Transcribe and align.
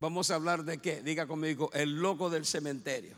Vamos 0.00 0.30
a 0.30 0.36
hablar 0.36 0.64
de 0.64 0.78
qué? 0.78 1.02
Diga 1.02 1.26
conmigo, 1.26 1.70
el 1.74 2.00
loco 2.00 2.30
del 2.30 2.46
cementerio. 2.46 3.16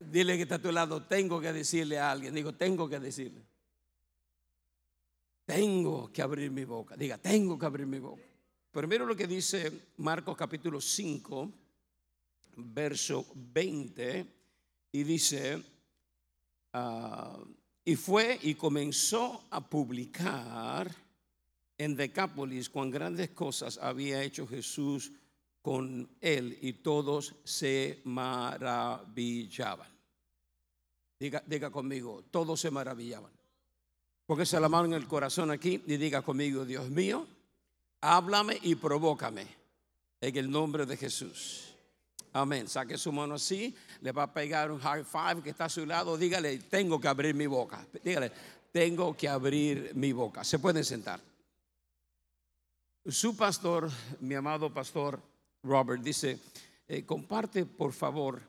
Dile 0.00 0.36
que 0.36 0.42
está 0.42 0.54
a 0.54 0.62
tu 0.62 0.72
lado, 0.72 1.02
tengo 1.02 1.38
que 1.38 1.52
decirle 1.52 1.98
a 1.98 2.10
alguien. 2.10 2.34
Digo, 2.34 2.54
tengo 2.54 2.88
que 2.88 2.98
decirle. 2.98 3.42
Tengo 5.44 6.10
que 6.10 6.22
abrir 6.22 6.50
mi 6.50 6.64
boca. 6.64 6.96
Diga, 6.96 7.18
tengo 7.18 7.58
que 7.58 7.66
abrir 7.66 7.86
mi 7.86 7.98
boca. 7.98 8.22
Primero 8.72 9.04
lo 9.04 9.14
que 9.14 9.26
dice 9.26 9.70
Marcos 9.98 10.36
capítulo 10.36 10.80
5, 10.80 11.52
verso 12.56 13.26
20, 13.34 14.26
y 14.92 15.02
dice, 15.02 15.62
ah, 16.72 17.38
y 17.84 17.96
fue 17.96 18.38
y 18.42 18.54
comenzó 18.54 19.44
a 19.50 19.60
publicar 19.66 20.90
en 21.78 21.96
Decápolis 21.96 22.70
cuán 22.70 22.90
grandes 22.90 23.30
cosas 23.30 23.78
había 23.78 24.22
hecho 24.22 24.46
Jesús 24.46 25.12
con 25.66 26.08
él 26.20 26.58
y 26.62 26.74
todos 26.74 27.34
se 27.42 28.00
maravillaban. 28.04 29.88
Diga, 31.18 31.42
diga 31.44 31.70
conmigo, 31.70 32.22
todos 32.30 32.60
se 32.60 32.70
maravillaban. 32.70 33.32
Porque 34.26 34.46
se 34.46 34.60
la 34.60 34.68
mano 34.68 34.84
en 34.84 34.92
el 34.92 35.08
corazón 35.08 35.50
aquí 35.50 35.82
y 35.84 35.96
diga 35.96 36.22
conmigo, 36.22 36.64
Dios 36.64 36.88
mío, 36.88 37.26
háblame 38.00 38.60
y 38.62 38.76
provócame 38.76 39.44
en 40.20 40.36
el 40.36 40.48
nombre 40.48 40.86
de 40.86 40.96
Jesús. 40.96 41.74
Amén. 42.32 42.68
Saque 42.68 42.96
su 42.96 43.10
mano 43.10 43.34
así, 43.34 43.74
le 44.02 44.12
va 44.12 44.22
a 44.22 44.32
pegar 44.32 44.70
un 44.70 44.78
high 44.78 45.02
five 45.02 45.42
que 45.42 45.50
está 45.50 45.64
a 45.64 45.68
su 45.68 45.84
lado. 45.84 46.16
Dígale, 46.16 46.58
tengo 46.58 47.00
que 47.00 47.08
abrir 47.08 47.34
mi 47.34 47.48
boca. 47.48 47.84
Dígale, 48.04 48.30
tengo 48.70 49.16
que 49.16 49.28
abrir 49.28 49.90
mi 49.96 50.12
boca. 50.12 50.44
Se 50.44 50.60
pueden 50.60 50.84
sentar. 50.84 51.20
Su 53.04 53.36
pastor, 53.36 53.90
mi 54.20 54.36
amado 54.36 54.72
pastor, 54.72 55.20
Robert, 55.66 56.02
dice, 56.02 56.38
eh, 56.88 57.04
comparte 57.04 57.66
por 57.66 57.92
favor 57.92 58.40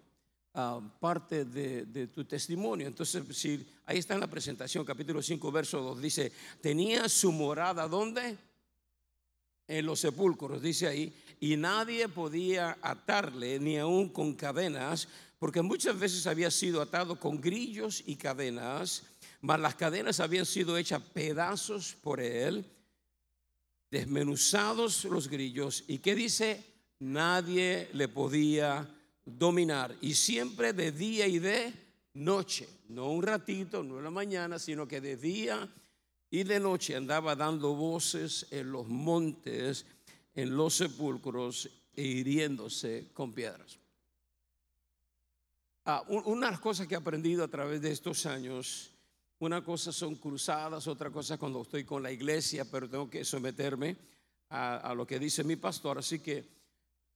ah, 0.54 0.80
parte 1.00 1.46
de, 1.46 2.08
tu 2.08 2.24
testimonio. 2.26 2.88
Entonces, 2.88 3.24
si 3.36 3.66
ahí 3.86 3.98
está 3.98 4.14
en 4.14 4.20
la 4.20 4.28
presentación, 4.28 4.86
capítulo 4.86 5.22
5, 5.22 5.52
verso 5.52 5.82
2, 5.82 6.02
dice, 6.02 6.32
tenía 6.62 7.10
su 7.10 7.32
morada, 7.32 7.88
¿dónde? 7.88 8.38
En 9.68 9.86
los 9.86 10.00
sepulcros, 10.00 10.62
dice 10.62 10.88
ahí, 10.88 11.14
y 11.40 11.58
nadie 11.58 12.08
podía 12.08 12.78
atarle 12.82 13.60
ni 13.60 13.78
aún 13.78 14.10
con 14.10 14.34
cadenas, 14.34 15.08
porque 15.40 15.62
muchas 15.62 15.98
veces 16.00 16.26
había 16.26 16.50
sido 16.50 16.82
atado 16.82 17.20
con 17.20 17.42
grillos 17.42 18.04
y 18.06 18.16
cadenas, 18.16 19.04
mas 19.42 19.60
las 19.60 19.76
cadenas 19.76 20.20
habían 20.20 20.46
sido 20.46 20.78
hechas 20.78 21.02
pedazos 21.02 21.96
por 22.02 22.22
él, 22.22 22.66
desmenuzados 23.92 25.04
los 25.06 25.28
grillos, 25.28 25.84
y 25.88 26.00
qué 26.00 26.16
dice, 26.16 26.64
nadie 27.00 27.90
le 27.94 28.08
podía 28.08 28.88
dominar. 29.26 29.96
Y 30.02 30.14
siempre 30.14 30.74
de 30.74 30.92
día 30.92 31.28
y 31.28 31.40
de 31.40 31.74
noche, 32.14 32.68
no 32.90 33.12
un 33.12 33.24
ratito, 33.24 33.84
no 33.84 33.98
en 33.98 34.04
la 34.04 34.12
mañana, 34.12 34.58
sino 34.60 34.88
que 34.88 35.02
de 35.02 35.18
día 35.18 35.70
y 36.30 36.44
de 36.44 36.60
noche 36.60 36.96
andaba 36.96 37.36
dando 37.36 37.76
voces 37.76 38.48
en 38.52 38.72
los 38.72 38.88
montes, 38.88 39.86
en 40.34 40.56
los 40.56 40.76
sepulcros 40.76 41.70
e 41.96 42.04
hiriéndose 42.04 43.10
con 43.14 43.34
piedras. 43.34 43.80
Ah, 45.86 46.04
una 46.08 46.48
de 46.48 46.52
las 46.52 46.60
cosas 46.60 46.86
que 46.86 46.96
he 46.96 46.98
aprendido 46.98 47.44
a 47.44 47.48
través 47.48 47.82
de 47.82 47.92
estos 47.92 48.26
años, 48.26 48.92
una 49.40 49.64
cosa 49.64 49.94
son 49.94 50.16
cruzadas, 50.16 50.86
otra 50.88 51.10
cosa 51.12 51.38
cuando 51.38 51.62
estoy 51.62 51.86
con 51.86 52.04
la 52.04 52.12
iglesia, 52.12 52.66
pero 52.70 52.90
tengo 52.90 53.10
que 53.10 53.24
someterme 53.24 53.96
a 54.50 54.94
lo 54.96 55.06
que 55.06 55.20
dice 55.20 55.44
mi 55.44 55.56
pastor. 55.56 55.98
Así 55.98 56.20
que 56.20 56.57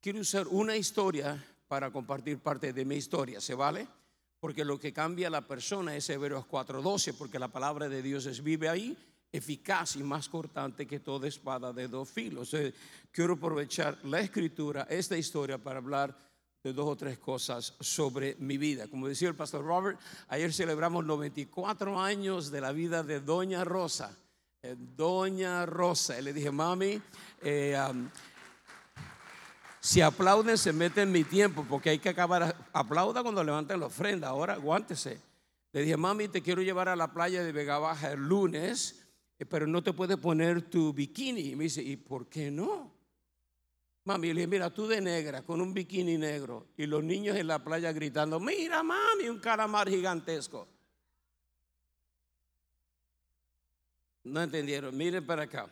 quiero 0.01 0.19
usar 0.19 0.47
una 0.47 0.75
historia 0.75 1.43
para 1.67 1.91
compartir 1.91 2.39
parte 2.39 2.73
de 2.73 2.83
mi 2.83 2.95
historia, 2.95 3.39
¿se 3.39 3.53
vale? 3.53 3.87
Porque 4.39 4.65
lo 4.65 4.79
que 4.79 4.91
cambia 4.91 5.27
a 5.27 5.31
la 5.31 5.47
persona 5.47 5.95
es 5.95 6.09
Hebreos 6.09 6.45
4:12, 6.47 7.13
porque 7.13 7.39
la 7.39 7.47
palabra 7.47 7.87
de 7.87 8.01
Dios 8.01 8.25
es 8.25 8.41
vive 8.41 8.67
ahí, 8.67 8.97
eficaz 9.31 9.95
y 9.95 10.03
más 10.03 10.27
cortante 10.27 10.87
que 10.87 10.99
toda 10.99 11.27
espada 11.27 11.71
de 11.71 11.87
dos 11.87 12.09
filos. 12.09 12.53
Eh, 12.55 12.73
quiero 13.11 13.35
aprovechar 13.35 13.99
la 14.03 14.19
escritura, 14.19 14.87
esta 14.89 15.15
historia, 15.15 15.59
para 15.59 15.77
hablar 15.77 16.17
de 16.63 16.73
dos 16.73 16.87
o 16.89 16.95
tres 16.95 17.19
cosas 17.19 17.75
sobre 17.79 18.35
mi 18.39 18.57
vida. 18.57 18.87
Como 18.87 19.07
decía 19.07 19.29
el 19.29 19.35
pastor 19.35 19.63
Robert, 19.63 19.99
ayer 20.27 20.51
celebramos 20.51 21.05
94 21.05 21.99
años 21.99 22.51
de 22.51 22.61
la 22.61 22.71
vida 22.71 23.03
de 23.03 23.19
Doña 23.19 23.63
Rosa. 23.63 24.15
Eh, 24.63 24.75
Doña 24.77 25.65
Rosa, 25.65 26.19
y 26.19 26.23
le 26.23 26.33
dije, 26.33 26.51
mami, 26.51 27.01
eh, 27.41 27.75
si 29.83 29.99
aplauden, 29.99 30.59
se 30.59 30.71
meten 30.71 31.07
en 31.07 31.11
mi 31.11 31.23
tiempo, 31.23 31.65
porque 31.67 31.89
hay 31.89 31.97
que 31.97 32.09
acabar. 32.09 32.55
Aplauda 32.71 33.23
cuando 33.23 33.43
levanten 33.43 33.79
la 33.79 33.87
ofrenda. 33.87 34.27
Ahora 34.27 34.53
aguántese. 34.53 35.19
Le 35.73 35.81
dije, 35.81 35.97
mami, 35.97 36.27
te 36.27 36.43
quiero 36.43 36.61
llevar 36.61 36.87
a 36.87 36.95
la 36.95 37.11
playa 37.11 37.43
de 37.43 37.51
Vega 37.51 37.79
Baja 37.79 38.11
el 38.11 38.19
lunes, 38.19 39.03
eh, 39.39 39.45
pero 39.45 39.65
no 39.65 39.81
te 39.81 39.91
puedes 39.91 40.17
poner 40.17 40.61
tu 40.69 40.93
bikini. 40.93 41.49
Y 41.49 41.55
me 41.55 41.63
dice, 41.63 41.81
¿y 41.81 41.95
por 41.95 42.27
qué 42.27 42.51
no? 42.51 42.93
Mami, 44.03 44.27
le 44.27 44.41
dije, 44.41 44.47
mira, 44.47 44.69
tú 44.69 44.85
de 44.85 45.01
negra, 45.01 45.41
con 45.41 45.59
un 45.59 45.73
bikini 45.73 46.15
negro, 46.15 46.67
y 46.77 46.85
los 46.85 47.03
niños 47.03 47.35
en 47.35 47.47
la 47.47 47.63
playa 47.63 47.91
gritando, 47.91 48.39
mira, 48.39 48.83
mami, 48.83 49.29
un 49.29 49.39
calamar 49.39 49.89
gigantesco. 49.89 50.67
No 54.25 54.43
entendieron, 54.43 54.95
miren 54.95 55.25
para 55.25 55.43
acá. 55.43 55.67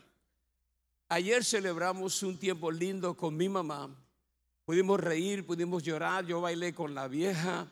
Ayer 1.12 1.44
celebramos 1.44 2.22
un 2.22 2.38
tiempo 2.38 2.70
lindo 2.70 3.18
con 3.18 3.36
mi 3.36 3.50
mamá. 3.50 3.90
Pudimos 4.64 5.00
reír, 5.00 5.44
pudimos 5.44 5.82
llorar. 5.82 6.24
Yo 6.24 6.40
bailé 6.40 6.72
con 6.72 6.94
la 6.94 7.08
vieja. 7.08 7.68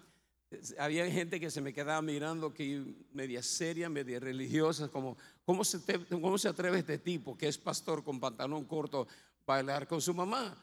Había 0.80 1.08
gente 1.12 1.40
que 1.40 1.52
se 1.52 1.62
me 1.62 1.72
quedaba 1.72 2.02
mirando 2.02 2.52
que 2.52 2.84
media 3.14 3.44
seria, 3.44 3.90
media 3.90 4.20
religiosa, 4.20 4.88
como 4.88 5.18
¿cómo 5.46 5.64
se, 5.64 5.80
cómo 6.10 6.40
se 6.40 6.50
atreve 6.50 6.80
este 6.80 6.98
tipo 6.98 7.38
que 7.38 7.48
es 7.48 7.60
pastor 7.60 8.04
con 8.04 8.20
pantalón 8.20 8.66
corto 8.66 9.08
bailar 9.46 9.88
con 9.88 10.02
su 10.02 10.16
mamá? 10.16 10.58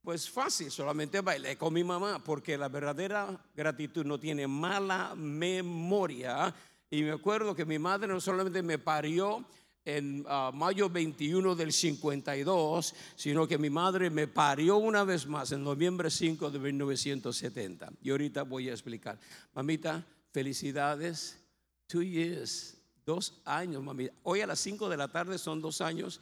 Pues 0.00 0.30
fácil, 0.30 0.70
solamente 0.70 1.20
bailé 1.22 1.58
con 1.58 1.74
mi 1.74 1.82
mamá, 1.82 2.22
porque 2.22 2.56
la 2.56 2.68
verdadera 2.68 3.44
gratitud 3.56 4.06
no 4.06 4.20
tiene 4.20 4.46
mala 4.46 5.16
memoria. 5.16 6.54
Y 6.88 7.02
me 7.02 7.10
acuerdo 7.10 7.56
que 7.56 7.64
mi 7.64 7.80
madre 7.80 8.06
no 8.06 8.20
solamente 8.20 8.62
me 8.62 8.78
parió, 8.78 9.44
en 9.84 10.24
ah, 10.28 10.50
mayo 10.52 10.88
21 10.90 11.54
del 11.54 11.72
52, 11.72 12.94
sino 13.16 13.46
que 13.46 13.58
mi 13.58 13.70
madre 13.70 14.10
me 14.10 14.28
parió 14.28 14.76
una 14.76 15.04
vez 15.04 15.26
más 15.26 15.52
en 15.52 15.64
noviembre 15.64 16.10
5 16.10 16.50
de 16.50 16.58
1970. 16.58 17.92
Y 18.02 18.10
ahorita 18.10 18.42
voy 18.42 18.68
a 18.68 18.72
explicar. 18.72 19.18
Mamita, 19.54 20.04
felicidades. 20.32 21.38
Two 21.86 22.02
years, 22.02 22.76
dos 23.04 23.40
años, 23.44 23.82
mamita. 23.82 24.14
Hoy 24.22 24.42
a 24.42 24.46
las 24.46 24.60
5 24.60 24.88
de 24.88 24.96
la 24.96 25.08
tarde 25.08 25.38
son 25.38 25.60
dos 25.60 25.80
años 25.80 26.20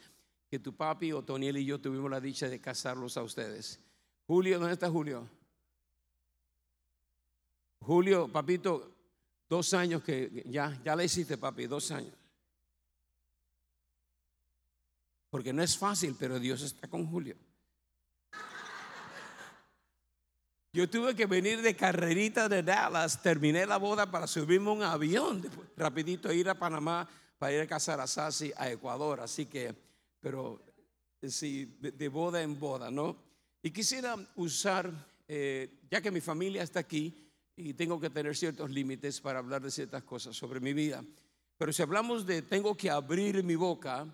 que 0.49 0.57
tu 0.57 0.75
papi, 0.75 1.11
Otoniel 1.11 1.57
y 1.57 1.65
yo 1.65 1.79
tuvimos 1.79 2.09
la 2.09 2.19
dicha 2.19 2.49
de 2.49 2.59
casarlos 2.59 3.17
a 3.17 3.23
ustedes. 3.23 3.79
Julio, 4.25 4.57
¿dónde 4.57 4.73
está 4.73 4.89
Julio? 4.89 5.29
Julio, 7.81 8.27
papito, 8.27 8.95
dos 9.47 9.73
años 9.73 10.03
que 10.03 10.43
ya, 10.47 10.79
ya 10.83 10.95
le 10.95 11.05
hiciste, 11.05 11.37
papi, 11.37 11.67
dos 11.67 11.91
años. 11.91 12.18
Porque 15.29 15.53
no 15.53 15.61
es 15.61 15.77
fácil, 15.77 16.15
pero 16.17 16.39
Dios 16.39 16.61
está 16.61 16.87
con 16.87 17.05
Julio. 17.05 17.35
Yo 20.71 20.87
tuve 20.87 21.15
que 21.15 21.25
venir 21.25 21.63
de 21.63 21.75
carrerita 21.75 22.47
de 22.47 22.61
Dallas, 22.61 23.23
terminé 23.23 23.65
la 23.65 23.77
boda 23.77 24.11
para 24.11 24.27
subirme 24.27 24.69
un 24.69 24.83
avión, 24.83 25.43
rapidito 25.75 26.31
ir 26.31 26.47
a 26.47 26.53
Panamá 26.53 27.09
para 27.39 27.53
ir 27.53 27.61
a 27.61 27.67
casar 27.67 27.99
a 27.99 28.05
Sassi 28.05 28.53
a 28.55 28.69
Ecuador. 28.69 29.19
Así 29.19 29.47
que, 29.47 29.73
pero 30.19 30.61
sí, 31.23 31.77
de, 31.79 32.07
boda 32.07 32.43
en 32.43 32.59
boda, 32.59 32.91
¿no? 32.91 33.17
Y 33.63 33.71
quisiera 33.71 34.15
usar, 34.35 34.91
eh, 35.27 35.79
ya 35.89 36.01
que 36.01 36.11
mi 36.11 36.21
familia 36.21 36.61
está 36.61 36.81
aquí 36.81 37.31
y 37.55 37.73
tengo 37.73 37.99
que 37.99 38.11
tener 38.11 38.37
ciertos 38.37 38.69
límites 38.69 39.19
para 39.21 39.39
hablar 39.39 39.63
de 39.63 39.71
ciertas 39.71 40.03
cosas 40.03 40.35
sobre 40.35 40.59
mi 40.59 40.73
vida, 40.73 41.03
pero 41.57 41.73
si 41.73 41.81
hablamos 41.81 42.25
de 42.25 42.41
tengo 42.41 42.77
que 42.77 42.89
abrir 42.89 43.43
mi 43.43 43.55
boca, 43.55 44.07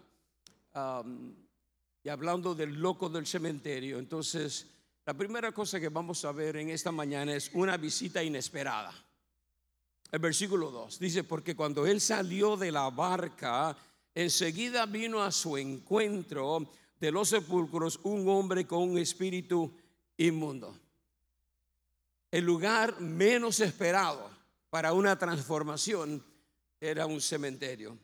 y 2.04 2.10
hablando 2.10 2.54
del 2.54 2.74
loco 2.74 3.10
del 3.10 3.26
cementerio, 3.26 3.98
entonces 3.98 4.68
la 5.06 5.14
primera 5.14 5.52
cosa 5.52 5.80
que 5.80 5.90
vamos 5.90 6.26
a 6.26 6.32
ver 6.32 6.58
en 6.58 6.70
esta 6.70 6.92
mañana 6.92 7.36
es 7.36 7.52
una 7.54 7.78
visita 7.78 8.24
inesperada. 8.24 8.94
El 10.12 10.20
versículo 10.20 10.72
2 10.72 11.00
dice, 11.00 11.24
porque 11.24 11.56
cuando 11.56 11.86
él 11.86 12.02
salió 12.02 12.58
de 12.58 12.72
la 12.72 12.90
barca, 12.90 13.76
enseguida 14.14 14.86
vino 14.86 15.22
a 15.22 15.32
su 15.32 15.58
encuentro 15.58 16.68
de 17.00 17.12
los 17.12 17.30
sepulcros 17.30 18.00
un 18.04 18.28
hombre 18.30 18.66
con 18.66 18.90
un 18.90 18.98
espíritu 18.98 19.72
inmundo. 20.18 20.76
El 22.32 22.46
lugar 22.46 23.00
menos 23.00 23.60
esperado 23.60 24.30
para 24.70 24.94
una 24.94 25.18
transformación 25.18 26.24
era 26.80 27.06
un 27.06 27.22
cementerio. 27.22 27.98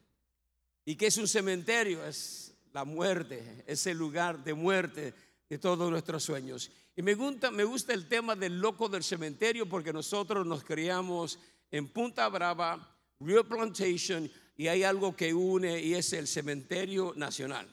¿Y 0.86 0.96
qué 0.96 1.08
es 1.08 1.18
un 1.18 1.28
cementerio? 1.28 2.06
Es 2.06 2.51
la 2.74 2.86
muerte, 2.86 3.64
ese 3.68 3.94
lugar 3.94 4.44
de 4.44 4.54
muerte 4.54 5.14
de 5.50 5.58
todos 5.58 5.90
nuestros 5.90 6.24
sueños. 6.24 6.72
Y 6.96 7.02
me 7.02 7.14
gusta, 7.14 7.50
el 7.94 8.08
tema 8.08 8.36
del 8.36 8.60
loco 8.60 8.88
del 8.88 9.04
cementerio 9.04 9.68
porque 9.68 9.94
nosotros 9.94 10.46
nos 10.46 10.64
criamos 10.64 11.40
en 11.70 11.88
Punta 11.88 12.28
Brava, 12.30 12.98
Real 13.20 13.46
Plantation, 13.46 14.30
y 14.58 14.68
hay 14.68 14.84
algo 14.84 15.16
que 15.16 15.34
une 15.34 15.82
y 15.82 15.94
es 15.94 16.14
el 16.14 16.28
cementerio 16.28 17.14
nacional 17.16 17.68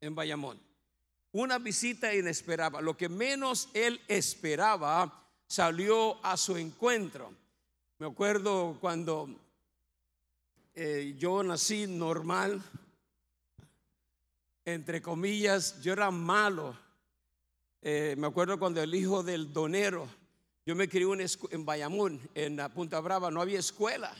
en 0.00 0.14
Bayamón. 0.14 0.60
Una 1.32 1.58
visita 1.58 2.14
inesperada. 2.14 2.80
Lo 2.80 2.96
que 2.96 3.08
menos 3.08 3.68
él 3.74 4.00
esperaba 4.08 5.28
salió 5.46 6.24
a 6.24 6.36
su 6.36 6.56
encuentro. 6.56 7.32
Me 7.98 8.06
acuerdo 8.06 8.76
cuando 8.80 9.28
eh, 10.74 11.14
yo 11.18 11.42
nací 11.42 11.86
normal, 11.86 12.62
entre 14.64 15.02
comillas, 15.02 15.80
yo 15.80 15.92
era 15.92 16.10
malo. 16.10 16.76
Eh, 17.80 18.14
me 18.18 18.26
acuerdo 18.26 18.58
cuando 18.58 18.80
el 18.82 18.94
hijo 18.94 19.22
del 19.22 19.52
donero, 19.52 20.08
yo 20.64 20.76
me 20.76 20.88
crié 20.88 21.06
en 21.50 21.64
Bayamón, 21.64 22.20
en 22.34 22.58
Punta 22.72 23.00
Brava, 23.00 23.30
no 23.30 23.40
había 23.40 23.58
escuela. 23.58 24.14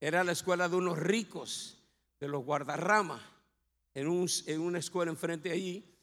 Era 0.00 0.24
la 0.24 0.32
escuela 0.32 0.68
de 0.68 0.76
unos 0.76 0.98
ricos, 0.98 1.78
de 2.18 2.28
los 2.28 2.44
guardarramas, 2.44 3.22
en, 3.94 4.26
en 4.46 4.60
una 4.60 4.78
escuela 4.78 5.10
enfrente 5.10 5.50
de 5.50 5.54
allí. 5.54 5.94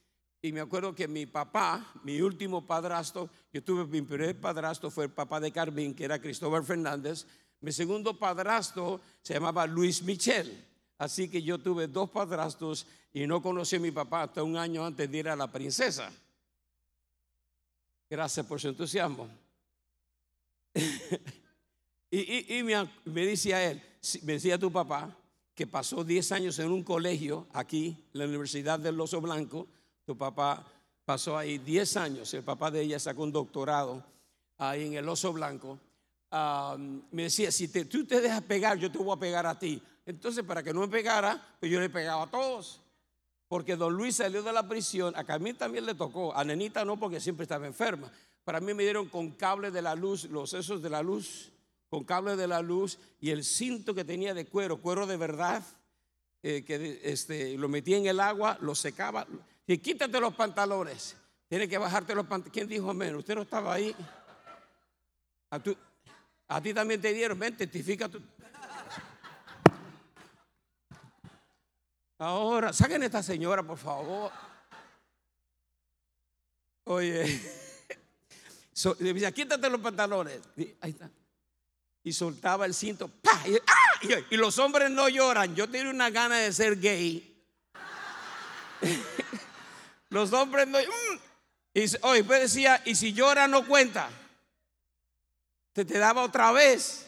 Y 0.42 0.52
me 0.54 0.62
acuerdo 0.62 0.96
que 0.96 1.08
mi 1.08 1.26
papá, 1.26 1.94
mi 2.04 2.22
último 2.22 2.66
padrastro, 2.66 3.30
yo 3.54 3.64
tuve 3.64 3.86
mi 3.86 4.02
primer 4.02 4.40
padrastro, 4.40 4.90
fue 4.90 5.06
el 5.06 5.12
papá 5.12 5.40
de 5.40 5.52
Carmen, 5.52 5.94
que 5.94 6.06
era 6.06 6.20
Cristóbal 6.20 6.64
Fernández. 6.64 7.28
Mi 7.60 7.72
segundo 7.72 8.18
padrastro 8.18 9.02
se 9.22 9.36
llamaba 9.36 9.68
Luis 9.68 10.02
Michel. 10.02 10.71
Así 11.02 11.28
que 11.28 11.42
yo 11.42 11.58
tuve 11.58 11.88
dos 11.88 12.12
padrastros 12.12 12.86
y 13.12 13.26
no 13.26 13.42
conocí 13.42 13.78
a 13.78 13.80
mi 13.80 13.90
papá 13.90 14.22
hasta 14.22 14.44
un 14.44 14.56
año 14.56 14.86
antes 14.86 15.10
de 15.10 15.18
ir 15.18 15.30
a 15.30 15.36
la 15.36 15.52
princesa. 15.52 16.12
Gracias 18.08 18.46
por 18.46 18.62
su 18.62 18.68
entusiasmo. 18.68 19.28
y, 22.12 22.62
me, 22.62 23.26
decía 23.26 23.72
él, 23.72 23.82
me 24.22 24.34
decía 24.34 24.60
tu 24.60 24.72
papá, 24.72 25.18
que 25.56 25.66
pasó 25.66 26.04
10 26.04 26.34
años 26.34 26.60
en 26.60 26.70
un 26.70 26.84
colegio 26.84 27.48
aquí, 27.52 27.98
la 28.14 28.26
Universidad 28.26 28.78
del 28.80 29.02
Oso 29.02 29.20
Blanco. 29.22 29.68
Tu 30.06 30.16
papá 30.16 30.64
pasó 31.04 31.36
ahí 31.36 31.58
10 31.58 31.98
años. 31.98 32.32
El 32.36 32.44
papá 32.44 32.70
de 32.70 32.80
ella 32.80 33.00
sacó 33.00 33.24
un 33.24 33.32
doctorado 33.32 34.06
ahí 34.60 34.86
en 34.86 34.94
el 34.94 35.10
Oso 35.10 35.34
Blanco. 35.34 35.80
me 37.10 37.24
decía, 37.24 37.52
si 37.52 37.68
tú 37.86 38.06
te 38.06 38.22
dejas 38.22 38.44
pegar, 38.44 38.78
yo 38.78 38.92
te 38.92 39.00
voy 39.00 39.18
a 39.18 39.20
pegar 39.20 39.48
a 39.48 39.58
ti. 39.58 39.82
Entonces, 40.06 40.44
para 40.44 40.64
que 40.64 40.74
no 40.74 40.82
me 40.82 40.88
pegara, 40.88 41.42
pues 41.60 41.72
yo 41.72 41.80
le 41.80 41.90
pegaba 41.90 42.24
a 42.24 42.28
todos. 42.28 42.82
Porque 43.48 43.76
don 43.76 43.94
Luis 43.94 44.16
salió 44.16 44.44
de 44.44 44.54
la 44.54 44.68
prisión, 44.68 45.14
a 45.16 45.24
Camila 45.24 45.58
también 45.58 45.86
le 45.86 45.94
tocó, 45.94 46.36
a 46.36 46.44
Nenita 46.44 46.86
no, 46.86 46.98
porque 46.98 47.20
siempre 47.20 47.44
estaba 47.44 47.68
enferma. 47.68 48.12
Para 48.44 48.60
mí 48.60 48.74
me 48.74 48.84
dieron 48.84 49.10
con 49.10 49.32
cable 49.32 49.72
de 49.72 49.82
la 49.82 49.94
luz, 49.94 50.24
los 50.26 50.50
sesos 50.50 50.82
de 50.82 50.90
la 50.90 51.04
luz, 51.04 51.52
con 51.90 52.06
cable 52.06 52.38
de 52.38 52.48
la 52.48 52.62
luz 52.62 52.98
y 53.20 53.30
el 53.32 53.44
cinto 53.44 53.94
que 53.94 54.06
tenía 54.06 54.34
de 54.34 54.46
cuero, 54.46 54.78
cuero 54.78 55.06
de 55.06 55.18
verdad, 55.18 55.64
eh, 56.42 56.64
que 56.64 57.02
este, 57.04 57.58
lo 57.58 57.68
metía 57.68 57.98
en 57.98 58.08
el 58.08 58.22
agua, 58.22 58.58
lo 58.62 58.74
secaba. 58.74 59.28
Y 59.68 59.78
quítate 59.78 60.20
los 60.20 60.34
pantalones, 60.34 61.18
tiene 61.50 61.68
que 61.68 61.78
bajarte 61.78 62.16
los 62.16 62.26
pantalones. 62.26 62.54
¿Quién 62.54 62.68
dijo 62.70 62.94
menos? 62.94 63.20
Usted 63.20 63.36
no 63.36 63.42
estaba 63.42 63.74
ahí. 63.74 63.94
A, 65.52 65.62
a 66.48 66.62
ti 66.62 66.74
también 66.74 67.02
te 67.02 67.14
dieron, 67.14 67.38
ven, 67.38 67.58
testifica 67.58 68.08
tu. 68.08 68.22
Ahora, 72.22 72.72
saquen 72.72 73.02
a 73.02 73.08
esta 73.08 73.24
señora, 73.24 73.64
por 73.64 73.80
favor. 73.80 74.32
Oye, 76.84 77.42
so, 78.74 78.94
decía, 78.94 79.32
quítate 79.32 79.68
los 79.72 79.82
pantalones. 79.82 80.40
Ahí 80.82 80.92
está. 80.92 81.10
Y 82.04 82.14
soltaba 82.14 82.68
el 82.68 82.76
cinto. 82.76 83.08
¡pah! 83.08 83.42
¡ah! 83.66 84.24
Y, 84.30 84.38
los 84.38 84.60
hombres 84.60 84.92
no 84.92 85.10
lloran. 85.10 85.56
Yo 85.56 85.68
tengo 85.68 85.90
una 85.90 86.12
gana 86.12 86.38
de 86.38 86.54
ser 86.54 86.80
gay. 86.80 87.44
los 90.10 90.32
hombres 90.32 90.68
no. 90.68 90.78
Mm. 90.78 91.20
Y 91.74 91.86
oye, 92.04 92.24
pues 92.24 92.42
decía, 92.42 92.84
y 92.86 92.94
si 92.94 93.14
llora 93.14 93.48
no 93.48 93.66
cuenta. 93.66 94.12
Te 95.74 95.86
daba 95.86 96.22
otra 96.22 96.52
vez. 96.52 97.08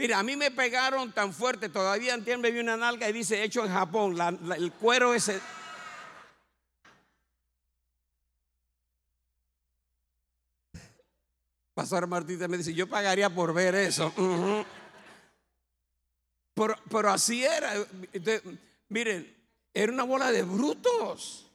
Mira, 0.00 0.18
a 0.18 0.22
mí 0.22 0.34
me 0.34 0.50
pegaron 0.50 1.12
tan 1.12 1.30
fuerte, 1.30 1.68
todavía 1.68 2.14
entiendo, 2.14 2.40
me 2.40 2.50
vi 2.50 2.60
una 2.60 2.74
nalga 2.74 3.06
y 3.06 3.12
dice 3.12 3.44
hecho 3.44 3.66
en 3.66 3.70
Japón, 3.70 4.16
el 4.56 4.72
cuero 4.72 5.12
ese. 5.12 5.38
Pastor 11.74 12.06
Martínez 12.06 12.48
me 12.48 12.56
dice, 12.56 12.72
yo 12.72 12.86
pagaría 12.86 13.28
por 13.28 13.52
ver 13.52 13.74
eso. 13.74 14.10
pero, 16.88 17.10
así 17.10 17.44
era. 17.44 17.74
miren, 18.88 19.36
era 19.74 19.92
una 19.92 20.04
bola 20.04 20.32
de 20.32 20.44
brutos. 20.44 21.46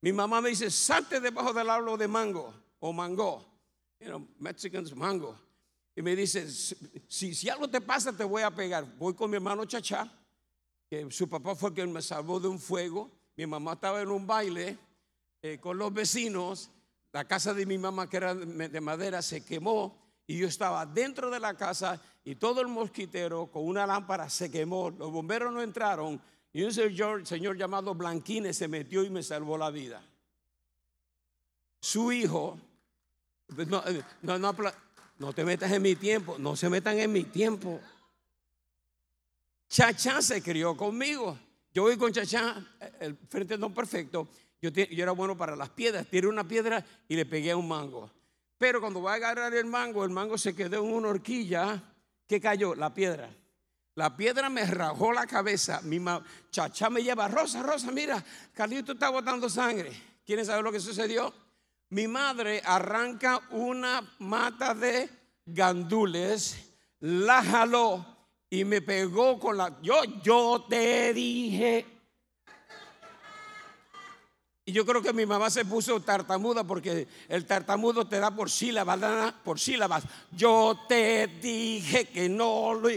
Mi 0.00 0.12
mamá 0.12 0.40
me 0.40 0.48
dice, 0.48 0.72
salte 0.72 1.20
debajo 1.20 1.52
del 1.52 1.70
árbol 1.70 2.00
de 2.00 2.08
mango 2.08 2.52
o 2.80 2.92
mango. 2.92 3.46
You 4.00 4.28
Mexicans 4.40 4.92
mango. 4.96 5.38
Y 5.96 6.02
me 6.02 6.16
dice, 6.16 6.48
si, 7.08 7.48
algo 7.48 7.68
te 7.68 7.80
pasa, 7.80 8.12
te 8.12 8.24
voy 8.24 8.42
a 8.42 8.50
pegar. 8.50 8.84
Voy 8.98 9.14
con 9.14 9.30
mi 9.30 9.36
hermano 9.36 9.64
Chachá, 9.64 10.10
que 10.90 11.10
su 11.10 11.28
papá 11.28 11.54
fue 11.54 11.72
quien 11.72 11.92
me 11.92 12.02
salvó 12.02 12.40
de 12.40 12.48
un 12.48 12.58
fuego. 12.58 13.10
Mi 13.36 13.46
mamá 13.46 13.74
estaba 13.74 14.00
en 14.00 14.10
un 14.10 14.26
baile 14.26 14.76
eh, 15.42 15.58
con 15.60 15.78
los 15.78 15.92
vecinos. 15.92 16.70
La 17.12 17.24
casa 17.26 17.54
de 17.54 17.64
mi 17.64 17.78
mamá, 17.78 18.08
que 18.08 18.16
era 18.16 18.34
de 18.34 18.80
madera, 18.80 19.22
se 19.22 19.44
quemó. 19.44 19.96
Y 20.26 20.38
yo 20.38 20.48
estaba 20.48 20.84
dentro 20.84 21.30
de 21.30 21.38
la 21.38 21.54
casa 21.54 22.00
y 22.24 22.36
todo 22.36 22.60
el 22.60 22.68
mosquitero 22.68 23.46
con 23.46 23.64
una 23.66 23.86
lámpara 23.86 24.28
se 24.28 24.50
quemó. 24.50 24.90
Los 24.90 25.12
bomberos 25.12 25.52
no 25.52 25.62
entraron. 25.62 26.20
Y 26.52 26.62
un 26.62 26.72
señor, 26.72 27.26
señor 27.26 27.56
llamado 27.56 27.94
Blanquines 27.94 28.56
se 28.56 28.66
metió 28.66 29.04
y 29.04 29.10
me 29.10 29.22
salvó 29.22 29.58
la 29.58 29.70
vida. 29.70 30.02
Su 31.80 32.10
hijo, 32.10 32.58
no, 33.68 33.82
no, 34.22 34.38
no, 34.38 34.54
no 35.18 35.32
te 35.32 35.44
metas 35.44 35.70
en 35.72 35.82
mi 35.82 35.94
tiempo, 35.96 36.36
no 36.38 36.56
se 36.56 36.68
metan 36.68 36.98
en 36.98 37.12
mi 37.12 37.24
tiempo. 37.24 37.80
Chachá 39.68 40.22
se 40.22 40.42
crió 40.42 40.76
conmigo. 40.76 41.38
Yo 41.72 41.82
voy 41.82 41.96
con 41.96 42.12
Chachá, 42.12 42.64
el 43.00 43.16
frente 43.28 43.58
no 43.58 43.72
perfecto. 43.72 44.28
Yo, 44.60 44.70
era 44.74 45.12
bueno 45.12 45.36
para 45.36 45.56
las 45.56 45.70
piedras. 45.70 46.06
Tiré 46.06 46.26
una 46.26 46.46
piedra 46.46 46.84
y 47.08 47.16
le 47.16 47.26
pegué 47.26 47.50
a 47.50 47.56
un 47.56 47.68
mango. 47.68 48.10
Pero 48.56 48.80
cuando 48.80 49.00
voy 49.00 49.10
a 49.10 49.14
agarrar 49.14 49.52
el 49.54 49.66
mango, 49.66 50.04
el 50.04 50.10
mango 50.10 50.38
se 50.38 50.54
quedó 50.54 50.84
en 50.84 50.92
una 50.92 51.08
horquilla. 51.08 51.82
¿Qué 52.26 52.40
cayó? 52.40 52.74
La 52.74 52.94
piedra. 52.94 53.28
La 53.96 54.16
piedra 54.16 54.48
me 54.48 54.64
rajó 54.64 55.12
la 55.12 55.26
cabeza. 55.26 55.80
Mi 55.82 56.00
Chachá 56.50 56.90
me 56.90 57.02
lleva, 57.02 57.28
Rosa, 57.28 57.62
Rosa, 57.62 57.90
mira, 57.92 58.24
Carlito 58.52 58.92
está 58.92 59.10
botando 59.10 59.48
sangre. 59.48 59.92
¿Quieren 60.24 60.46
saber 60.46 60.64
lo 60.64 60.72
que 60.72 60.80
sucedió? 60.80 61.32
Mi 61.90 62.08
madre 62.08 62.62
arranca 62.64 63.40
una 63.50 64.02
mata 64.18 64.74
de 64.74 65.08
gandules, 65.46 66.72
la 67.00 67.42
jaló 67.42 68.04
y 68.50 68.64
me 68.64 68.80
pegó 68.82 69.38
con 69.38 69.56
la... 69.56 69.80
Yo, 69.82 70.02
yo 70.22 70.64
te 70.68 71.12
dije... 71.12 71.86
Y 74.66 74.72
yo 74.72 74.86
creo 74.86 75.02
que 75.02 75.12
mi 75.12 75.26
mamá 75.26 75.50
se 75.50 75.66
puso 75.66 76.00
tartamuda 76.00 76.64
porque 76.64 77.06
el 77.28 77.44
tartamudo 77.44 78.06
te 78.06 78.18
da 78.18 78.34
por 78.34 78.50
sílabas, 78.50 79.34
por 79.44 79.60
sílabas. 79.60 80.04
Yo 80.30 80.78
te 80.88 81.26
dije 81.26 82.06
que 82.06 82.30
no 82.30 82.72
lo... 82.72 82.88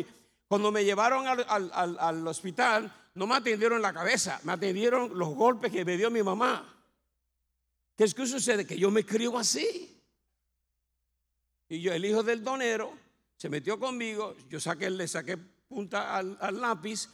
Cuando 0.48 0.72
me 0.72 0.86
llevaron 0.86 1.28
al, 1.28 1.72
al 1.74 2.26
hospital, 2.26 2.90
no 3.16 3.28
me 3.28 3.36
atendieron 3.36 3.82
la 3.82 3.92
cabeza, 3.92 4.40
me 4.44 4.54
atendieron 4.54 5.18
los 5.20 5.30
golpes 5.30 5.70
que 5.70 5.84
me 5.84 5.98
dio 5.98 6.10
mi 6.10 6.24
mamá. 6.24 6.77
¿Qué 7.98 8.04
es 8.04 8.14
que 8.14 8.28
sucede? 8.28 8.66
Que 8.66 8.78
yo 8.78 8.92
me 8.92 9.04
crío 9.04 9.36
así. 9.40 10.00
Y 11.68 11.82
yo, 11.82 11.92
el 11.92 12.06
hijo 12.06 12.22
del 12.22 12.44
donero, 12.44 12.96
se 13.36 13.50
metió 13.50 13.80
conmigo, 13.80 14.36
yo 14.48 14.60
saqué, 14.60 14.88
le 14.92 15.08
saqué 15.08 15.36
punta 15.36 16.16
al, 16.16 16.62
lápiz, 16.62 17.10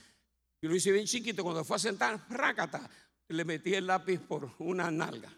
y 0.62 0.68
lo 0.68 0.76
hice 0.76 0.92
bien 0.92 1.06
chiquito, 1.06 1.42
cuando 1.42 1.64
fue 1.64 1.78
a 1.78 1.80
sentar, 1.80 2.26
rácata, 2.30 2.88
le 3.30 3.46
metí 3.46 3.74
el 3.74 3.88
lápiz 3.88 4.20
por 4.20 4.52
una 4.60 4.92
nalga. 4.92 5.32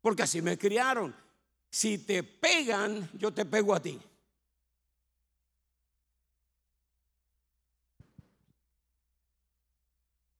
Porque 0.00 0.22
así 0.22 0.40
me 0.40 0.56
criaron. 0.56 1.14
Si 1.68 1.98
te 1.98 2.22
pegan, 2.22 3.10
yo 3.14 3.32
te 3.34 3.44
pego 3.44 3.74
a 3.74 3.82
ti. 3.82 4.00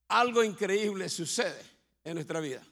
Algo 0.07 0.43
increíble 0.43 1.09
sucede 1.09 1.61
en 2.03 2.15
nuestra 2.15 2.39
vida. 2.39 2.65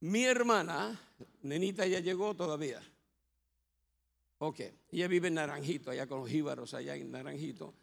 Mi 0.00 0.24
hermana, 0.24 0.98
nenita, 1.42 1.86
ya 1.86 2.00
llegó 2.00 2.34
todavía. 2.34 2.80
Ok, 4.38 4.60
ella 4.92 5.08
vive 5.08 5.28
en 5.28 5.34
Naranjito, 5.34 5.90
allá 5.90 6.06
con 6.06 6.20
los 6.20 6.28
jíbaros, 6.28 6.74
allá 6.74 6.94
en 6.94 7.10
Naranjito. 7.10 7.74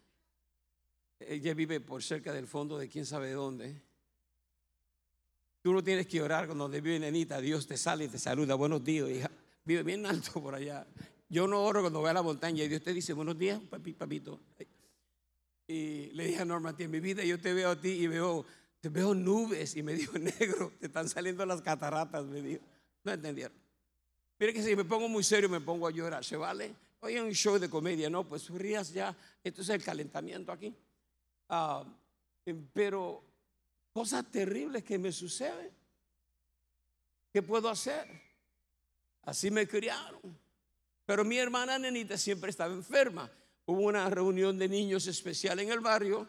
Ella 1.18 1.54
vive 1.54 1.80
por 1.80 2.02
cerca 2.02 2.32
del 2.32 2.46
fondo 2.46 2.78
de 2.78 2.88
quién 2.88 3.04
sabe 3.04 3.32
dónde. 3.32 3.82
Tú 5.60 5.72
no 5.72 5.82
tienes 5.82 6.06
que 6.06 6.22
orar 6.22 6.46
cuando 6.46 6.68
vive 6.68 6.98
nenita, 6.98 7.40
Dios 7.40 7.66
te 7.66 7.76
sale 7.76 8.04
y 8.04 8.08
te 8.08 8.18
saluda. 8.18 8.54
Buenos 8.54 8.84
días, 8.84 9.10
hija. 9.10 9.30
Vive 9.64 9.82
bien 9.82 10.06
alto 10.06 10.40
por 10.40 10.54
allá. 10.54 10.86
Yo 11.28 11.48
no 11.48 11.64
oro 11.64 11.80
cuando 11.80 12.00
voy 12.00 12.10
a 12.10 12.12
la 12.12 12.22
montaña 12.22 12.62
y 12.62 12.68
Dios 12.68 12.82
te 12.82 12.94
dice, 12.94 13.12
buenos 13.12 13.36
días, 13.36 13.60
papi, 13.68 13.92
papito. 13.92 14.40
Y 15.66 16.12
le 16.12 16.26
dije 16.26 16.42
a 16.42 16.44
Norma, 16.44 16.74
en 16.78 16.90
mi 16.90 17.00
vida 17.00 17.24
yo 17.24 17.40
te 17.40 17.52
veo 17.52 17.70
a 17.70 17.80
ti 17.80 17.88
y 17.88 18.06
veo, 18.06 18.46
veo 18.88 19.14
nubes. 19.14 19.76
Y 19.76 19.82
me 19.82 19.94
dijo, 19.94 20.18
negro, 20.18 20.72
te 20.78 20.86
están 20.86 21.08
saliendo 21.08 21.44
las 21.46 21.62
cataratas, 21.62 22.24
me 22.26 22.40
dijo. 22.40 22.62
No 23.04 23.12
entendieron. 23.12 23.56
Mire 24.38 24.52
que 24.52 24.62
si 24.62 24.76
me 24.76 24.84
pongo 24.84 25.08
muy 25.08 25.24
serio 25.24 25.48
me 25.48 25.60
pongo 25.60 25.86
a 25.86 25.90
llorar, 25.90 26.24
¿se 26.24 26.36
vale? 26.36 26.74
Hoy 27.00 27.18
un 27.18 27.32
show 27.32 27.58
de 27.58 27.70
comedia, 27.70 28.10
no, 28.10 28.24
pues 28.24 28.50
rías 28.50 28.92
ya, 28.92 29.16
esto 29.42 29.62
es 29.62 29.68
el 29.70 29.82
calentamiento 29.82 30.52
aquí. 30.52 30.74
Ah, 31.48 31.84
pero 32.72 33.22
cosas 33.92 34.30
terribles 34.30 34.84
que 34.84 34.98
me 34.98 35.12
suceden. 35.12 35.70
¿Qué 37.32 37.42
puedo 37.42 37.68
hacer? 37.68 38.08
Así 39.22 39.50
me 39.50 39.66
criaron. 39.66 40.20
Pero 41.04 41.24
mi 41.24 41.38
hermana 41.38 41.78
Nenita 41.78 42.18
siempre 42.18 42.50
estaba 42.50 42.74
enferma. 42.74 43.30
Hubo 43.64 43.82
una 43.82 44.08
reunión 44.10 44.58
de 44.58 44.68
niños 44.68 45.06
especial 45.06 45.60
en 45.60 45.70
el 45.70 45.80
barrio. 45.80 46.26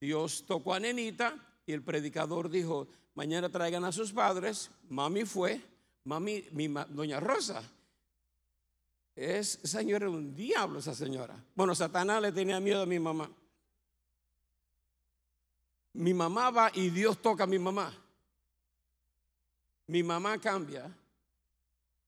Dios 0.00 0.44
tocó 0.46 0.74
a 0.74 0.80
Nenita 0.80 1.36
y 1.66 1.72
el 1.72 1.82
predicador 1.82 2.50
dijo, 2.50 2.88
mañana 3.14 3.48
traigan 3.48 3.84
a 3.84 3.92
sus 3.92 4.12
padres. 4.12 4.70
Mami 4.88 5.24
fue, 5.24 5.60
mami, 6.04 6.44
mi 6.52 6.68
doña 6.68 7.20
Rosa. 7.20 7.62
Es, 9.16 9.60
señora 9.62 10.10
un 10.10 10.34
diablo, 10.34 10.80
esa 10.80 10.94
señora. 10.94 11.36
Bueno, 11.54 11.74
Satanás 11.74 12.20
le 12.20 12.32
tenía 12.32 12.60
miedo 12.60 12.82
a 12.82 12.86
mi 12.86 12.98
mamá. 12.98 13.30
Mi 15.94 16.12
mamá 16.12 16.50
va 16.50 16.70
y 16.74 16.90
Dios 16.90 17.22
toca 17.22 17.44
a 17.44 17.46
mi 17.46 17.58
mamá. 17.58 17.92
Mi 19.86 20.02
mamá 20.02 20.38
cambia 20.38 20.90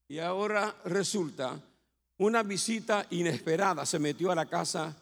y 0.08 0.18
ahora 0.18 0.74
resulta 0.84 1.60
una 2.18 2.42
visita 2.42 3.06
inesperada. 3.10 3.86
Se 3.86 3.98
metió 3.98 4.32
a 4.32 4.34
la 4.34 4.46
casa 4.46 4.96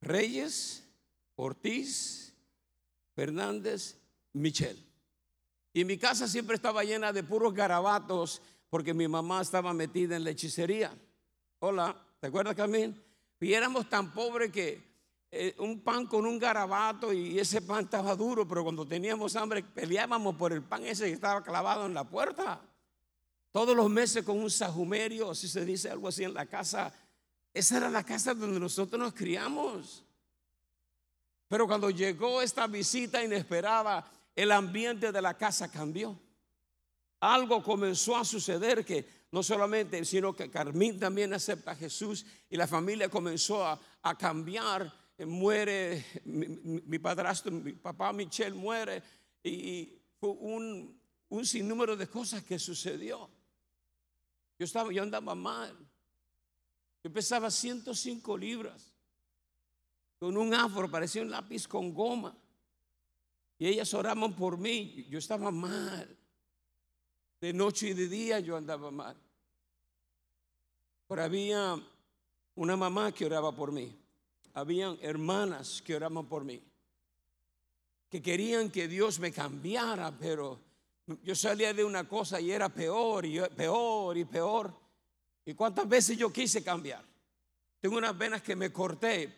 Reyes, 0.00 0.82
Ortiz, 1.36 2.23
Fernández, 3.14 3.98
Michel. 4.32 4.84
Y 5.72 5.84
mi 5.84 5.98
casa 5.98 6.28
siempre 6.28 6.56
estaba 6.56 6.84
llena 6.84 7.12
de 7.12 7.22
puros 7.22 7.54
garabatos 7.54 8.42
porque 8.70 8.94
mi 8.94 9.08
mamá 9.08 9.42
estaba 9.42 9.72
metida 9.72 10.16
en 10.16 10.24
la 10.24 10.30
hechicería. 10.30 10.92
Hola, 11.60 11.96
¿te 12.20 12.26
acuerdas, 12.26 12.54
Camín? 12.54 13.00
Y 13.40 13.52
éramos 13.52 13.88
tan 13.88 14.12
pobres 14.12 14.50
que 14.50 14.94
eh, 15.30 15.54
un 15.58 15.80
pan 15.80 16.06
con 16.06 16.26
un 16.26 16.38
garabato 16.38 17.12
y 17.12 17.38
ese 17.38 17.60
pan 17.60 17.84
estaba 17.84 18.14
duro, 18.14 18.46
pero 18.46 18.62
cuando 18.62 18.86
teníamos 18.86 19.34
hambre 19.34 19.64
peleábamos 19.64 20.36
por 20.36 20.52
el 20.52 20.62
pan 20.62 20.84
ese 20.84 21.06
que 21.06 21.12
estaba 21.12 21.42
clavado 21.42 21.86
en 21.86 21.94
la 21.94 22.04
puerta. 22.04 22.60
Todos 23.50 23.76
los 23.76 23.90
meses 23.90 24.24
con 24.24 24.38
un 24.38 24.50
sajumerio, 24.50 25.30
así 25.30 25.48
se 25.48 25.64
dice 25.64 25.90
algo 25.90 26.08
así 26.08 26.24
en 26.24 26.34
la 26.34 26.46
casa. 26.46 26.92
Esa 27.52 27.76
era 27.76 27.90
la 27.90 28.04
casa 28.04 28.34
donde 28.34 28.58
nosotros 28.58 29.00
nos 29.00 29.12
criamos. 29.12 30.03
Pero 31.54 31.68
cuando 31.68 31.88
llegó 31.88 32.42
esta 32.42 32.66
visita 32.66 33.22
inesperada, 33.22 34.04
el 34.34 34.50
ambiente 34.50 35.12
de 35.12 35.22
la 35.22 35.38
casa 35.38 35.70
cambió. 35.70 36.18
Algo 37.20 37.62
comenzó 37.62 38.16
a 38.16 38.24
suceder 38.24 38.84
que 38.84 39.06
no 39.30 39.40
solamente, 39.40 40.04
sino 40.04 40.34
que 40.34 40.50
Carmín 40.50 40.98
también 40.98 41.32
acepta 41.32 41.70
a 41.70 41.76
Jesús 41.76 42.26
y 42.50 42.56
la 42.56 42.66
familia 42.66 43.08
comenzó 43.08 43.64
a, 43.64 43.80
a 44.02 44.18
cambiar 44.18 44.92
eh, 45.16 45.24
muere, 45.24 46.04
mi, 46.24 46.98
padrastro, 46.98 47.52
mi 47.52 47.70
papá 47.70 48.12
Michel 48.12 48.54
muere 48.54 49.00
y 49.44 49.96
fue 50.18 50.30
un, 50.30 51.00
un 51.28 51.46
sinnúmero 51.46 51.96
de 51.96 52.08
cosas 52.08 52.42
que 52.42 52.58
sucedió. 52.58 53.30
Yo, 54.58 54.64
estaba, 54.64 54.92
yo 54.92 55.04
andaba 55.04 55.36
mal. 55.36 55.78
Yo 57.04 57.12
pesaba 57.12 57.48
105 57.48 58.36
libras. 58.36 58.93
Con 60.24 60.38
un 60.38 60.54
afro, 60.54 60.90
parecía 60.90 61.20
un 61.20 61.30
lápiz 61.30 61.68
con 61.68 61.92
goma. 61.92 62.34
Y 63.58 63.66
ellas 63.66 63.92
oraban 63.92 64.34
por 64.34 64.56
mí. 64.56 65.06
Yo 65.10 65.18
estaba 65.18 65.50
mal. 65.50 66.16
De 67.40 67.52
noche 67.52 67.88
y 67.88 67.92
de 67.92 68.08
día 68.08 68.40
yo 68.40 68.56
andaba 68.56 68.90
mal. 68.90 69.16
Pero 71.06 71.22
había 71.22 71.78
una 72.54 72.76
mamá 72.76 73.12
que 73.12 73.26
oraba 73.26 73.54
por 73.54 73.70
mí 73.70 73.94
habían 74.54 74.96
hermanas 75.02 75.82
que 75.82 75.96
oraban 75.96 76.26
por 76.26 76.44
mí, 76.44 76.62
que 78.08 78.22
querían 78.22 78.70
que 78.70 78.86
Dios 78.86 79.18
me 79.18 79.32
cambiara, 79.32 80.16
pero 80.16 80.60
yo 81.22 81.34
salía 81.34 81.74
de 81.74 81.84
una 81.84 82.08
cosa 82.08 82.40
y 82.40 82.52
era 82.52 82.68
peor 82.68 83.26
y 83.26 83.40
peor 83.40 84.16
y 84.16 84.24
peor. 84.24 84.72
¿Y 85.44 85.54
cuántas 85.54 85.88
veces 85.88 86.16
yo 86.16 86.32
quise 86.32 86.62
cambiar? 86.62 87.04
Tengo 87.80 87.98
unas 87.98 88.16
venas 88.16 88.40
que 88.42 88.56
me 88.56 88.72
corté. 88.72 89.36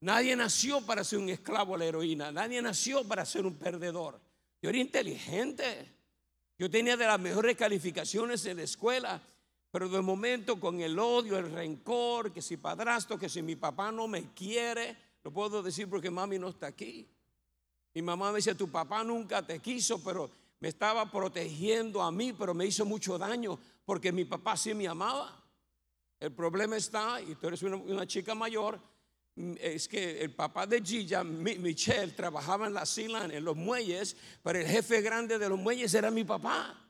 Nadie 0.00 0.36
nació 0.36 0.80
para 0.82 1.04
ser 1.04 1.18
un 1.18 1.28
esclavo 1.28 1.74
a 1.74 1.78
la 1.78 1.86
heroína, 1.86 2.30
nadie 2.30 2.60
nació 2.60 3.06
para 3.06 3.24
ser 3.24 3.46
un 3.46 3.54
perdedor. 3.54 4.20
Yo 4.60 4.70
era 4.70 4.78
inteligente, 4.78 5.92
yo 6.58 6.70
tenía 6.70 6.96
de 6.96 7.06
las 7.06 7.20
mejores 7.20 7.56
calificaciones 7.56 8.44
en 8.46 8.58
la 8.58 8.62
escuela 8.64 9.22
pero 9.74 9.88
de 9.88 10.00
momento 10.00 10.60
con 10.60 10.80
el 10.80 10.96
odio, 11.00 11.36
el 11.36 11.50
rencor, 11.50 12.32
que 12.32 12.40
si 12.40 12.58
padrastro, 12.58 13.18
que 13.18 13.28
si 13.28 13.42
mi 13.42 13.56
papá 13.56 13.90
no 13.90 14.06
me 14.06 14.32
quiere, 14.32 14.96
lo 15.24 15.32
puedo 15.32 15.64
decir 15.64 15.90
porque 15.90 16.12
mami 16.12 16.38
no 16.38 16.50
está 16.50 16.68
aquí. 16.68 17.08
Mi 17.92 18.00
mamá 18.00 18.30
me 18.30 18.36
dice, 18.36 18.54
tu 18.54 18.70
papá 18.70 19.02
nunca 19.02 19.44
te 19.44 19.58
quiso, 19.58 20.00
pero 20.00 20.30
me 20.60 20.68
estaba 20.68 21.10
protegiendo 21.10 22.02
a 22.02 22.12
mí, 22.12 22.32
pero 22.32 22.54
me 22.54 22.66
hizo 22.66 22.84
mucho 22.84 23.18
daño 23.18 23.58
porque 23.84 24.12
mi 24.12 24.24
papá 24.24 24.56
sí 24.56 24.74
me 24.74 24.86
amaba. 24.86 25.44
El 26.20 26.30
problema 26.30 26.76
está, 26.76 27.20
y 27.20 27.34
tú 27.34 27.48
eres 27.48 27.60
una, 27.64 28.06
chica 28.06 28.32
mayor, 28.36 28.78
es 29.36 29.88
que 29.88 30.20
el 30.20 30.32
papá 30.32 30.66
de 30.66 30.80
Gilla, 30.80 31.24
Michelle, 31.24 32.12
trabajaba 32.12 32.68
en 32.68 32.74
la 32.74 32.86
Silan, 32.86 33.30
en 33.30 33.44
los 33.44 33.56
muelles, 33.56 34.16
pero 34.42 34.58
el 34.58 34.66
jefe 34.66 35.00
grande 35.00 35.38
de 35.38 35.48
los 35.48 35.58
muelles 35.58 35.92
era 35.94 36.10
mi 36.10 36.24
papá. 36.24 36.80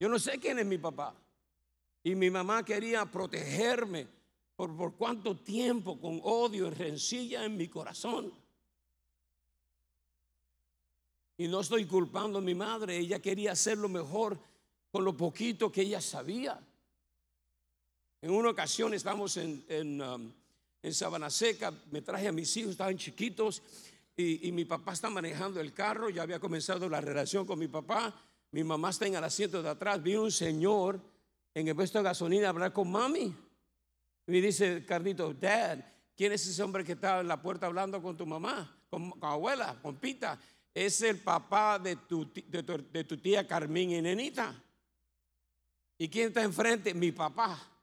Yo 0.00 0.08
no 0.08 0.18
sé 0.18 0.38
quién 0.38 0.58
es 0.58 0.66
mi 0.66 0.78
papá. 0.78 1.14
Y 2.02 2.14
mi 2.14 2.30
mamá 2.30 2.64
quería 2.64 3.06
protegerme 3.06 4.08
por, 4.56 4.76
por 4.76 4.96
cuánto 4.96 5.36
tiempo 5.36 6.00
con 6.00 6.20
odio 6.22 6.66
y 6.66 6.70
rencilla 6.70 7.44
en 7.44 7.56
mi 7.56 7.68
corazón. 7.68 8.32
Y 11.36 11.48
no 11.48 11.60
estoy 11.60 11.86
culpando 11.86 12.38
a 12.38 12.42
mi 12.42 12.54
madre, 12.54 12.96
ella 12.96 13.20
quería 13.20 13.52
hacer 13.52 13.78
lo 13.78 13.88
mejor 13.88 14.38
con 14.90 15.04
lo 15.04 15.16
poquito 15.16 15.70
que 15.72 15.82
ella 15.82 16.00
sabía. 16.00 16.60
En 18.20 18.30
una 18.30 18.50
ocasión 18.50 18.94
estábamos 18.94 19.36
en, 19.36 19.64
en, 19.68 20.00
um, 20.00 20.32
en 20.84 20.92
Sabana 20.92 21.30
Seca, 21.30 21.72
me 21.90 22.02
traje 22.02 22.28
a 22.28 22.32
mis 22.32 22.54
hijos, 22.58 22.72
estaban 22.72 22.98
chiquitos, 22.98 23.62
y, 24.14 24.52
mi 24.52 24.66
papá 24.66 24.92
está 24.92 25.08
manejando 25.08 25.58
el 25.58 25.72
carro, 25.72 26.10
ya 26.10 26.22
había 26.22 26.38
comenzado 26.38 26.90
la 26.90 27.00
relación 27.00 27.46
con 27.46 27.58
mi 27.58 27.68
papá, 27.68 28.14
mi 28.50 28.62
mamá 28.62 28.90
está 28.90 29.06
en 29.06 29.14
el 29.14 29.24
asiento 29.24 29.62
de 29.62 29.70
atrás, 29.70 30.02
vi 30.02 30.14
un 30.14 30.30
señor 30.30 31.00
en 31.54 31.66
el 31.66 31.74
puesto 31.74 31.98
de 31.98 32.04
gasolina 32.04 32.50
hablar 32.50 32.74
con 32.74 32.90
mami. 32.90 33.34
Me 34.26 34.40
dice 34.42 34.84
Carlito, 34.84 35.32
Dad, 35.32 35.78
¿quién 36.14 36.32
es 36.32 36.46
ese 36.46 36.62
hombre 36.62 36.84
que 36.84 36.92
está 36.92 37.20
en 37.20 37.28
la 37.28 37.40
puerta 37.40 37.64
hablando 37.64 38.02
con 38.02 38.14
tu 38.14 38.26
mamá, 38.26 38.78
con, 38.90 39.14
abuela, 39.22 39.78
con 39.80 39.96
Pita? 39.96 40.38
Es 40.74 41.00
el 41.00 41.18
papá 41.18 41.78
de 41.78 41.96
tu, 41.96 42.30
de, 42.30 43.04
tu, 43.04 43.16
tía 43.16 43.46
Carmín 43.46 43.90
y 43.90 44.02
Nenita. 44.02 44.54
¿Y 45.96 46.10
quién 46.10 46.28
está 46.28 46.42
enfrente? 46.42 46.92
Mi 46.92 47.10
papá. 47.10 47.73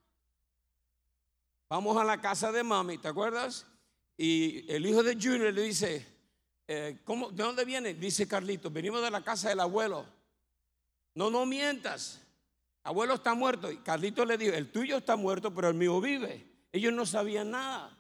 Vamos 1.72 1.96
a 1.96 2.04
la 2.04 2.20
casa 2.20 2.52
de 2.52 2.64
mami, 2.64 2.98
¿te 2.98 3.08
acuerdas? 3.08 3.66
Y 4.18 4.70
el 4.70 4.86
hijo 4.86 5.04
de 5.04 5.14
Junior 5.14 5.54
le 5.54 5.62
dice, 5.62 6.06
eh, 6.68 7.00
¿cómo, 7.06 7.32
¿de 7.32 7.44
dónde 7.44 7.64
viene? 7.64 7.94
Dice 7.94 8.28
Carlito, 8.28 8.70
venimos 8.70 9.02
de 9.02 9.10
la 9.10 9.24
casa 9.24 9.48
del 9.48 9.62
abuelo. 9.62 10.06
No, 11.16 11.30
no 11.30 11.46
mientas. 11.46 12.20
Abuelo 12.84 13.14
está 13.14 13.36
muerto. 13.36 13.72
Y 13.72 13.78
Carlito 13.78 14.26
le 14.26 14.38
dijo, 14.38 14.54
el 14.54 14.70
tuyo 14.70 14.98
está 14.98 15.16
muerto, 15.16 15.56
pero 15.56 15.70
el 15.70 15.76
mío 15.76 16.02
vive. 16.02 16.46
Ellos 16.74 16.92
no 16.92 17.06
sabían 17.06 17.52
nada. 17.52 17.98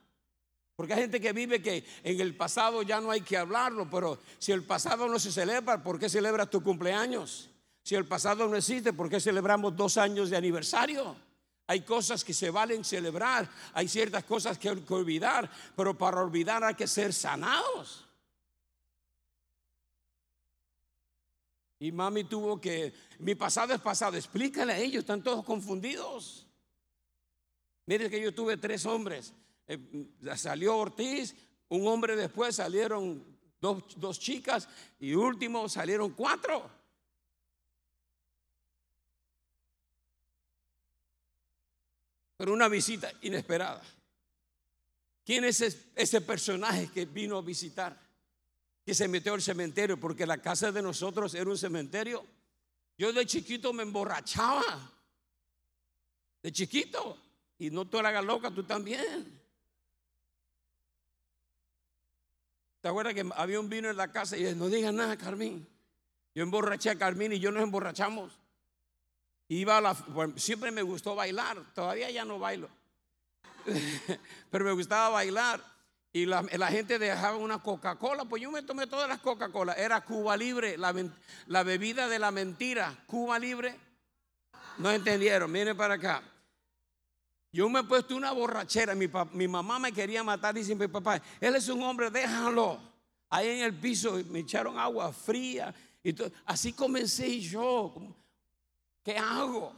Porque 0.76 0.94
hay 0.94 1.04
gente 1.04 1.22
que 1.22 1.32
vive 1.32 1.62
que 1.62 1.86
en 2.04 2.20
el 2.20 2.36
pasado 2.36 2.84
ya 2.84 3.00
no 3.00 3.10
hay 3.10 3.22
que 3.22 3.38
hablarlo, 3.38 3.90
pero 3.90 4.20
si 4.38 4.52
el 4.52 4.64
pasado 4.66 5.08
no 5.08 5.18
se 5.18 5.32
celebra, 5.32 5.82
¿por 5.82 5.98
qué 5.98 6.10
celebras 6.10 6.50
tu 6.50 6.62
cumpleaños? 6.62 7.50
Si 7.84 7.96
el 7.96 8.06
pasado 8.06 8.50
no 8.50 8.58
existe, 8.58 8.92
¿por 8.92 9.10
qué 9.10 9.22
celebramos 9.22 9.78
dos 9.78 9.96
años 9.96 10.30
de 10.30 10.36
aniversario? 10.36 11.16
Hay 11.72 11.84
cosas 11.84 12.26
que 12.26 12.34
se 12.34 12.50
valen 12.50 12.84
celebrar, 12.84 13.50
hay 13.74 13.88
ciertas 13.88 14.26
cosas 14.26 14.58
que 14.58 14.68
hay 14.68 14.82
que 14.82 14.94
olvidar, 14.94 15.50
pero 15.74 15.98
para 15.98 16.22
olvidar 16.22 16.62
hay 16.66 16.76
que 16.76 16.86
ser 16.86 17.14
sanados. 17.14 18.06
Y 21.80 21.94
mami 21.94 22.26
tuvo 22.26 22.60
que, 22.60 22.94
mi 23.20 23.36
pasado 23.36 23.74
es 23.74 23.80
pasado, 23.80 24.18
explícale 24.18 24.74
a 24.74 24.80
ellos, 24.80 25.00
están 25.00 25.24
todos 25.24 25.46
confundidos. 25.46 26.46
Mire 27.86 28.10
que 28.10 28.22
yo 28.22 28.34
tuve 28.34 28.58
tres 28.58 28.86
hombres. 28.86 29.34
Eh, 29.66 29.80
salió 30.36 30.76
Ortiz, 30.76 31.34
un 31.70 31.88
hombre 31.88 32.18
después 32.18 32.58
salieron 32.58 33.24
dos, 33.62 33.86
dos 33.96 34.20
chicas 34.20 34.68
y 35.00 35.14
último 35.14 35.70
salieron 35.70 36.12
cuatro. 36.12 36.81
Pero 42.42 42.54
una 42.54 42.68
visita 42.68 43.14
inesperada. 43.22 43.84
¿Quién 45.24 45.44
es 45.44 45.62
ese 45.62 46.22
personaje 46.22 46.90
que 46.92 47.06
vino 47.06 47.38
a 47.38 47.44
visitar? 47.44 47.96
Que 48.84 48.96
se 48.96 49.08
metió 49.08 49.36
al 49.36 49.44
cementerio 49.44 50.00
porque 50.00 50.26
la 50.26 50.40
casa 50.40 50.72
de 50.72 50.82
nosotros 50.82 51.36
era 51.36 51.48
un 51.48 51.58
cementerio. 51.60 52.26
Yo 52.98 53.14
de 53.14 53.28
chiquito 53.28 53.72
me 53.74 53.84
emborrachaba. 53.84 54.92
De 56.42 56.52
chiquito. 56.52 57.16
Y 57.60 57.70
no 57.70 57.86
tú 57.86 58.02
la 58.02 58.20
loca, 58.24 58.50
tú 58.50 58.64
también. 58.64 59.40
¿Te 62.82 62.88
acuerdas 62.88 63.14
que 63.14 63.30
había 63.36 63.60
un 63.60 63.70
vino 63.70 63.88
en 63.88 63.98
la 63.98 64.12
casa 64.12 64.36
y 64.36 64.56
no 64.56 64.68
digas 64.68 64.96
nada, 64.96 65.16
Carmín? 65.16 65.68
Yo 66.34 66.42
emborraché 66.42 66.90
a 66.90 66.98
Carmín 66.98 67.34
y 67.34 67.40
yo 67.40 67.52
nos 67.52 67.62
emborrachamos. 67.62 68.34
Iba 69.54 69.94
siempre 70.38 70.72
me 70.72 70.82
gustó 70.82 71.14
bailar, 71.14 71.62
todavía 71.76 72.10
ya 72.10 72.24
no 72.24 72.40
bailo. 72.40 72.70
Pero 74.50 74.64
me 74.64 74.72
gustaba 74.72 75.10
bailar. 75.10 75.62
Y 76.14 76.26
la, 76.26 76.42
gente 76.70 76.98
dejaba 76.98 77.36
una 77.36 77.62
Coca-Cola, 77.62 78.24
pues 78.24 78.42
yo 78.42 78.50
me 78.50 78.62
tomé 78.62 78.88
todas 78.88 79.10
las 79.10 79.20
Coca-Cola. 79.20 79.74
Era 79.74 80.00
Cuba 80.06 80.38
Libre, 80.38 80.78
la, 80.78 80.96
la 81.48 81.64
bebida 81.64 82.08
de 82.08 82.18
la 82.18 82.32
mentira. 82.32 83.04
Cuba 83.06 83.38
Libre. 83.40 83.78
No 84.78 84.90
entendieron, 84.90 85.52
miren 85.52 85.76
para 85.76 85.96
acá. 85.96 86.24
Yo 87.52 87.68
me 87.68 87.82
he 87.82 87.84
puesto 87.84 88.16
una 88.16 88.32
borrachera. 88.32 88.96
Mi, 88.96 89.10
mi 89.34 89.50
mamá 89.50 89.80
me 89.80 89.92
quería 89.92 90.24
matar. 90.24 90.56
Dice 90.56 90.74
mi 90.76 90.88
papá, 90.88 91.22
él 91.42 91.58
es 91.58 91.68
un 91.68 91.84
hombre, 91.84 92.10
déjalo. 92.10 92.80
Ahí 93.30 93.50
en 93.50 93.64
el 93.66 93.74
piso 93.74 94.18
me 94.30 94.40
echaron 94.40 94.80
agua 94.80 95.12
fría. 95.12 95.76
Y 96.02 96.16
Así 96.46 96.72
comencé 96.72 97.38
yo. 97.42 98.16
¿Qué 99.04 99.18
hago? 99.18 99.74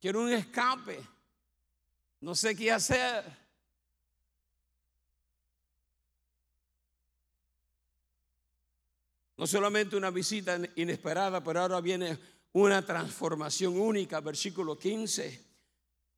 Quiero 0.00 0.22
un 0.22 0.32
escape. 0.32 1.00
No 2.20 2.34
sé 2.34 2.56
qué 2.56 2.72
hacer. 2.72 3.24
No 9.36 9.46
solamente 9.46 9.96
una 9.96 10.10
visita 10.10 10.58
inesperada, 10.76 11.42
pero 11.42 11.60
ahora 11.60 11.80
viene 11.80 12.18
una 12.52 12.84
transformación 12.84 13.78
única. 13.78 14.20
Versículo 14.20 14.78
15. 14.78 15.50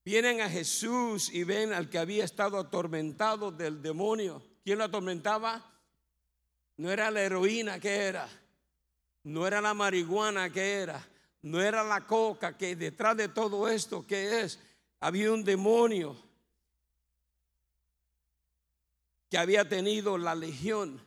Vienen 0.05 0.41
a 0.41 0.51
Jesús 0.51 1.33
y 1.33 1.45
ven 1.45 1.73
al 1.73 1.89
que 1.89 1.99
había 1.99 2.25
estado 2.25 2.59
atormentado 2.59 3.53
del 3.53 3.81
demonio. 3.81 4.43
¿Quién 4.65 4.79
lo 4.79 4.85
atormentaba? 4.85 5.73
No 6.77 6.91
era 6.91 7.11
la 7.11 7.23
heroína 7.23 7.79
que 7.79 7.95
era, 7.95 8.29
no 9.25 9.47
era 9.47 9.61
la 9.61 9.75
marihuana 9.75 10.51
que 10.51 10.73
era, 10.73 11.07
no 11.43 11.61
era 11.61 11.83
la 11.83 12.07
coca 12.07 12.57
que 12.57 12.77
detrás 12.77 13.17
de 13.17 13.29
todo 13.29 13.69
esto 13.69 14.07
que 14.07 14.41
es, 14.41 14.59
había 15.01 15.33
un 15.33 15.45
demonio 15.45 16.17
que 19.29 19.39
había 19.39 19.69
tenido 19.69 20.19
la 20.19 20.35
legión. 20.35 21.01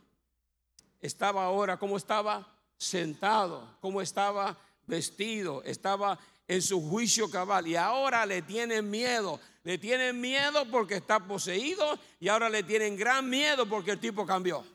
Estaba 1.00 1.46
ahora, 1.46 1.78
¿cómo 1.78 1.96
estaba? 1.96 2.52
Sentado, 2.78 3.78
¿cómo 3.80 4.02
estaba 4.02 4.58
vestido? 4.86 5.64
Estaba 5.64 6.20
en 6.48 6.62
su 6.62 6.82
juicio 6.82 7.30
cabal 7.30 7.68
y 7.68 7.76
ahora 7.76 8.26
le 8.26 8.42
tienen 8.42 8.90
miedo. 8.90 9.40
Le 9.64 9.78
tienen 9.78 10.20
miedo 10.20 10.66
porque 10.70 10.96
está 10.96 11.20
poseído 11.20 11.98
y 12.20 12.28
ahora 12.28 12.50
le 12.50 12.64
tienen 12.64 12.98
gran 12.98 13.30
miedo 13.30 13.68
porque 13.68 13.92
el 13.92 14.00
tipo 14.00 14.26
cambió. 14.26 14.66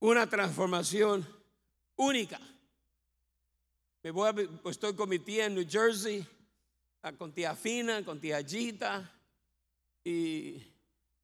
Una 0.00 0.28
transformación 0.28 1.26
única. 1.96 2.38
Me 4.02 4.10
voy 4.10 4.46
pues 4.62 4.76
estoy 4.76 4.94
con 4.94 5.08
mi 5.08 5.18
tía 5.18 5.46
en 5.46 5.54
New 5.54 5.66
Jersey, 5.68 6.26
ah, 7.02 7.12
con 7.12 7.32
tía 7.32 7.54
Fina, 7.56 8.04
con 8.04 8.20
tía 8.20 8.42
Gita, 8.42 9.10
y 10.04 10.58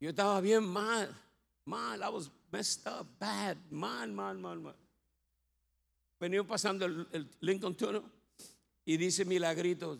yo 0.00 0.10
estaba 0.10 0.40
bien 0.40 0.64
mal, 0.64 1.14
mal, 1.64 2.00
I 2.00 2.08
was 2.08 2.30
messed 2.50 2.86
up, 2.88 3.06
bad, 3.20 3.56
mal, 3.70 4.10
mal, 4.10 4.36
mal, 4.36 4.58
mal 4.58 4.76
venía 6.22 6.44
pasando 6.44 6.84
el, 6.86 7.28
Lincoln 7.40 7.74
Tunnel 7.74 8.02
y 8.84 8.96
dice 8.96 9.24
Milagrito, 9.24 9.98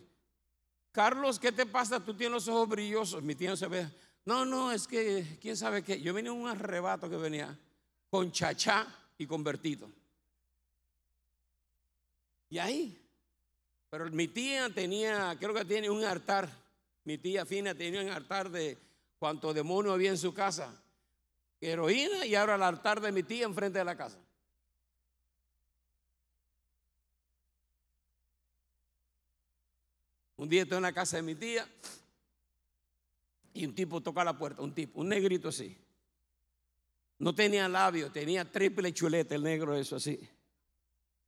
Carlos, 0.93 1.41
¿qué 1.41 1.51
te 1.51 1.67
pasa? 1.67 1.99
Tú 1.99 2.15
tienes 2.15 2.33
los 2.33 2.49
ojos 2.49 2.69
brillosos. 2.69 3.25
Mi 3.25 3.35
tío 3.35 3.57
se 3.57 3.67
ve, 3.67 3.89
no, 4.25 4.45
no, 4.45 4.71
es 4.71 4.87
que, 4.87 5.39
¿quién 5.41 5.57
sabe 5.57 5.83
qué? 5.83 6.01
Yo 6.01 6.15
venía 6.15 6.31
en 6.31 6.39
un 6.39 6.49
arrebato 6.49 7.11
que 7.11 7.17
venía 7.17 7.59
con 8.13 8.31
chachá 8.31 8.87
y 9.17 9.27
convertido. 9.27 9.91
Y 12.51 12.59
ahí, 12.59 13.03
pero 13.89 14.11
mi 14.11 14.29
tía 14.29 14.69
tenía, 14.69 15.35
creo 15.41 15.55
que 15.55 15.65
tiene 15.65 15.89
un 15.89 16.05
altar, 16.05 16.47
mi 17.05 17.17
tía 17.17 17.47
Fina 17.47 17.75
tenía 17.75 18.03
un 18.03 18.11
altar 18.11 18.51
de 18.51 18.77
cuánto 19.19 19.55
demonio 19.55 19.95
había 19.95 20.11
en 20.11 20.19
su 20.19 20.35
casa, 20.35 20.79
heroína 21.59 22.27
y 22.27 22.35
ahora 22.35 22.57
el 22.57 22.63
altar 22.65 23.01
de 23.01 23.13
mi 23.13 23.23
tía 23.23 23.47
enfrente 23.47 23.79
de 23.79 23.85
la 23.87 23.97
casa. 23.97 24.19
Un 30.37 30.51
día 30.51 30.65
estoy 30.65 30.77
en 30.77 30.83
la 30.83 30.93
casa 30.93 31.17
de 31.17 31.23
mi 31.23 31.35
tía 31.35 31.67
y 33.55 33.65
un 33.65 33.75
tipo 33.75 34.03
toca 34.03 34.23
la 34.23 34.37
puerta, 34.37 34.61
un 34.61 34.75
tipo, 34.75 35.01
un 35.01 35.09
negrito 35.09 35.49
así. 35.49 35.75
No 37.23 37.37
tenía 37.37 37.69
labio, 37.69 38.11
tenía 38.11 38.51
triple 38.51 38.93
chuleta 38.93 39.37
el 39.37 39.45
negro, 39.45 39.77
eso 39.77 39.95
así. 39.95 40.19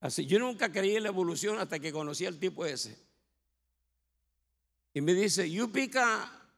Así, 0.00 0.26
yo 0.26 0.40
nunca 0.40 0.72
creí 0.72 0.96
en 0.96 1.04
la 1.04 1.10
evolución 1.10 1.56
hasta 1.60 1.78
que 1.78 1.92
conocí 1.92 2.26
al 2.26 2.36
tipo 2.36 2.66
ese. 2.66 2.98
Y 4.92 5.00
me 5.00 5.14
dice, 5.14 5.48
you 5.48 5.70
pica, 5.70 6.50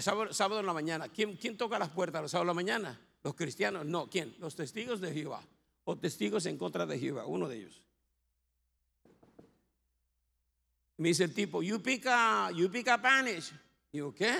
sábado, 0.00 0.32
sábado 0.32 0.58
en 0.58 0.66
la 0.66 0.72
mañana, 0.72 1.08
¿quién, 1.08 1.36
¿quién 1.36 1.56
toca 1.56 1.78
las 1.78 1.90
puertas 1.90 2.22
los 2.22 2.32
sábados 2.32 2.46
en 2.46 2.48
la 2.48 2.54
mañana? 2.54 3.00
Los 3.22 3.36
cristianos, 3.36 3.86
no, 3.86 4.10
¿quién? 4.10 4.34
Los 4.40 4.56
testigos 4.56 5.00
de 5.00 5.14
Jehová 5.14 5.46
o 5.84 5.96
testigos 5.96 6.44
en 6.46 6.58
contra 6.58 6.84
de 6.84 6.98
Jehová, 6.98 7.24
uno 7.24 7.48
de 7.48 7.58
ellos. 7.58 7.84
Me 10.96 11.10
dice 11.10 11.22
el 11.22 11.34
tipo, 11.34 11.62
you 11.62 11.80
pick, 11.80 12.04
you 12.56 12.68
pick 12.68 12.88
up 12.88 12.98
Spanish. 12.98 13.52
Digo, 13.92 14.12
¿qué? 14.12 14.34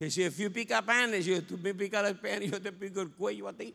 Dice, 0.00 0.24
if 0.24 0.38
you 0.38 0.48
pick 0.48 0.70
up 0.72 0.84
Spanish, 0.84 1.26
yo, 1.26 1.42
tú 1.42 1.58
me 1.58 1.74
picas 1.74 2.08
el 2.08 2.16
Spanish, 2.16 2.50
yo 2.50 2.60
te 2.60 2.72
pico 2.72 3.02
el 3.02 3.10
cuello 3.10 3.48
a 3.48 3.52
ti. 3.52 3.74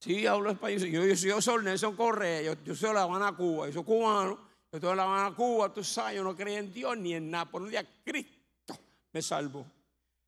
Sí, 0.00 0.24
hablo 0.26 0.52
español. 0.52 0.78
Yo, 0.78 1.04
yo, 1.04 1.14
yo 1.14 1.42
soy 1.42 1.64
Nelson 1.64 1.96
Correa, 1.96 2.40
yo, 2.40 2.54
yo 2.64 2.74
soy 2.76 2.90
de 2.90 2.94
La 2.94 3.02
Habana, 3.02 3.36
Cuba, 3.36 3.66
yo 3.66 3.72
soy 3.72 3.84
cubano, 3.84 4.38
yo 4.72 4.78
soy 4.78 4.90
de 4.90 4.94
La 4.94 5.02
Habana, 5.02 5.34
Cuba, 5.34 5.74
tú 5.74 5.82
sabes, 5.82 6.14
yo 6.14 6.22
no 6.22 6.36
creía 6.36 6.60
en 6.60 6.72
Dios 6.72 6.96
ni 6.96 7.14
en 7.14 7.32
nada, 7.32 7.46
por 7.46 7.62
un 7.62 7.70
día 7.70 7.84
Cristo 8.04 8.78
me 9.12 9.20
salvó. 9.20 9.66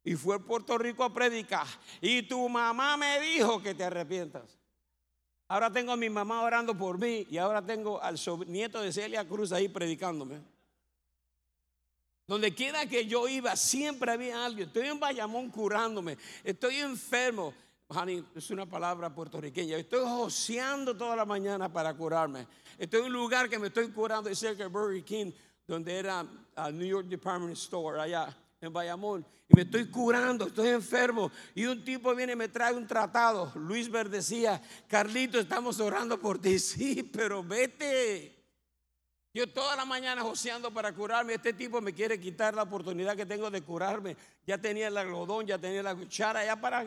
Y 0.02 0.16
fue 0.16 0.36
a 0.36 0.38
Puerto 0.40 0.76
Rico 0.76 1.04
a 1.04 1.14
predicar. 1.14 1.66
Y 2.00 2.22
tu 2.22 2.48
mamá 2.48 2.96
me 2.96 3.20
dijo 3.20 3.62
que 3.62 3.74
te 3.74 3.84
arrepientas. 3.84 4.58
Ahora 5.46 5.70
tengo 5.70 5.92
a 5.92 5.96
mi 5.96 6.10
mamá 6.10 6.42
orando 6.42 6.76
por 6.76 6.98
mí 6.98 7.26
y 7.30 7.36
ahora 7.36 7.64
tengo 7.64 8.02
al 8.02 8.18
nieto 8.46 8.80
de 8.80 8.92
Celia 8.92 9.28
Cruz 9.28 9.52
ahí 9.52 9.68
predicándome. 9.68 10.40
Donde 12.30 12.54
quiera 12.54 12.86
que 12.86 13.06
yo 13.06 13.26
iba, 13.26 13.56
siempre 13.56 14.12
había 14.12 14.46
alguien. 14.46 14.68
Estoy 14.68 14.86
en 14.86 15.00
Bayamón 15.00 15.50
curándome. 15.50 16.16
Estoy 16.44 16.76
enfermo. 16.76 17.52
Honey, 17.88 18.24
es 18.36 18.48
una 18.52 18.66
palabra 18.66 19.12
puertorriqueña. 19.12 19.76
Estoy 19.76 20.04
joseando 20.04 20.96
toda 20.96 21.16
la 21.16 21.24
mañana 21.24 21.72
para 21.72 21.92
curarme. 21.92 22.46
Estoy 22.78 23.00
en 23.00 23.06
un 23.06 23.14
lugar 23.14 23.48
que 23.48 23.58
me 23.58 23.66
estoy 23.66 23.90
curando, 23.90 24.30
es 24.30 24.38
cerca 24.38 24.62
de 24.62 24.68
Burger 24.68 25.02
King, 25.02 25.32
donde 25.66 25.92
era 25.92 26.24
el 26.68 26.78
New 26.78 26.86
York 26.86 27.08
Department 27.08 27.54
Store, 27.54 28.00
allá 28.00 28.32
en 28.60 28.72
Bayamón. 28.72 29.26
Y 29.48 29.56
me 29.56 29.62
estoy 29.62 29.90
curando, 29.90 30.46
estoy 30.46 30.68
enfermo. 30.68 31.32
Y 31.56 31.64
un 31.64 31.84
tipo 31.84 32.14
viene 32.14 32.34
y 32.34 32.36
me 32.36 32.46
trae 32.46 32.72
un 32.72 32.86
tratado. 32.86 33.50
Luis 33.56 33.90
Ver 33.90 34.08
decía, 34.08 34.62
Carlito, 34.86 35.40
estamos 35.40 35.80
orando 35.80 36.20
por 36.20 36.38
ti. 36.38 36.56
Sí, 36.60 37.02
pero 37.02 37.42
vete. 37.42 38.39
Yo 39.32 39.48
toda 39.48 39.76
la 39.76 39.84
mañana 39.84 40.22
joseando 40.22 40.72
para 40.72 40.92
curarme. 40.92 41.34
Este 41.34 41.52
tipo 41.52 41.80
me 41.80 41.92
quiere 41.92 42.18
quitar 42.18 42.54
la 42.54 42.64
oportunidad 42.64 43.16
que 43.16 43.26
tengo 43.26 43.50
de 43.50 43.62
curarme. 43.62 44.16
Ya 44.46 44.58
tenía 44.58 44.88
el 44.88 44.96
algodón, 44.96 45.46
ya 45.46 45.58
tenía 45.58 45.82
la 45.82 45.94
cuchara, 45.94 46.44
ya 46.44 46.60
para. 46.60 46.84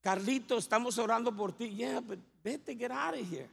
Carlito, 0.00 0.56
estamos 0.56 0.96
orando 0.98 1.34
por 1.34 1.52
ti. 1.52 1.68
Yeah, 1.74 2.00
but 2.00 2.18
vete, 2.42 2.74
get 2.76 2.90
out 2.90 3.14
of 3.14 3.30
here. 3.30 3.50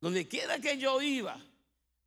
Donde 0.00 0.26
quiera 0.26 0.58
que 0.58 0.76
yo 0.76 1.00
iba, 1.00 1.40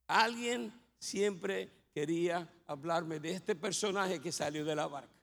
alguien 0.06 0.71
siempre 1.00 1.71
quería 1.93 2.48
hablarme 2.67 3.19
de 3.19 3.32
este 3.32 3.56
personaje 3.56 4.19
que 4.19 4.32
salió 4.32 4.65
de 4.65 4.76
la 4.76 4.86
barca. 4.86 5.15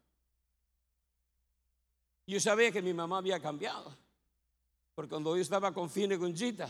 Yo 2.26 2.40
sabía 2.40 2.72
que 2.72 2.80
mi 2.80 2.94
mamá 2.94 3.18
había 3.18 3.38
cambiado. 3.38 3.96
Porque 4.94 5.10
cuando 5.10 5.36
yo 5.36 5.42
estaba 5.42 5.72
con 5.72 5.88
Fine 5.88 6.16
Gunjita 6.16 6.68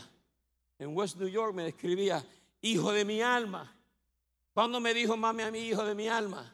en 0.79 0.95
West 0.95 1.17
New 1.17 1.27
York 1.27 1.53
me 1.53 1.67
escribía, 1.67 2.23
hijo 2.63 2.91
de 2.91 3.05
mi 3.05 3.21
alma. 3.21 3.75
Cuando 4.53 4.79
me 4.79 4.93
dijo 4.93 5.15
mami 5.15 5.43
a 5.43 5.51
mi 5.51 5.59
hijo 5.59 5.85
de 5.85 5.93
mi 5.93 6.07
alma? 6.07 6.51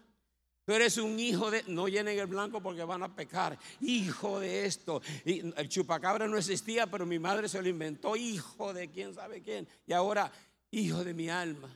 Tú 0.65 0.73
eres 0.73 0.97
un 0.97 1.19
hijo 1.19 1.49
de, 1.49 1.63
no 1.67 1.87
llenen 1.87 2.19
el 2.19 2.27
blanco 2.27 2.61
porque 2.61 2.83
van 2.83 3.01
a 3.01 3.15
pecar. 3.15 3.57
Hijo 3.81 4.39
de 4.39 4.65
esto. 4.65 5.01
Y 5.25 5.39
el 5.39 5.69
chupacabra 5.69 6.27
no 6.27 6.37
existía, 6.37 6.85
pero 6.85 7.05
mi 7.05 7.17
madre 7.17 7.49
se 7.49 7.61
lo 7.61 7.67
inventó. 7.67 8.15
Hijo 8.15 8.73
de 8.73 8.89
quién 8.91 9.15
sabe 9.15 9.41
quién. 9.41 9.67
Y 9.87 9.93
ahora, 9.93 10.31
hijo 10.71 11.03
de 11.03 11.13
mi 11.13 11.29
alma. 11.29 11.75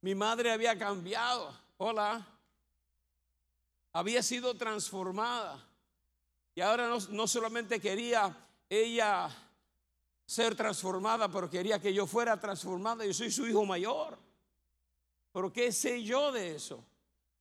Mi 0.00 0.14
madre 0.14 0.50
había 0.50 0.76
cambiado. 0.76 1.56
Hola. 1.76 2.26
Había 3.92 4.22
sido 4.22 4.54
transformada. 4.54 5.64
Y 6.54 6.60
ahora 6.60 6.88
no, 6.88 6.98
no 7.10 7.28
solamente 7.28 7.80
quería 7.80 8.36
ella 8.68 9.30
ser 10.30 10.54
transformada, 10.54 11.28
pero 11.28 11.50
quería 11.50 11.80
que 11.80 11.92
yo 11.92 12.06
fuera 12.06 12.38
transformada. 12.38 13.04
Yo 13.04 13.12
soy 13.12 13.32
su 13.32 13.48
hijo 13.48 13.66
mayor. 13.66 14.16
Pero 15.32 15.52
¿qué 15.52 15.72
sé 15.72 16.04
yo 16.04 16.30
de 16.30 16.54
eso? 16.54 16.84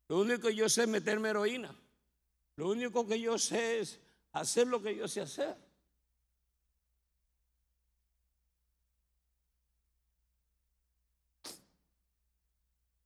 Lo 0.07 0.17
único 0.17 0.47
que 0.47 0.55
yo 0.55 0.67
sé 0.67 0.83
es 0.83 0.87
meterme 0.87 1.29
heroína. 1.29 1.75
Lo 2.55 2.67
único 2.67 3.05
que 3.05 3.19
yo 3.19 3.37
sé 3.37 3.81
es 3.81 3.99
hacer 4.31 4.65
lo 4.65 4.81
que 4.81 4.95
yo 4.95 5.07
sé 5.07 5.21
hacer. 5.21 5.55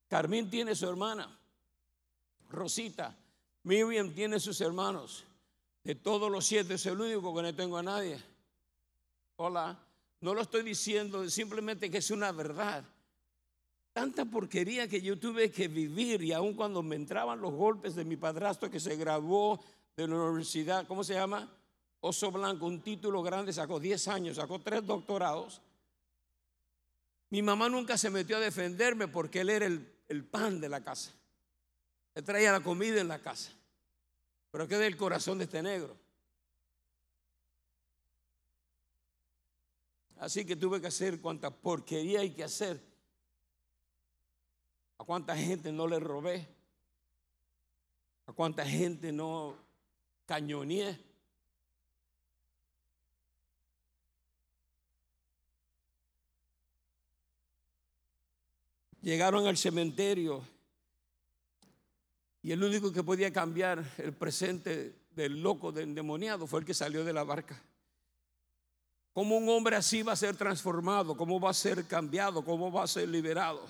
Carmín 0.07 0.49
tiene 0.49 0.75
su 0.75 0.87
hermana, 0.87 1.37
Rosita. 2.51 3.13
Miriam 3.63 4.13
tiene 4.13 4.39
sus 4.39 4.61
hermanos. 4.61 5.25
De 5.83 5.95
todos 5.95 6.31
los 6.31 6.45
siete 6.45 6.75
es 6.75 6.85
el 6.85 7.01
único 7.01 7.35
que 7.35 7.41
no 7.41 7.53
tengo 7.53 7.77
a 7.77 7.83
nadie. 7.83 8.32
Hola, 9.35 9.79
no 10.21 10.33
lo 10.33 10.41
estoy 10.41 10.63
diciendo, 10.63 11.27
simplemente 11.29 11.89
que 11.89 11.97
es 11.97 12.11
una 12.11 12.31
verdad. 12.31 12.83
Tanta 13.91 14.25
porquería 14.25 14.87
que 14.87 15.01
yo 15.01 15.19
tuve 15.19 15.51
que 15.51 15.67
vivir 15.67 16.23
y 16.23 16.33
aun 16.33 16.53
cuando 16.53 16.81
me 16.81 16.95
entraban 16.95 17.41
los 17.41 17.53
golpes 17.53 17.95
de 17.95 18.05
mi 18.05 18.15
padrastro 18.15 18.69
que 18.69 18.79
se 18.79 18.95
graduó 18.95 19.59
de 19.95 20.07
la 20.07 20.15
universidad, 20.15 20.87
¿cómo 20.87 21.03
se 21.03 21.13
llama? 21.13 21.51
Oso 21.99 22.31
Blanco, 22.31 22.65
un 22.65 22.81
título 22.81 23.21
grande, 23.21 23.53
sacó 23.53 23.79
10 23.79 24.07
años, 24.07 24.37
sacó 24.37 24.59
tres 24.59 24.85
doctorados. 24.85 25.61
Mi 27.29 27.41
mamá 27.41 27.69
nunca 27.69 27.97
se 27.97 28.09
metió 28.09 28.37
a 28.37 28.39
defenderme 28.39 29.07
porque 29.07 29.41
él 29.41 29.49
era 29.49 29.65
el, 29.65 29.91
el 30.07 30.23
pan 30.23 30.59
de 30.59 30.69
la 30.69 30.83
casa. 30.83 31.11
Él 32.13 32.23
traía 32.23 32.51
la 32.51 32.61
comida 32.61 33.01
en 33.01 33.07
la 33.07 33.19
casa. 33.19 33.51
Pero 34.51 34.67
qué 34.67 34.77
del 34.77 34.97
corazón 34.97 35.39
de 35.39 35.45
este 35.45 35.63
negro. 35.63 35.97
Así 40.23 40.45
que 40.45 40.55
tuve 40.55 40.79
que 40.79 40.87
hacer 40.87 41.19
cuanta 41.19 41.51
porquería 41.51 42.21
hay 42.21 42.29
que 42.29 42.45
hacer. 42.45 42.81
A 44.97 45.03
cuánta 45.03 45.35
gente 45.35 45.69
no 45.69 45.85
le 45.85 45.99
robé. 45.99 46.47
A 48.27 48.31
cuánta 48.31 48.65
gente 48.65 49.11
no 49.11 49.53
cañoneé. 50.25 50.97
Llegaron 59.01 59.45
al 59.45 59.57
cementerio 59.57 60.41
y 62.41 62.53
el 62.53 62.63
único 62.63 62.93
que 62.93 63.03
podía 63.03 63.33
cambiar 63.33 63.83
el 63.97 64.13
presente 64.13 64.95
del 65.11 65.43
loco, 65.43 65.73
del 65.73 65.89
endemoniado, 65.89 66.47
fue 66.47 66.61
el 66.61 66.65
que 66.65 66.73
salió 66.73 67.03
de 67.03 67.11
la 67.11 67.25
barca. 67.25 67.61
¿Cómo 69.13 69.37
un 69.37 69.47
hombre 69.49 69.75
así 69.75 70.01
va 70.01 70.13
a 70.13 70.17
ser 70.17 70.35
transformado? 70.35 71.15
¿Cómo 71.15 71.39
va 71.39 71.51
a 71.51 71.53
ser 71.53 71.85
cambiado? 71.85 72.43
¿Cómo 72.43 72.71
va 72.71 72.83
a 72.83 72.87
ser 72.87 73.07
liberado? 73.07 73.65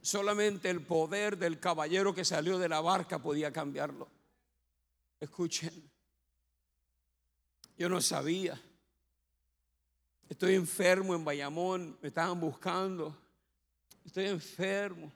Solamente 0.00 0.70
el 0.70 0.80
poder 0.80 1.36
del 1.36 1.60
caballero 1.60 2.14
que 2.14 2.24
salió 2.24 2.58
de 2.58 2.68
la 2.68 2.80
barca 2.80 3.18
podía 3.18 3.52
cambiarlo. 3.52 4.08
Escuchen, 5.20 5.90
yo 7.76 7.88
no 7.88 8.00
sabía. 8.00 8.58
Estoy 10.28 10.54
enfermo 10.54 11.14
en 11.14 11.24
Bayamón, 11.24 11.98
me 12.00 12.08
estaban 12.08 12.40
buscando. 12.40 13.14
Estoy 14.04 14.26
enfermo 14.26 15.12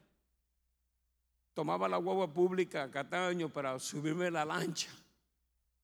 tomaba 1.55 1.89
la 1.89 1.97
guagua 1.99 2.31
pública 2.31 2.83
a 2.83 2.91
Cataño 2.91 3.49
para 3.49 3.79
subirme 3.79 4.31
la 4.31 4.45
lancha, 4.45 4.91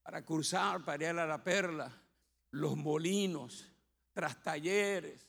para 0.02 0.22
cruzar, 0.22 0.84
para 0.84 1.10
ir 1.10 1.18
a 1.18 1.26
la 1.26 1.42
perla, 1.42 1.90
los 2.52 2.76
molinos, 2.76 3.66
tras 4.12 4.42
talleres. 4.42 5.26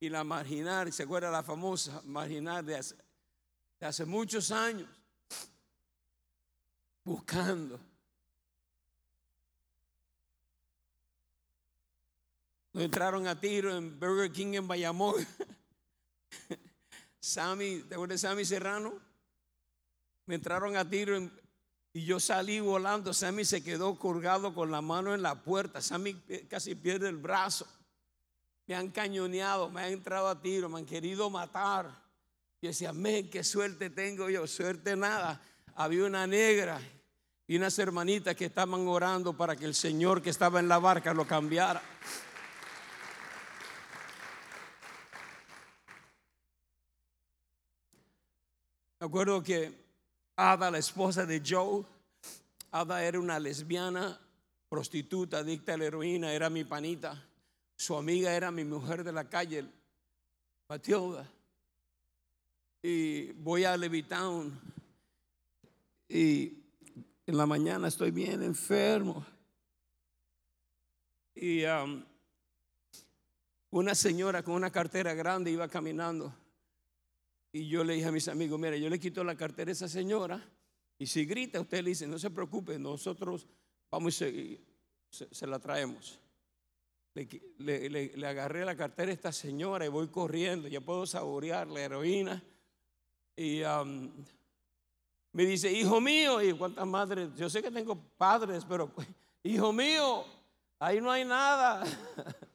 Y 0.00 0.08
la 0.08 0.24
marginal, 0.24 0.92
¿se 0.92 1.02
acuerda 1.02 1.30
la 1.30 1.42
famosa 1.42 2.00
marginal 2.04 2.64
de 2.64 2.82
hace, 3.80 4.04
muchos 4.06 4.50
años? 4.50 4.88
Buscando. 7.04 7.78
Nos 12.72 12.84
entraron 12.84 13.26
a 13.26 13.38
tiro 13.38 13.76
en 13.76 13.98
Burger 13.98 14.32
King 14.32 14.54
en 14.54 14.68
Bayamón. 14.68 15.16
Sammy, 17.20 17.82
¿te 17.82 17.94
acuerdas 17.94 18.22
de 18.22 18.28
Sammy 18.28 18.44
Serrano? 18.44 18.98
Me 20.26 20.36
entraron 20.36 20.76
a 20.76 20.88
tiro 20.88 21.16
y 21.92 22.04
yo 22.04 22.20
salí 22.20 22.60
volando. 22.60 23.12
Sammy 23.12 23.44
se 23.44 23.62
quedó 23.62 23.98
colgado 23.98 24.54
con 24.54 24.70
la 24.70 24.80
mano 24.80 25.14
en 25.14 25.22
la 25.22 25.34
puerta. 25.34 25.80
Sammy 25.80 26.14
casi 26.48 26.74
pierde 26.74 27.08
el 27.08 27.16
brazo. 27.16 27.66
Me 28.66 28.76
han 28.76 28.90
cañoneado, 28.90 29.68
me 29.68 29.82
han 29.82 29.92
entrado 29.92 30.28
a 30.28 30.40
tiro, 30.40 30.68
me 30.68 30.78
han 30.78 30.86
querido 30.86 31.28
matar. 31.28 31.90
Y 32.60 32.68
decía, 32.68 32.92
men, 32.92 33.28
qué 33.28 33.42
suerte 33.42 33.90
tengo 33.90 34.30
yo. 34.30 34.46
Suerte 34.46 34.94
nada. 34.94 35.40
Había 35.74 36.04
una 36.04 36.26
negra 36.26 36.80
y 37.48 37.56
unas 37.56 37.76
hermanitas 37.80 38.36
que 38.36 38.44
estaban 38.44 38.86
orando 38.86 39.36
para 39.36 39.56
que 39.56 39.64
el 39.64 39.74
Señor 39.74 40.22
que 40.22 40.30
estaba 40.30 40.60
en 40.60 40.68
la 40.68 40.78
barca 40.78 41.12
lo 41.12 41.26
cambiara. 41.26 41.82
Me 49.00 49.06
acuerdo 49.06 49.42
que 49.42 49.89
Ada, 50.42 50.70
la 50.70 50.78
esposa 50.78 51.26
de 51.26 51.42
Joe, 51.44 51.84
Ada 52.70 53.04
era 53.04 53.20
una 53.20 53.38
lesbiana, 53.38 54.18
prostituta, 54.70 55.40
adicta 55.40 55.74
a 55.74 55.76
la 55.76 55.84
heroína, 55.84 56.32
era 56.32 56.48
mi 56.48 56.64
panita. 56.64 57.22
Su 57.76 57.94
amiga 57.94 58.32
era 58.32 58.50
mi 58.50 58.64
mujer 58.64 59.04
de 59.04 59.12
la 59.12 59.28
calle, 59.28 59.66
Matilda. 60.66 61.30
Y 62.82 63.32
voy 63.32 63.64
a 63.64 63.76
Levittown 63.76 64.58
y 66.08 66.54
en 67.26 67.36
la 67.36 67.44
mañana 67.44 67.88
estoy 67.88 68.10
bien 68.10 68.42
enfermo. 68.42 69.26
Y 71.34 71.64
um, 71.66 72.02
una 73.68 73.94
señora 73.94 74.42
con 74.42 74.54
una 74.54 74.70
cartera 74.70 75.12
grande 75.12 75.50
iba 75.50 75.68
caminando 75.68 76.32
y 77.52 77.68
yo 77.68 77.84
le 77.84 77.94
dije 77.94 78.06
a 78.06 78.12
mis 78.12 78.28
amigos, 78.28 78.58
mire, 78.58 78.80
yo 78.80 78.88
le 78.88 79.00
quito 79.00 79.24
la 79.24 79.36
cartera 79.36 79.70
a 79.70 79.72
esa 79.72 79.88
señora 79.88 80.42
y 81.00 81.06
si 81.06 81.24
grita, 81.24 81.58
usted 81.60 81.82
le 81.82 81.90
dice, 81.90 82.06
no 82.06 82.18
se 82.18 82.28
preocupe, 82.28 82.78
nosotros 82.78 83.46
vamos 83.90 84.20
y 84.20 84.60
se, 85.10 85.46
la 85.46 85.58
traemos. 85.58 86.20
Le, 87.14 88.12
agarré 88.26 88.66
la 88.66 88.76
cartera 88.76 89.10
a 89.10 89.14
esta 89.14 89.32
señora 89.32 89.86
y 89.86 89.88
voy 89.88 90.08
corriendo, 90.08 90.68
ya 90.68 90.82
puedo 90.82 91.06
saborear 91.06 91.66
la 91.68 91.80
heroína. 91.80 92.42
Y 93.34 93.62
me 95.32 95.46
dice, 95.46 95.72
hijo 95.72 96.02
mío, 96.02 96.42
y 96.42 96.52
cuántas 96.52 96.86
madres, 96.86 97.30
yo 97.34 97.48
sé 97.48 97.62
que 97.62 97.70
tengo 97.70 97.96
padres, 98.18 98.66
pero 98.68 98.92
hijo 99.42 99.72
mío, 99.72 100.26
ahí 100.78 101.00
no 101.00 101.10
hay 101.10 101.24
nada. 101.24 101.82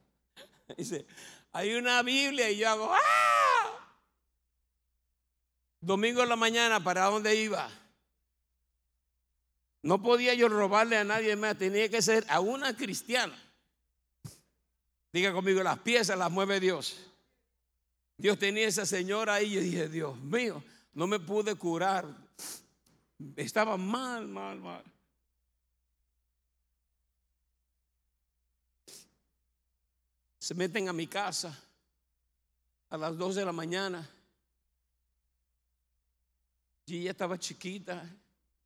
dice, 0.77 1.03
hay 1.51 1.73
una 1.73 2.03
Biblia 2.03 2.51
y 2.51 2.57
yo 2.57 2.69
hago, 2.69 2.91
¡ah! 2.93 3.54
Domingo 5.85 6.23
en 6.23 6.29
la 6.29 6.35
mañana, 6.35 6.83
¿para 6.83 7.05
dónde 7.05 7.35
iba? 7.35 7.69
No 9.83 10.01
podía 10.01 10.33
yo 10.33 10.49
robarle 10.49 10.97
a 10.97 11.03
nadie 11.03 11.35
más, 11.35 11.59
tenía 11.59 11.87
que 11.89 12.01
ser 12.01 12.25
a 12.27 12.39
una 12.39 12.75
cristiana. 12.75 13.37
Diga 15.13 15.31
conmigo, 15.31 15.61
las 15.61 15.77
piezas 15.77 16.17
las 16.17 16.31
mueve 16.31 16.59
Dios. 16.59 16.97
Dios 18.17 18.39
tenía 18.39 18.67
esa 18.67 18.83
señora 18.83 19.35
ahí 19.35 19.51
y 19.51 19.53
yo 19.53 19.61
dije, 19.61 19.89
Dios 19.89 20.17
mío, 20.17 20.63
no 20.93 21.05
me 21.05 21.19
pude 21.19 21.53
curar. 21.53 22.07
Estaba 23.35 23.77
mal, 23.77 24.27
mal, 24.27 24.59
mal. 24.59 24.83
Se 30.39 30.55
meten 30.55 30.89
a 30.89 30.93
mi 30.93 31.05
casa 31.05 31.55
a 32.89 32.97
las 32.97 33.15
dos 33.15 33.35
de 33.35 33.45
la 33.45 33.51
mañana 33.51 34.09
ella 36.87 37.11
estaba 37.11 37.39
chiquita, 37.39 38.07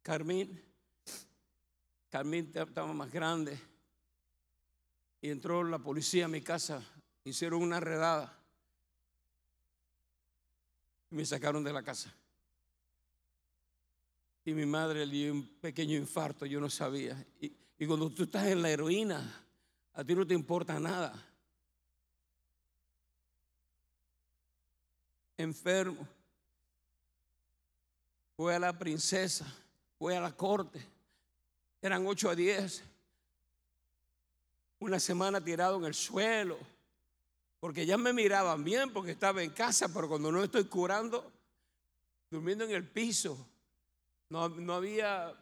Carmín. 0.02 0.62
Carmín 2.10 2.52
estaba 2.54 2.92
más 2.92 3.10
grande. 3.12 3.58
Y 5.22 5.30
entró 5.30 5.64
la 5.64 5.80
policía 5.80 6.26
a 6.26 6.28
mi 6.28 6.42
casa. 6.42 6.84
Hicieron 7.24 7.62
una 7.62 7.80
redada. 7.80 8.36
y 11.12 11.16
me 11.16 11.26
sacaron 11.26 11.64
de 11.64 11.74
la 11.74 11.82
casa. 11.82 12.14
Y 14.44 14.54
mi 14.54 14.66
madre 14.66 15.06
le 15.06 15.14
dio 15.14 15.34
un 15.34 15.48
pequeño 15.60 15.96
infarto, 15.96 16.46
yo 16.46 16.60
no 16.60 16.70
sabía. 16.70 17.26
Y, 17.40 17.52
y 17.78 17.86
cuando 17.88 18.10
tú 18.10 18.24
estás 18.24 18.48
en 18.48 18.62
la 18.62 18.70
heroína, 18.70 19.46
a 19.94 20.04
ti 20.04 20.14
no 20.14 20.26
te 20.26 20.34
importa 20.34 20.80
nada. 20.80 21.14
Enfermo. 25.38 26.19
Fue 28.40 28.56
a 28.56 28.60
la 28.60 28.72
princesa, 28.72 29.46
fue 29.98 30.16
a 30.16 30.22
la 30.22 30.32
corte. 30.32 30.82
Eran 31.82 32.08
ocho 32.08 32.30
a 32.30 32.36
diez. 32.36 32.82
Una 34.80 34.98
semana 34.98 35.44
tirado 35.44 35.76
en 35.76 35.84
el 35.84 35.94
suelo. 35.94 36.58
Porque 37.60 37.86
ya 37.86 37.98
me 37.98 38.14
miraban 38.14 38.64
bien 38.64 38.94
porque 38.94 39.12
estaba 39.12 39.44
en 39.44 39.50
casa, 39.50 39.94
pero 39.94 40.08
cuando 40.08 40.32
no 40.32 40.42
estoy 40.42 40.64
curando, 40.64 41.30
durmiendo 42.32 42.64
en 42.64 42.72
el 42.72 42.88
piso, 42.88 43.46
no, 44.30 44.48
no 44.48 44.74
había, 44.74 45.34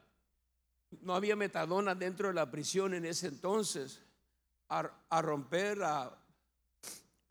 no 1.01 1.13
había 1.13 1.36
metadona 1.36 1.93
dentro 1.93 2.29
de 2.29 2.33
la 2.33 2.49
prisión 2.49 2.95
en 2.95 3.05
ese 3.05 3.27
entonces. 3.27 4.01
A, 4.69 4.89
a 5.12 5.21
romper 5.21 5.83
a 5.83 6.17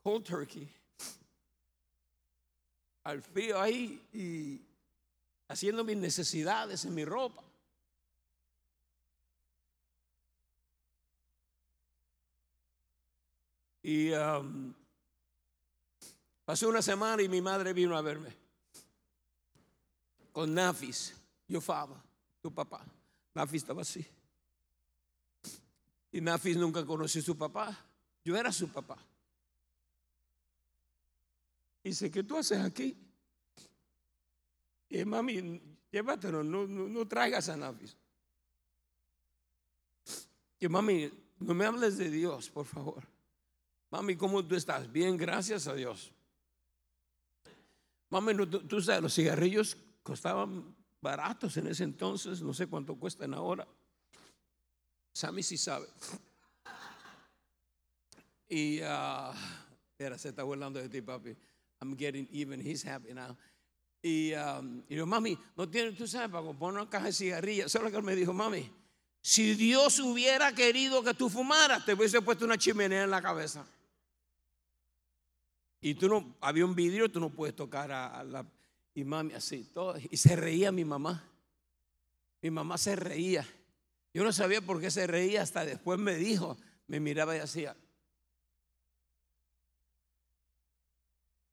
cold 0.00 0.24
turkey, 0.24 0.72
al 3.02 3.20
frío 3.20 3.60
ahí 3.60 4.00
y 4.12 4.60
haciendo 5.48 5.84
mis 5.84 5.96
necesidades 5.96 6.84
en 6.84 6.94
mi 6.94 7.04
ropa. 7.04 7.42
Y 13.82 14.10
um, 14.12 14.74
pasó 16.44 16.68
una 16.68 16.82
semana 16.82 17.22
y 17.22 17.28
mi 17.28 17.40
madre 17.40 17.72
vino 17.72 17.96
a 17.96 18.02
verme 18.02 18.46
con 20.36 20.52
Nafis, 20.52 21.14
yo 21.48 21.62
faba, 21.62 21.96
tu 22.42 22.52
papá. 22.52 22.84
Nafis 23.32 23.62
estaba 23.62 23.80
así. 23.80 24.06
Y 26.12 26.20
Nafis 26.20 26.58
nunca 26.58 26.84
conoció 26.84 27.22
a 27.22 27.24
su 27.24 27.38
papá. 27.38 27.74
Yo 28.22 28.36
era 28.36 28.52
su 28.52 28.68
papá. 28.68 28.98
Dice, 31.82 32.10
¿qué 32.10 32.22
tú 32.22 32.36
haces 32.36 32.60
aquí? 32.60 33.05
Y 34.88 35.04
mami, 35.04 35.60
llévatelo, 35.90 36.44
no, 36.44 36.66
no, 36.66 36.88
no 36.88 37.08
traigas 37.08 37.48
a 37.48 37.56
Nafis. 37.56 37.96
Y 40.58 40.68
mami, 40.68 41.10
no 41.38 41.54
me 41.54 41.66
hables 41.66 41.98
de 41.98 42.10
Dios, 42.10 42.48
por 42.50 42.66
favor. 42.66 43.04
Mami, 43.90 44.16
¿cómo 44.16 44.44
tú 44.44 44.54
estás? 44.54 44.90
Bien, 44.90 45.16
gracias 45.16 45.66
a 45.66 45.74
Dios. 45.74 46.12
Mami, 48.10 48.34
tú, 48.46 48.80
sabes, 48.80 49.02
los 49.02 49.14
cigarrillos 49.14 49.76
costaban 50.02 50.74
baratos 51.00 51.56
en 51.56 51.66
ese 51.66 51.84
entonces, 51.84 52.40
no 52.40 52.54
sé 52.54 52.66
cuánto 52.66 52.96
cuestan 52.96 53.34
ahora. 53.34 53.66
Sammy 55.12 55.42
sí 55.42 55.56
sabe. 55.56 55.86
Y, 58.48 58.80
uh, 58.82 59.32
se 60.18 60.28
está 60.28 60.42
burlando 60.42 60.78
de 60.78 60.88
ti, 60.88 61.00
papi. 61.00 61.36
I'm 61.80 61.96
getting 61.96 62.28
even, 62.30 62.60
he's 62.60 62.84
happy 62.84 63.12
now. 63.12 63.36
Y, 64.06 64.34
um, 64.34 64.84
y 64.88 64.94
yo, 64.94 65.04
mami, 65.04 65.36
no 65.56 65.68
tienes, 65.68 65.98
tú 65.98 66.06
sabes, 66.06 66.30
para 66.30 66.44
poner 66.52 66.80
una 66.80 66.88
caja 66.88 67.06
de 67.06 67.12
cigarrillas. 67.12 67.66
Eso 67.66 67.78
es 67.78 67.84
lo 67.84 67.90
que 67.90 67.96
él 67.96 68.04
me 68.04 68.14
dijo, 68.14 68.32
mami. 68.32 68.70
Si 69.20 69.56
Dios 69.56 69.98
hubiera 69.98 70.54
querido 70.54 71.02
que 71.02 71.12
tú 71.12 71.28
fumaras, 71.28 71.84
te 71.84 71.94
hubiese 71.94 72.22
puesto 72.22 72.44
una 72.44 72.56
chimenea 72.56 73.02
en 73.02 73.10
la 73.10 73.20
cabeza. 73.20 73.66
Y 75.80 75.96
tú 75.96 76.08
no, 76.08 76.36
había 76.40 76.64
un 76.64 76.76
vidrio, 76.76 77.10
tú 77.10 77.18
no 77.18 77.30
puedes 77.30 77.56
tocar 77.56 77.90
a, 77.90 78.22
la. 78.22 78.46
Y 78.94 79.02
mami, 79.02 79.34
así, 79.34 79.64
todo. 79.74 79.96
Y 80.08 80.16
se 80.16 80.36
reía 80.36 80.70
mi 80.70 80.84
mamá. 80.84 81.24
Mi 82.42 82.50
mamá 82.52 82.78
se 82.78 82.94
reía. 82.94 83.44
Yo 84.14 84.22
no 84.22 84.32
sabía 84.32 84.60
por 84.60 84.80
qué 84.80 84.92
se 84.92 85.08
reía, 85.08 85.42
hasta 85.42 85.64
después 85.64 85.98
me 85.98 86.14
dijo, 86.14 86.56
me 86.86 87.00
miraba 87.00 87.34
y 87.34 87.40
hacía. 87.40 87.76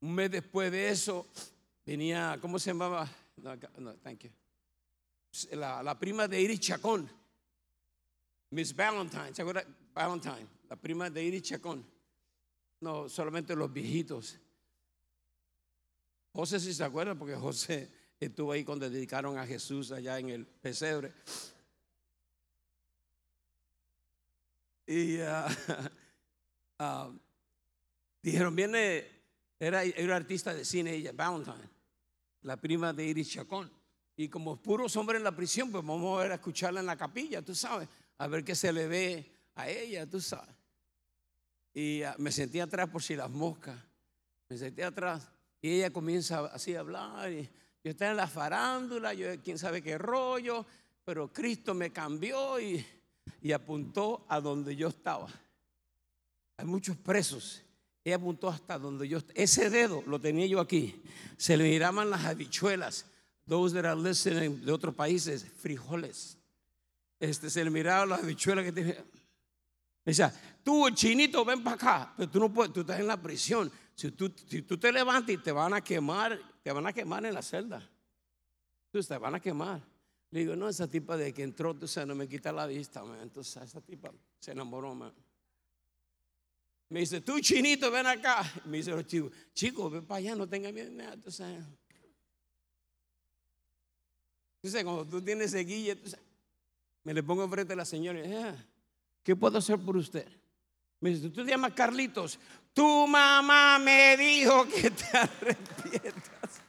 Un 0.01 0.13
mes 0.13 0.29
después 0.29 0.71
de 0.71 0.89
eso, 0.89 1.25
venía, 1.85 2.37
¿cómo 2.41 2.59
se 2.59 2.71
llamaba? 2.71 3.09
No, 3.37 3.95
thank 3.97 4.19
you. 4.19 4.31
La, 5.51 5.81
la, 5.81 5.97
prima 5.97 6.27
de 6.27 6.41
Iris 6.41 6.59
Chacón, 6.59 7.09
Miss 8.51 8.75
Valentine, 8.75 9.33
¿se 9.33 9.41
acuerda? 9.41 9.65
Valentine, 9.93 10.47
la 10.69 10.75
prima 10.75 11.09
de 11.09 11.23
Iris 11.23 11.41
Chacón. 11.43 11.85
No, 12.81 13.09
solamente 13.09 13.55
los 13.55 13.71
viejitos. 13.71 14.37
José 16.33 16.59
si 16.59 16.73
se 16.73 16.83
acuerda, 16.83 17.15
porque 17.15 17.35
José 17.35 17.89
estuvo 18.19 18.51
ahí 18.51 18.63
cuando 18.63 18.89
dedicaron 18.89 19.37
a 19.37 19.45
Jesús 19.45 19.91
allá 19.91 20.19
en 20.19 20.29
el 20.29 20.45
pesebre. 20.45 21.13
Y 24.85 25.17
uh, 25.19 25.45
uh, 26.79 27.19
dijeron, 28.21 28.55
viene, 28.55 29.07
era, 29.59 29.83
era 29.83 30.15
artista 30.15 30.53
de 30.53 30.65
cine 30.65 30.93
ella, 30.95 31.11
Valentine, 31.13 31.69
la 32.43 32.57
prima 32.57 32.93
de 32.93 33.05
Iris 33.05 33.31
Chacón. 33.31 33.71
Y 34.15 34.29
como 34.29 34.57
puros 34.61 34.95
hombres 34.95 35.17
en 35.17 35.23
la 35.23 35.35
prisión, 35.35 35.71
pues 35.71 35.83
vamos 35.83 36.17
a 36.17 36.21
ver 36.21 36.31
a 36.31 36.35
escucharla 36.35 36.79
en 36.79 36.85
la 36.85 36.95
capilla, 36.95 37.41
tú 37.41 37.55
sabes, 37.55 37.89
a 38.17 38.27
ver 38.27 38.43
qué 38.43 38.53
se 38.53 38.71
le 38.71 38.87
ve 38.87 39.31
a 39.55 39.67
ella, 39.67 40.07
tú 40.07 40.21
sabes. 40.21 40.55
Y 41.73 42.03
ah, 42.03 42.15
me 42.19 42.31
sentí 42.31 42.59
atrás 42.59 42.89
por 42.89 43.01
si 43.01 43.15
las 43.15 43.29
moscas. 43.29 43.75
Me 44.47 44.57
sentí 44.57 44.83
atrás. 44.83 45.27
Y 45.59 45.71
ella 45.71 45.91
comienza 45.91 46.45
así 46.45 46.75
a 46.75 46.81
hablar. 46.81 47.31
Y 47.31 47.49
yo 47.83 47.91
estaba 47.91 48.11
en 48.11 48.17
la 48.17 48.27
farándula, 48.27 49.13
yo 49.13 49.27
quién 49.41 49.57
sabe 49.57 49.81
qué 49.81 49.97
rollo. 49.97 50.65
Pero 51.03 51.33
Cristo 51.33 51.73
me 51.73 51.91
cambió 51.91 52.59
y, 52.59 52.85
y 53.41 53.51
apuntó 53.51 54.25
a 54.29 54.39
donde 54.39 54.75
yo 54.75 54.89
estaba. 54.89 55.27
Hay 56.57 56.65
muchos 56.65 56.95
presos. 56.97 57.63
Ella 58.03 58.17
apuntó 58.17 58.49
hasta 58.49 58.77
donde 58.77 59.07
yo. 59.07 59.19
Ese 59.33 59.69
dedo 59.69 60.03
lo 60.05 60.19
tenía 60.19 60.45
yo 60.45 60.59
aquí. 60.59 61.01
Se 61.37 61.55
le 61.55 61.63
miraban 61.63 62.09
las 62.09 62.25
habichuelas. 62.25 63.05
Those 63.47 63.75
that 63.75 63.85
are 63.85 63.99
listening 63.99 64.63
de 64.65 64.71
otros 64.71 64.95
países, 64.95 65.45
frijoles. 65.57 66.37
Este, 67.19 67.49
se 67.49 67.63
le 67.63 67.69
miraban 67.69 68.09
las 68.09 68.23
habichuelas 68.23 68.65
que 68.65 68.71
tenía. 68.71 69.05
Dice, 70.05 70.31
tú, 70.63 70.89
chinito, 70.89 71.45
ven 71.45 71.63
para 71.63 71.75
acá. 71.75 72.13
Pero 72.17 72.29
tú 72.29 72.39
no 72.39 72.53
puedes, 72.53 72.73
tú 72.73 72.81
estás 72.81 72.99
en 72.99 73.07
la 73.07 73.21
prisión. 73.21 73.71
Si 73.95 74.11
tú, 74.11 74.31
si 74.47 74.63
tú 74.63 74.77
te 74.77 74.91
levantas 74.91 75.33
y 75.33 75.37
te 75.37 75.51
van 75.51 75.73
a 75.73 75.81
quemar, 75.81 76.37
te 76.61 76.71
van 76.71 76.85
a 76.85 76.93
quemar 76.93 77.25
en 77.25 77.33
la 77.33 77.41
celda. 77.41 77.87
Tú 78.91 79.01
te 79.01 79.17
van 79.17 79.35
a 79.35 79.39
quemar. 79.39 79.81
Le 80.31 80.39
digo, 80.39 80.55
no, 80.55 80.67
esa 80.67 80.87
tipa 80.87 81.15
de 81.15 81.33
que 81.33 81.43
entró, 81.43 81.73
tú 81.73 81.87
sabes, 81.87 82.07
no 82.07 82.15
me 82.15 82.27
quita 82.27 82.51
la 82.51 82.65
vista, 82.65 83.03
Entonces, 83.21 83.63
esa 83.63 83.81
tipa 83.81 84.11
se 84.39 84.51
enamoró, 84.51 84.93
man. 84.95 85.13
Me 86.93 86.99
dice, 86.99 87.21
tú, 87.21 87.39
chinito, 87.39 87.89
ven 87.89 88.05
acá. 88.05 88.43
Me 88.65 88.77
dice 88.77 88.91
los 88.91 89.07
chicos, 89.07 89.31
chicos, 89.51 89.91
ven 89.91 90.05
para 90.05 90.19
allá, 90.19 90.35
no 90.35 90.47
tengas 90.47 90.71
miedo. 90.71 90.91
Tú 91.23 91.31
sabes. 91.31 91.65
Tú 94.61 94.69
cuando 94.71 95.03
tú 95.03 95.19
tienes 95.19 95.49
seguilla, 95.49 95.99
tú 95.99 96.07
sabes, 96.07 96.23
me 97.03 97.15
le 97.15 97.23
pongo 97.23 97.45
enfrente 97.45 97.73
a 97.73 97.77
la 97.77 97.83
señora 97.83 98.19
y 98.23 98.31
ah, 98.33 98.55
¿Qué 99.23 99.35
puedo 99.35 99.57
hacer 99.57 99.79
por 99.79 99.97
usted? 99.97 100.27
Me 100.99 101.09
dice, 101.09 101.29
tú 101.29 101.43
te 101.43 101.49
llamas 101.49 101.73
Carlitos. 101.73 102.37
Tu 102.75 103.07
mamá 103.07 103.79
me 103.79 104.15
dijo 104.15 104.67
que 104.67 104.91
te 104.91 105.17
arrepientas. 105.17 106.61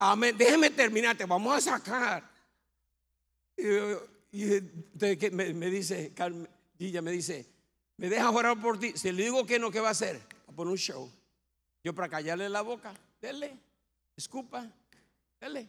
Amén. 0.00 0.36
Déjeme 0.36 0.68
terminar, 0.70 1.16
te 1.16 1.26
vamos 1.26 1.56
a 1.56 1.60
sacar. 1.60 2.28
Y, 3.56 4.17
me, 4.32 5.70
dice, 5.70 6.12
ella 6.78 7.02
me 7.02 7.10
dice, 7.12 7.46
me 7.96 8.08
deja 8.08 8.30
orar 8.30 8.60
por 8.60 8.78
ti. 8.78 8.92
Si 8.94 9.10
le 9.12 9.24
digo 9.24 9.46
que 9.46 9.58
no, 9.58 9.70
¿qué 9.70 9.80
va 9.80 9.88
a 9.88 9.92
hacer? 9.92 10.20
a 10.46 10.52
poner 10.52 10.72
un 10.72 10.78
show. 10.78 11.10
Yo 11.84 11.94
para 11.94 12.08
callarle 12.08 12.48
la 12.48 12.62
boca, 12.62 12.92
dele, 13.20 13.56
escupa, 14.16 14.70
dele 15.40 15.68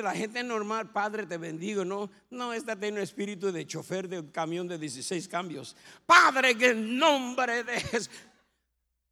la 0.00 0.14
gente 0.14 0.42
normal, 0.42 0.90
Padre, 0.90 1.26
te 1.26 1.36
bendigo. 1.36 1.84
No, 1.84 2.08
no, 2.30 2.52
esta 2.52 2.76
tiene 2.76 2.98
un 2.98 3.02
espíritu 3.02 3.52
de 3.52 3.66
chofer 3.66 4.08
de 4.08 4.20
un 4.20 4.28
camión 4.28 4.66
de 4.68 4.78
16 4.78 5.28
cambios. 5.28 5.76
Padre, 6.06 6.56
que 6.56 6.70
en 6.70 6.96
nombre 6.96 7.64
de 7.64 7.80
Jesús. 7.80 8.08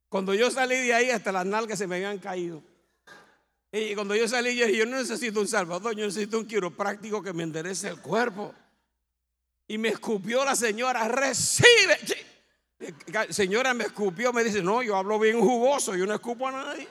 Cuando 0.08 0.32
yo 0.34 0.50
salí 0.50 0.76
de 0.76 0.94
ahí, 0.94 1.10
hasta 1.10 1.30
las 1.30 1.44
nalgas 1.44 1.78
se 1.78 1.86
me 1.86 1.96
habían 1.96 2.18
caído. 2.18 2.62
Y 3.72 3.94
cuando 3.94 4.16
yo 4.16 4.26
salí, 4.26 4.56
yo 4.56 4.66
dije, 4.66 4.78
yo 4.78 4.86
no 4.86 4.96
necesito 4.96 5.40
un 5.40 5.48
salvador, 5.48 5.94
yo 5.94 6.04
necesito 6.04 6.38
un 6.38 6.46
quiropráctico 6.46 7.22
que 7.22 7.32
me 7.32 7.44
enderece 7.44 7.88
el 7.88 8.00
cuerpo. 8.00 8.52
Y 9.68 9.78
me 9.78 9.90
escupió 9.90 10.44
la 10.44 10.56
señora, 10.56 11.06
recibe. 11.06 11.96
Señora 13.30 13.72
me 13.72 13.84
escupió, 13.84 14.32
me 14.32 14.42
dice, 14.42 14.62
no, 14.62 14.82
yo 14.82 14.96
hablo 14.96 15.18
bien 15.18 15.40
jugoso, 15.40 15.94
yo 15.94 16.06
no 16.06 16.14
escupo 16.14 16.48
a 16.48 16.52
nadie. 16.52 16.88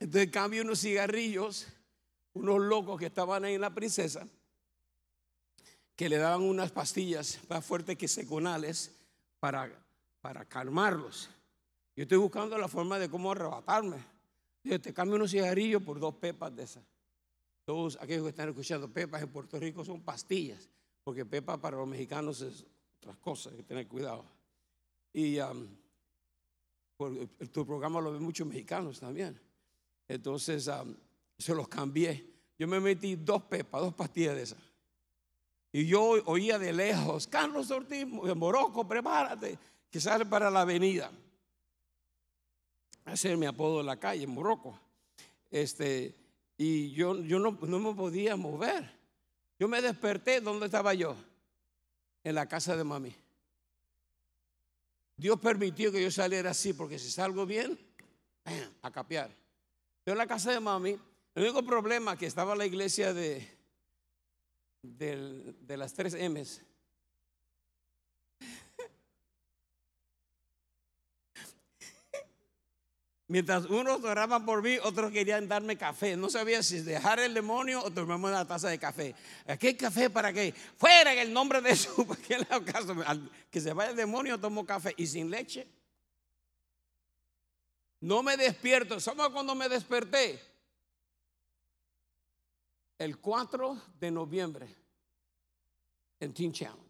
Entonces 0.00 0.30
cambio 0.30 0.60
unos 0.60 0.80
cigarrillos, 0.80 1.66
unos 2.34 2.60
locos 2.60 3.00
que 3.00 3.06
estaban 3.06 3.42
ahí 3.42 3.54
en 3.54 3.62
la 3.62 3.72
princesa, 3.72 4.28
que 5.96 6.10
le 6.10 6.18
daban 6.18 6.42
unas 6.42 6.72
pastillas 6.72 7.38
más 7.48 7.64
fuertes 7.64 7.96
que 7.96 8.06
seconales 8.06 8.94
para, 9.40 9.70
para 10.24 10.46
calmarlos. 10.46 11.28
Yo 11.94 12.04
estoy 12.04 12.16
buscando 12.16 12.56
la 12.56 12.66
forma 12.66 12.98
de 12.98 13.10
cómo 13.10 13.32
arrebatarme. 13.32 14.02
Yo 14.62 14.80
te 14.80 14.94
cambio 14.94 15.16
unos 15.16 15.32
cigarrillos 15.32 15.82
por 15.82 16.00
dos 16.00 16.14
pepas 16.14 16.56
de 16.56 16.62
esas. 16.62 16.82
Todos 17.66 17.98
aquellos 18.00 18.22
que 18.22 18.30
están 18.30 18.48
escuchando 18.48 18.90
pepas 18.90 19.20
en 19.20 19.28
Puerto 19.28 19.60
Rico 19.60 19.84
son 19.84 20.00
pastillas, 20.00 20.66
porque 21.02 21.26
pepa 21.26 21.58
para 21.58 21.76
los 21.76 21.86
mexicanos 21.86 22.40
es 22.40 22.64
otras 22.96 23.18
cosas, 23.18 23.52
hay 23.52 23.58
que 23.58 23.64
tener 23.64 23.86
cuidado. 23.86 24.24
Y 25.12 25.38
um, 25.40 25.68
tu 27.52 27.66
programa 27.66 28.00
lo 28.00 28.10
ven 28.10 28.22
muchos 28.22 28.46
mexicanos 28.46 29.00
también. 29.00 29.38
Entonces 30.08 30.68
um, 30.68 30.96
se 31.36 31.54
los 31.54 31.68
cambié. 31.68 32.26
Yo 32.58 32.66
me 32.66 32.80
metí 32.80 33.16
dos 33.16 33.42
pepas, 33.42 33.82
dos 33.82 33.92
pastillas 33.92 34.36
de 34.36 34.42
esas. 34.42 34.74
Y 35.70 35.84
yo 35.84 36.00
oía 36.24 36.58
de 36.58 36.72
lejos, 36.72 37.26
Carlos 37.26 37.70
Ortiz, 37.70 38.06
Morocco, 38.06 38.88
prepárate, 38.88 39.58
que 39.94 40.00
sale 40.00 40.26
para 40.26 40.50
la 40.50 40.62
avenida. 40.62 41.08
Ese 43.06 43.30
es 43.30 43.38
mi 43.38 43.46
apodo 43.46 43.78
en 43.78 43.86
la 43.86 43.96
calle, 43.96 44.24
en 44.24 44.30
Morocco. 44.30 44.76
Este, 45.52 46.12
y 46.58 46.90
yo, 46.90 47.16
yo 47.20 47.38
no, 47.38 47.56
no 47.62 47.78
me 47.78 47.94
podía 47.94 48.34
mover. 48.34 48.90
Yo 49.56 49.68
me 49.68 49.80
desperté, 49.80 50.40
¿dónde 50.40 50.66
estaba 50.66 50.94
yo? 50.94 51.14
En 52.24 52.34
la 52.34 52.48
casa 52.48 52.76
de 52.76 52.82
mami. 52.82 53.14
Dios 55.16 55.38
permitió 55.38 55.92
que 55.92 56.02
yo 56.02 56.10
saliera 56.10 56.50
así, 56.50 56.72
porque 56.72 56.98
si 56.98 57.08
salgo 57.08 57.46
bien, 57.46 57.78
a 58.82 58.90
capear. 58.90 59.30
Yo 60.04 60.10
en 60.10 60.18
la 60.18 60.26
casa 60.26 60.50
de 60.50 60.58
mami, 60.58 60.98
el 61.36 61.42
único 61.44 61.64
problema 61.64 62.18
que 62.18 62.26
estaba 62.26 62.56
la 62.56 62.66
iglesia 62.66 63.14
de, 63.14 63.48
de 64.82 65.76
las 65.76 65.94
tres 65.94 66.16
M's. 66.16 66.62
Mientras 73.26 73.64
unos 73.66 74.04
oraban 74.04 74.44
por 74.44 74.62
mí, 74.62 74.76
otros 74.82 75.10
querían 75.10 75.48
darme 75.48 75.78
café. 75.78 76.14
No 76.14 76.28
sabía 76.28 76.62
si 76.62 76.80
dejar 76.80 77.20
el 77.20 77.32
demonio 77.32 77.82
o 77.82 77.90
tomarme 77.90 78.28
una 78.28 78.46
taza 78.46 78.68
de 78.68 78.78
café. 78.78 79.14
¿Qué 79.58 79.76
café 79.76 80.10
para 80.10 80.30
qué? 80.30 80.52
Fuera 80.76 81.14
en 81.14 81.18
el 81.20 81.32
nombre 81.32 81.62
de 81.62 81.70
Jesús. 81.70 82.04
Que 83.50 83.60
se 83.60 83.72
vaya 83.72 83.90
el 83.90 83.96
demonio, 83.96 84.38
tomo 84.38 84.66
café. 84.66 84.92
¿Y 84.96 85.06
sin 85.06 85.30
leche? 85.30 85.66
No 88.00 88.22
me 88.22 88.36
despierto. 88.36 89.00
¿Sabes 89.00 89.28
cuando 89.28 89.54
me 89.54 89.68
desperté? 89.70 90.38
El 92.98 93.18
4 93.18 93.82
de 93.98 94.10
noviembre 94.10 94.68
en 96.20 96.34
Teen 96.34 96.52
Challenge. 96.52 96.84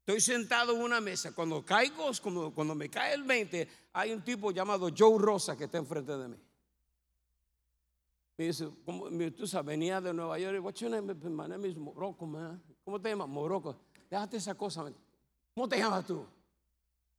Estoy 0.00 0.20
sentado 0.20 0.74
en 0.74 0.82
una 0.82 1.00
mesa. 1.00 1.32
Cuando 1.32 1.64
caigo, 1.64 2.10
cuando 2.54 2.74
me 2.74 2.90
cae 2.90 3.14
el 3.14 3.22
20, 3.22 3.68
hay 3.92 4.12
un 4.12 4.22
tipo 4.22 4.50
llamado 4.50 4.88
Joe 4.96 5.18
Rosa 5.18 5.56
que 5.56 5.64
está 5.64 5.78
enfrente 5.78 6.16
de 6.16 6.28
mí. 6.28 6.36
Me 8.36 8.46
dice, 8.46 8.70
¿cómo, 8.84 9.08
tú 9.36 9.46
sabes, 9.46 9.66
venía 9.66 10.00
de 10.00 10.14
Nueva 10.14 10.38
York. 10.38 10.64
What's 10.64 10.80
your 10.80 10.90
name? 10.90 11.12
My 11.14 11.46
name 11.46 11.68
is 11.68 11.76
Morocco, 11.76 12.24
man. 12.24 12.62
¿Cómo 12.84 13.00
te 13.00 13.10
llamas? 13.10 13.28
Morocco. 13.28 13.76
Déjate 14.08 14.38
esa 14.38 14.54
cosa. 14.54 14.90
¿Cómo 15.54 15.68
te 15.68 15.76
llamas 15.78 16.06
tú? 16.06 16.24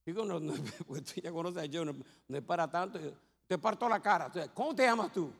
Digo, 0.05 0.25
no, 0.25 0.39
pues 0.88 1.03
tú 1.03 1.21
ya 1.21 1.31
conoces 1.31 1.63
a 1.63 1.86
no, 1.86 1.93
no 2.27 2.38
es 2.38 2.43
para 2.43 2.69
tanto. 2.69 2.99
Te 3.45 3.57
parto 3.57 3.88
la 3.88 4.01
cara. 4.01 4.31
¿Cómo 4.53 4.73
te 4.73 4.84
llamas 4.84 5.12
tú? 5.12 5.31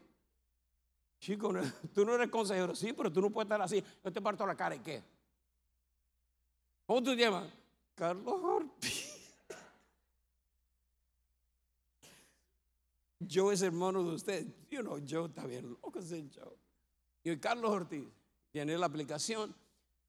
Chico, 1.20 1.52
tú 1.94 2.06
no 2.06 2.16
eres 2.16 2.30
consejero, 2.30 2.76
sí, 2.76 2.94
pero 2.94 3.12
tú 3.12 3.22
no 3.22 3.30
puedes 3.30 3.46
estar 3.46 3.62
así. 3.62 3.84
Yo 4.04 4.12
te 4.12 4.22
parto 4.22 4.46
la 4.46 4.56
cara, 4.56 4.76
¿y 4.76 4.80
qué? 4.80 5.04
¿Cómo 6.86 7.02
tú 7.02 7.16
te 7.16 7.18
llamas? 7.18 7.48
Carlos 7.96 8.36
Ortiz. 8.44 9.11
Yo 13.28 13.52
es 13.52 13.62
hermano 13.62 14.04
de 14.04 14.16
usted. 14.16 14.48
Yo 14.70 14.82
no, 14.84 14.98
yo 15.00 15.30
bien 15.48 15.70
loco 15.70 16.00
ese 16.00 16.28
Joe. 16.34 16.58
Y 17.24 17.38
Carlos 17.38 17.72
Ortiz, 17.72 18.08
llené 18.52 18.78
la 18.78 18.88
aplicación. 18.88 19.56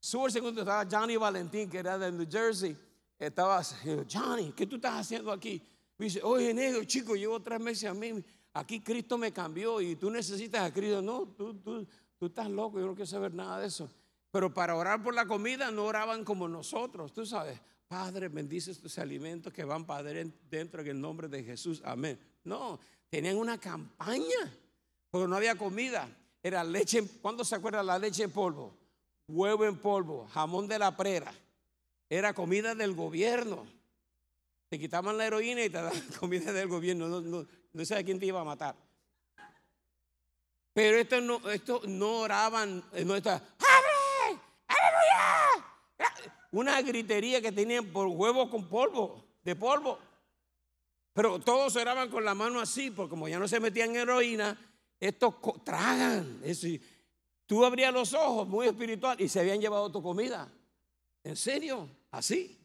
Subo 0.01 0.27
el 0.27 0.33
segundo, 0.33 0.62
estaba 0.62 0.88
Johnny 0.90 1.16
Valentín, 1.16 1.68
que 1.68 1.79
era 1.79 1.98
de 1.98 2.11
New 2.11 2.27
Jersey. 2.31 2.77
Estaba, 3.18 3.62
Johnny, 4.11 4.53
¿qué 4.53 4.66
tú 4.66 4.77
estás 4.77 4.94
haciendo 4.94 5.31
aquí? 5.31 5.62
Dice, 5.98 6.20
oye, 6.22 6.53
negro, 6.53 6.83
chico, 6.85 7.14
llevo 7.14 7.40
tres 7.40 7.61
meses 7.61 7.88
a 7.88 7.94
mí. 7.94 8.25
Aquí 8.55 8.81
Cristo 8.81 9.16
me 9.16 9.33
cambió 9.33 9.81
y 9.81 9.94
tú 9.96 10.11
necesitas 10.11 10.62
a 10.62 10.72
Cristo. 10.72 11.01
No, 11.01 11.29
tú, 11.29 11.55
tú, 11.55 11.87
tú 12.18 12.27
estás 12.27 12.51
loco, 12.51 12.81
yo 12.81 12.87
no 12.87 12.94
quiero 12.94 13.07
saber 13.07 13.33
nada 13.33 13.61
de 13.61 13.68
eso. 13.68 13.88
Pero 14.31 14.53
para 14.53 14.75
orar 14.75 15.03
por 15.03 15.14
la 15.14 15.27
comida 15.27 15.70
no 15.70 15.85
oraban 15.85 16.25
como 16.25 16.48
nosotros, 16.48 17.12
tú 17.12 17.25
sabes. 17.25 17.61
Padre, 17.87 18.29
bendice 18.29 18.70
estos 18.70 18.98
alimentos 18.98 19.53
que 19.53 19.64
van 19.64 19.85
para 19.85 20.03
dentro 20.48 20.81
en 20.81 20.88
el 20.88 21.01
nombre 21.01 21.29
de 21.29 21.44
Jesús. 21.44 21.83
Amén. 21.85 22.18
No, 22.44 22.81
tenían 23.09 23.37
una 23.37 23.59
campaña, 23.59 24.52
porque 25.11 25.28
no 25.28 25.37
había 25.37 25.57
comida. 25.57 26.09
Era 26.42 26.64
leche, 26.64 27.07
¿cuándo 27.20 27.44
se 27.44 27.55
acuerda 27.55 27.83
la 27.83 27.98
leche 27.98 28.24
en 28.24 28.31
polvo? 28.33 28.74
Huevo 29.28 29.64
en 29.64 29.78
polvo, 29.78 30.26
jamón 30.33 30.66
de 30.66 30.78
la 30.78 30.96
prera. 30.96 31.33
Era 32.09 32.35
comida 32.35 32.74
del 32.74 32.94
gobierno. 32.94 33.66
Te 34.68 34.78
quitaban 34.78 35.16
la 35.16 35.26
heroína 35.26 35.64
y 35.64 35.70
te 35.70 35.76
daban 35.76 36.02
comida 36.20 36.52
del 36.52 36.68
gobierno. 36.68 37.09
No, 37.09 37.20
no, 37.20 37.46
no 37.72 37.85
quién 38.05 38.18
te 38.18 38.26
iba 38.26 38.40
a 38.40 38.44
matar. 38.44 38.74
Pero 40.72 40.96
esto 40.96 41.20
no, 41.20 41.50
esto 41.50 41.83
no 41.87 42.20
oraban, 42.20 42.83
no 43.05 43.14
está, 43.14 43.35
¡Abre! 43.35 44.40
¡Aleluya! 44.66 45.66
Una 46.50 46.81
gritería 46.81 47.42
que 47.42 47.52
tenían 47.52 47.87
por 47.87 48.07
huevos 48.07 48.48
con 48.48 48.66
polvo, 48.66 49.22
de 49.44 49.55
polvo. 49.55 49.98
Pero 51.12 51.38
todos 51.40 51.77
oraban 51.77 52.09
con 52.09 52.25
la 52.25 52.35
mano 52.35 52.61
así, 52.61 52.90
porque 52.90 53.11
como 53.11 53.29
ya 53.29 53.38
no 53.38 53.46
se 53.46 53.61
metían 53.61 53.94
heroína, 53.94 54.59
estos 54.98 55.35
tragan. 55.64 56.40
Eso, 56.42 56.68
tú 57.46 57.64
abrías 57.64 57.92
los 57.92 58.14
ojos, 58.14 58.48
muy 58.48 58.66
espiritual, 58.66 59.20
y 59.20 59.29
se 59.29 59.40
habían 59.40 59.61
llevado 59.61 59.90
tu 59.90 60.03
comida. 60.03 60.51
¿En 61.25 61.37
serio? 61.37 61.88
Así. 62.11 62.59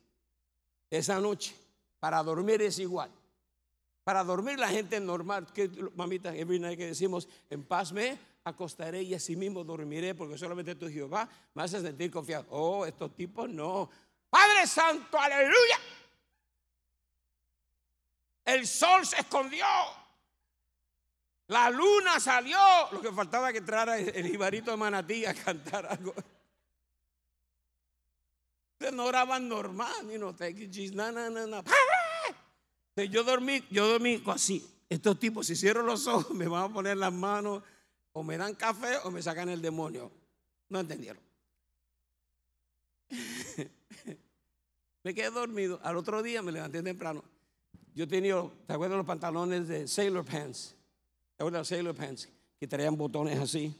Esa 0.89 1.19
noche. 1.19 1.55
Para 1.99 2.23
dormir 2.23 2.61
es 2.61 2.79
igual. 2.79 3.11
Para 4.03 4.23
dormir 4.23 4.57
la 4.57 4.69
gente 4.69 4.99
normal, 4.99 5.47
que 5.51 5.69
mamita, 5.95 6.33
every 6.33 6.59
night 6.59 6.77
que 6.77 6.85
decimos, 6.85 7.27
en 7.49 7.63
paz 7.63 7.91
me 7.91 8.17
acostaré 8.45 9.01
y 9.03 9.13
así 9.13 9.35
mismo 9.35 9.65
dormiré, 9.65 10.15
porque 10.15 10.37
solamente 10.37 10.75
tu 10.75 10.87
Jehová 10.87 11.27
me 11.53 11.63
hace 11.63 11.81
sentir 11.81 12.09
confiado. 12.09 12.45
Oh, 12.51 12.85
estos 12.85 13.13
tipos 13.13 13.49
no. 13.49 13.89
Padre 14.29 14.65
Santo, 14.65 15.19
aleluya. 15.19 15.79
El 18.47 18.65
sol 18.65 19.05
se 19.05 19.17
escondió. 19.17 19.65
La 21.47 21.69
luna 21.69 22.17
salió. 22.17 22.57
Lo 22.93 23.01
que 23.01 23.11
faltaba 23.11 23.51
que 23.51 23.57
entrara 23.57 23.99
el 23.99 24.25
ibarito 24.25 24.71
de 24.71 24.77
Manatí 24.77 25.25
a 25.25 25.33
cantar 25.33 25.85
algo. 25.85 26.15
Ustedes 28.71 28.93
no 28.93 29.03
oraban 29.03 29.49
normal, 29.49 30.09
you 30.09 30.17
know, 30.17 30.33
Yo 32.95 33.23
dormí, 33.23 33.65
yo 33.69 33.87
dormí 33.87 34.23
así. 34.27 34.65
Estos 34.87 35.19
tipos, 35.19 35.47
si 35.47 35.57
cierro 35.57 35.83
los 35.83 36.07
ojos, 36.07 36.29
me 36.35 36.47
van 36.47 36.71
a 36.71 36.73
poner 36.73 36.95
las 36.95 37.11
manos, 37.11 37.63
o 38.13 38.23
me 38.23 38.37
dan 38.37 38.55
café 38.55 38.95
o 39.03 39.11
me 39.11 39.21
sacan 39.21 39.49
el 39.49 39.61
demonio. 39.61 40.09
No 40.69 40.79
entendieron. 40.79 41.21
me 45.03 45.13
quedé 45.13 45.31
dormido. 45.31 45.81
Al 45.83 45.97
otro 45.97 46.23
día 46.23 46.41
me 46.41 46.53
levanté 46.53 46.81
temprano. 46.81 47.25
Yo 47.97 48.07
tenía, 48.07 48.35
¿te 48.67 48.73
acuerdas 48.73 48.95
los 48.95 49.07
pantalones 49.07 49.67
de 49.67 49.87
Sailor 49.87 50.23
Pants? 50.23 50.75
¿Te 51.35 51.41
acuerdas 51.41 51.61
los 51.61 51.67
Sailor 51.67 51.95
Pants? 51.95 52.29
Que 52.59 52.67
traían 52.67 52.95
botones 52.95 53.39
así. 53.39 53.75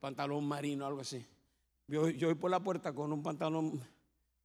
Pantalón 0.00 0.48
marino, 0.48 0.86
algo 0.86 1.02
así. 1.02 1.22
Yo, 1.86 2.08
yo 2.08 2.28
voy 2.28 2.36
por 2.36 2.50
la 2.50 2.58
puerta 2.58 2.94
con 2.94 3.12
un 3.12 3.22
pantalón, 3.22 3.78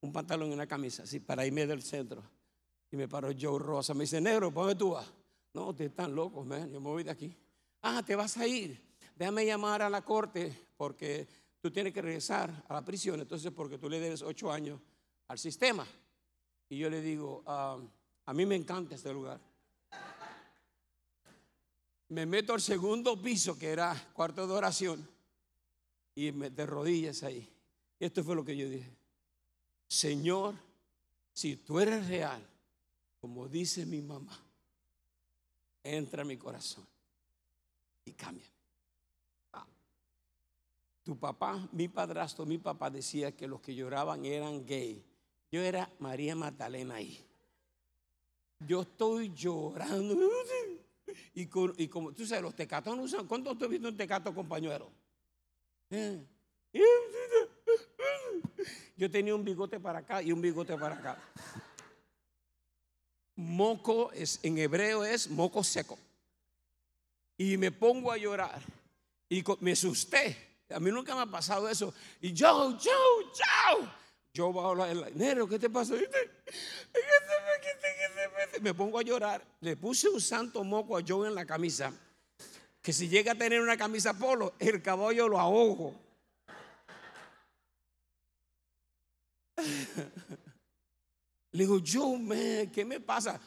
un 0.01 0.11
pantalón 0.11 0.49
y 0.49 0.53
una 0.53 0.67
camisa, 0.67 1.03
así, 1.03 1.21
para 1.21 1.45
irme 1.45 1.65
del 1.65 1.81
centro. 1.83 2.21
Y 2.91 2.97
me 2.97 3.07
paró 3.07 3.29
Joe 3.31 3.59
Rosa. 3.59 3.93
Me 3.93 4.01
dice, 4.01 4.19
negro, 4.19 4.51
¿por 4.51 4.65
dónde 4.65 4.77
tú 4.77 4.89
vas? 4.89 5.09
No, 5.53 5.69
ustedes 5.69 5.91
están 5.91 6.13
locos, 6.13 6.45
man. 6.45 6.69
Yo 6.69 6.81
me 6.81 6.89
voy 6.89 7.03
de 7.03 7.11
aquí. 7.11 7.33
Ah, 7.81 8.03
te 8.05 8.13
vas 8.17 8.35
a 8.35 8.45
ir. 8.45 8.77
Déjame 9.15 9.45
llamar 9.45 9.81
a 9.81 9.89
la 9.89 10.01
corte 10.01 10.67
porque 10.75 11.29
tú 11.61 11.71
tienes 11.71 11.93
que 11.93 12.01
regresar 12.01 12.65
a 12.67 12.73
la 12.73 12.83
prisión. 12.83 13.21
Entonces, 13.21 13.53
porque 13.53 13.77
tú 13.77 13.89
le 13.89 14.01
debes 14.01 14.21
ocho 14.21 14.51
años 14.51 14.81
al 15.29 15.37
sistema. 15.37 15.87
Y 16.75 16.79
yo 16.79 16.89
le 16.89 17.01
digo, 17.01 17.41
ah, 17.45 17.79
a 18.25 18.33
mí 18.33 18.45
me 18.45 18.57
encanta 18.57 18.95
este 18.95 19.13
lugar. 19.13 19.39
Me 22.09 22.25
meto 22.25 22.51
al 22.51 22.59
segundo 22.59 23.21
piso, 23.21 23.57
que 23.57 23.69
era 23.69 23.95
cuarto 24.11 24.45
de 24.45 24.53
oración, 24.53 25.09
y 26.15 26.33
me 26.33 26.49
de 26.49 26.65
rodillas 26.65 27.23
ahí. 27.23 27.49
Y 27.97 28.03
esto 28.03 28.25
fue 28.25 28.35
lo 28.35 28.43
que 28.43 28.57
yo 28.57 28.67
dije. 28.67 28.93
Señor, 29.87 30.55
si 31.31 31.55
tú 31.55 31.79
eres 31.79 32.09
real, 32.09 32.45
como 33.21 33.47
dice 33.47 33.85
mi 33.85 34.01
mamá, 34.01 34.37
entra 35.81 36.23
a 36.23 36.25
mi 36.25 36.35
corazón 36.35 36.85
y 38.03 38.11
cambia. 38.11 38.51
Ah. 39.53 39.65
tu 41.05 41.17
papá, 41.17 41.69
mi 41.71 41.87
padrastro, 41.87 42.45
mi 42.45 42.57
papá 42.57 42.89
decía 42.89 43.33
que 43.33 43.47
los 43.47 43.61
que 43.61 43.73
lloraban 43.73 44.25
eran 44.25 44.65
gay. 44.65 45.14
Yo 45.51 45.61
era 45.61 45.89
María 45.99 46.35
Magdalena 46.35 46.95
ahí. 46.95 47.25
Yo 48.59 48.81
estoy 48.81 49.33
llorando. 49.33 50.17
Y, 51.33 51.45
como 51.47 52.13
tú 52.13 52.25
sabes, 52.25 52.43
los 52.43 52.55
tecatos 52.55 52.95
no 52.95 53.03
usan. 53.03 53.27
¿Cuántos 53.27 53.57
tú 53.57 53.65
has 53.65 53.71
visto 53.71 53.87
un 53.87 53.97
tecato 53.97 54.33
compañero? 54.33 54.91
Yo 58.97 59.11
tenía 59.11 59.35
un 59.35 59.43
bigote 59.43 59.79
para 59.79 59.99
acá 59.99 60.21
y 60.21 60.31
un 60.31 60.41
bigote 60.41 60.77
para 60.77 60.95
acá. 60.95 61.17
Moco 63.35 64.11
es, 64.13 64.39
en 64.43 64.57
hebreo 64.57 65.03
es 65.03 65.29
moco 65.29 65.63
seco. 65.63 65.99
Y 67.37 67.57
me 67.57 67.71
pongo 67.71 68.11
a 68.11 68.17
llorar. 68.17 68.61
Y 69.29 69.43
me 69.59 69.73
asusté. 69.73 70.63
A 70.69 70.79
mí 70.79 70.89
nunca 70.89 71.13
me 71.15 71.21
ha 71.21 71.25
pasado 71.25 71.69
eso. 71.69 71.93
Y 72.21 72.33
yo, 72.33 72.77
yo, 72.79 72.91
yo. 73.33 74.04
Yo 74.35 74.51
voy 74.51 74.65
a 74.65 74.67
hablar, 74.67 75.15
negro, 75.15 75.47
¿qué 75.47 75.57
te 75.57 75.69
pasa? 75.69 75.95
Me 78.61 78.73
pongo 78.73 78.99
a 78.99 79.01
llorar. 79.01 79.41
Le 79.61 79.77
puse 79.77 80.09
un 80.09 80.19
santo 80.19 80.61
moco 80.65 80.97
a 80.97 81.01
Joe 81.07 81.29
en 81.29 81.35
la 81.35 81.45
camisa. 81.45 81.93
Que 82.81 82.91
si 82.91 83.07
llega 83.07 83.31
a 83.31 83.35
tener 83.35 83.61
una 83.61 83.77
camisa 83.77 84.13
polo, 84.13 84.55
el 84.59 84.81
caballo 84.81 85.29
lo 85.29 85.39
ahogo. 85.39 85.95
Le 91.53 91.63
digo, 91.63 91.79
Joe, 91.79 92.69
¿qué 92.73 92.83
me 92.83 92.99
pasa? 92.99 93.39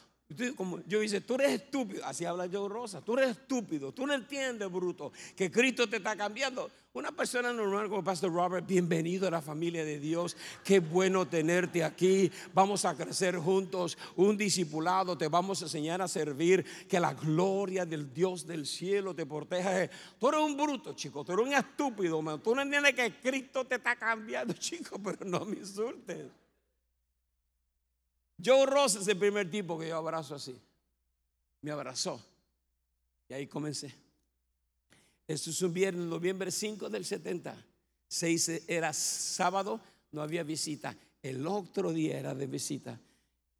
Yo 0.85 0.99
dice, 0.99 1.21
tú 1.21 1.35
eres 1.35 1.53
estúpido, 1.53 2.05
así 2.05 2.23
habla 2.23 2.47
Joe 2.51 2.69
Rosa, 2.69 3.01
tú 3.01 3.17
eres 3.17 3.31
estúpido, 3.31 3.91
tú 3.91 4.05
no 4.05 4.13
entiendes, 4.13 4.71
bruto, 4.71 5.11
que 5.35 5.49
Cristo 5.49 5.89
te 5.89 5.97
está 5.97 6.15
cambiando. 6.15 6.69
Una 6.93 7.11
persona 7.11 7.51
normal 7.51 7.89
como 7.89 8.03
Pastor 8.03 8.31
Robert, 8.31 8.65
bienvenido 8.67 9.27
a 9.27 9.31
la 9.31 9.41
familia 9.41 9.83
de 9.83 9.99
Dios, 9.99 10.37
qué 10.63 10.79
bueno 10.79 11.27
tenerte 11.27 11.83
aquí, 11.83 12.31
vamos 12.53 12.85
a 12.85 12.95
crecer 12.95 13.37
juntos, 13.37 13.97
un 14.15 14.37
discipulado, 14.37 15.17
te 15.17 15.27
vamos 15.27 15.61
a 15.61 15.65
enseñar 15.65 16.01
a 16.01 16.07
servir, 16.07 16.63
que 16.87 16.99
la 16.99 17.13
gloria 17.13 17.85
del 17.85 18.13
Dios 18.13 18.45
del 18.45 18.67
cielo 18.67 19.15
te 19.15 19.25
proteja. 19.25 19.89
Tú 20.19 20.29
eres 20.29 20.41
un 20.41 20.55
bruto, 20.55 20.93
chico, 20.93 21.23
tú 21.23 21.33
eres 21.33 21.45
un 21.47 21.53
estúpido, 21.53 22.39
tú 22.39 22.53
no 22.53 22.61
entiendes 22.61 22.93
que 22.93 23.13
Cristo 23.19 23.65
te 23.65 23.75
está 23.75 23.95
cambiando, 23.95 24.53
chico, 24.59 24.99
pero 25.03 25.25
no 25.25 25.43
me 25.45 25.57
insultes. 25.57 26.27
Joe 28.43 28.65
Ross 28.65 28.95
es 28.95 29.07
el 29.07 29.17
primer 29.17 29.49
tipo 29.49 29.77
que 29.77 29.89
yo 29.89 29.97
abrazo 29.97 30.35
así. 30.35 30.57
Me 31.61 31.71
abrazó. 31.71 32.23
Y 33.27 33.33
ahí 33.33 33.47
comencé. 33.47 33.93
Esto 35.27 35.49
es 35.49 35.61
un 35.61 35.73
viernes, 35.73 36.05
noviembre 36.05 36.51
5 36.51 36.89
del 36.89 37.05
70. 37.05 37.65
Seis 38.07 38.49
era 38.67 38.91
sábado, 38.93 39.79
no 40.11 40.23
había 40.23 40.43
visita. 40.43 40.97
El 41.21 41.45
otro 41.45 41.91
día 41.93 42.17
era 42.17 42.33
de 42.33 42.47
visita. 42.47 42.99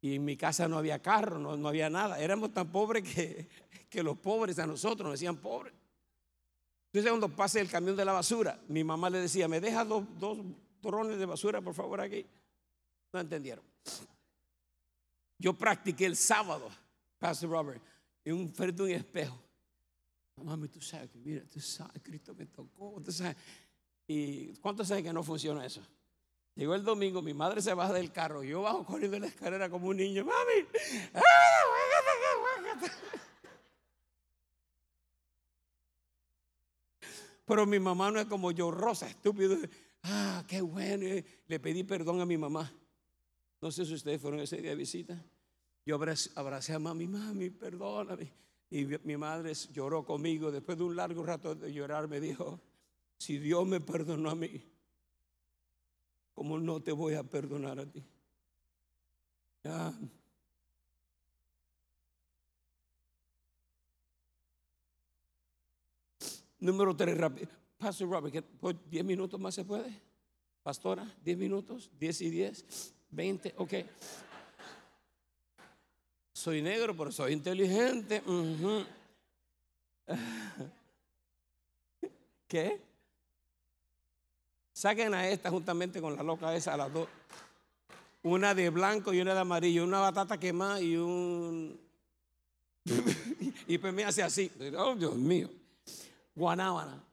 Y 0.00 0.16
en 0.16 0.24
mi 0.24 0.36
casa 0.36 0.66
no 0.66 0.78
había 0.78 1.00
carro, 1.00 1.38
no, 1.38 1.68
había 1.68 1.88
nada. 1.90 2.18
Éramos 2.18 2.52
tan 2.52 2.72
pobres 2.72 3.04
que, 3.04 3.48
que, 3.88 4.02
los 4.02 4.18
pobres 4.18 4.58
a 4.58 4.66
nosotros 4.66 5.04
nos 5.04 5.12
decían 5.12 5.36
pobres. 5.36 5.74
Entonces 6.86 7.10
cuando 7.10 7.28
pase 7.28 7.60
el 7.60 7.70
camión 7.70 7.94
de 7.96 8.04
la 8.04 8.12
basura, 8.12 8.58
mi 8.66 8.82
mamá 8.82 9.10
le 9.10 9.18
decía, 9.18 9.46
me 9.46 9.60
deja 9.60 9.84
dos, 9.84 10.04
dos 10.18 10.38
torrones 10.80 11.18
de 11.18 11.26
basura, 11.26 11.60
por 11.60 11.74
favor, 11.74 12.00
aquí. 12.00 12.26
No 13.12 13.20
entendieron. 13.20 13.64
Yo 15.40 15.54
practiqué 15.54 16.04
el 16.04 16.16
sábado, 16.16 16.70
Pastor 17.18 17.48
Robert, 17.48 17.82
en 18.22 18.34
un 18.34 18.52
frente 18.52 18.82
de 18.82 18.90
un 18.90 18.94
espejo. 18.94 19.42
Mami, 20.36 20.68
tú 20.68 20.82
sabes 20.82 21.10
que, 21.10 21.18
mira, 21.18 21.42
tú 21.50 21.58
sabes, 21.60 22.02
Cristo 22.02 22.34
me 22.34 22.44
tocó, 22.44 23.00
tú 23.02 23.10
sabes. 23.10 23.36
¿Y 24.06 24.54
cuántos 24.56 24.88
saben 24.88 25.02
que 25.02 25.12
no 25.14 25.22
funciona 25.22 25.64
eso? 25.64 25.80
Llegó 26.54 26.74
el 26.74 26.84
domingo, 26.84 27.22
mi 27.22 27.32
madre 27.32 27.62
se 27.62 27.72
baja 27.72 27.94
del 27.94 28.12
carro, 28.12 28.42
yo 28.42 28.60
bajo 28.60 28.84
corriendo 28.84 29.18
la 29.18 29.28
escalera 29.28 29.70
como 29.70 29.88
un 29.88 29.96
niño, 29.96 30.26
mami. 30.26 30.66
Pero 37.46 37.66
mi 37.66 37.80
mamá 37.80 38.10
no 38.10 38.20
es 38.20 38.26
como 38.26 38.52
yo, 38.52 38.70
rosa, 38.70 39.08
estúpido. 39.08 39.56
Ah, 40.02 40.44
qué 40.46 40.60
bueno. 40.60 41.06
Le 41.46 41.60
pedí 41.60 41.82
perdón 41.82 42.20
a 42.20 42.26
mi 42.26 42.36
mamá. 42.36 42.70
No 43.60 43.70
sé 43.70 43.84
si 43.84 43.94
ustedes 43.94 44.20
fueron 44.20 44.40
ese 44.40 44.56
día 44.56 44.70
de 44.70 44.76
visita. 44.76 45.22
Yo 45.84 45.96
abracé 46.34 46.72
a 46.72 46.78
mami, 46.78 47.06
mami, 47.06 47.50
perdóname. 47.50 48.32
Y 48.70 48.84
mi 48.84 49.16
madre 49.16 49.52
lloró 49.72 50.04
conmigo. 50.04 50.50
Después 50.50 50.78
de 50.78 50.84
un 50.84 50.96
largo 50.96 51.24
rato 51.24 51.54
de 51.54 51.72
llorar, 51.72 52.08
me 52.08 52.20
dijo: 52.20 52.60
Si 53.18 53.38
Dios 53.38 53.66
me 53.66 53.80
perdonó 53.80 54.30
a 54.30 54.34
mí, 54.34 54.62
¿cómo 56.32 56.58
no 56.58 56.80
te 56.80 56.92
voy 56.92 57.14
a 57.14 57.22
perdonar 57.22 57.80
a 57.80 57.86
ti? 57.86 58.04
Número 66.60 66.96
tres, 66.96 67.16
rápido. 67.16 67.48
Pastor 67.78 68.08
Robert, 68.08 68.46
¿diez 68.90 69.04
minutos 69.04 69.40
más 69.40 69.54
se 69.54 69.64
puede? 69.64 70.00
Pastora, 70.62 71.16
diez 71.24 71.36
minutos, 71.36 71.90
diez 71.98 72.20
y 72.20 72.30
diez. 72.30 72.94
20, 73.10 73.54
ok. 73.56 73.74
Soy 76.32 76.62
negro, 76.62 76.96
pero 76.96 77.12
soy 77.12 77.32
inteligente. 77.32 78.22
¿Qué? 82.48 82.80
Saquen 84.72 85.12
a 85.12 85.28
esta 85.28 85.50
juntamente 85.50 86.00
con 86.00 86.16
la 86.16 86.22
loca 86.22 86.54
esa, 86.54 86.72
a 86.74 86.76
las 86.78 86.92
dos. 86.92 87.08
Una 88.22 88.54
de 88.54 88.70
blanco 88.70 89.12
y 89.12 89.20
una 89.20 89.34
de 89.34 89.40
amarillo. 89.40 89.84
Una 89.84 90.00
batata 90.00 90.40
quemada 90.40 90.80
y 90.80 90.96
un. 90.96 91.78
y 93.66 93.76
pues 93.78 93.92
me 93.92 94.04
hace 94.04 94.22
así. 94.22 94.50
Oh, 94.76 94.94
Dios 94.94 95.16
mío. 95.16 95.50
Guanábana. 96.34 97.09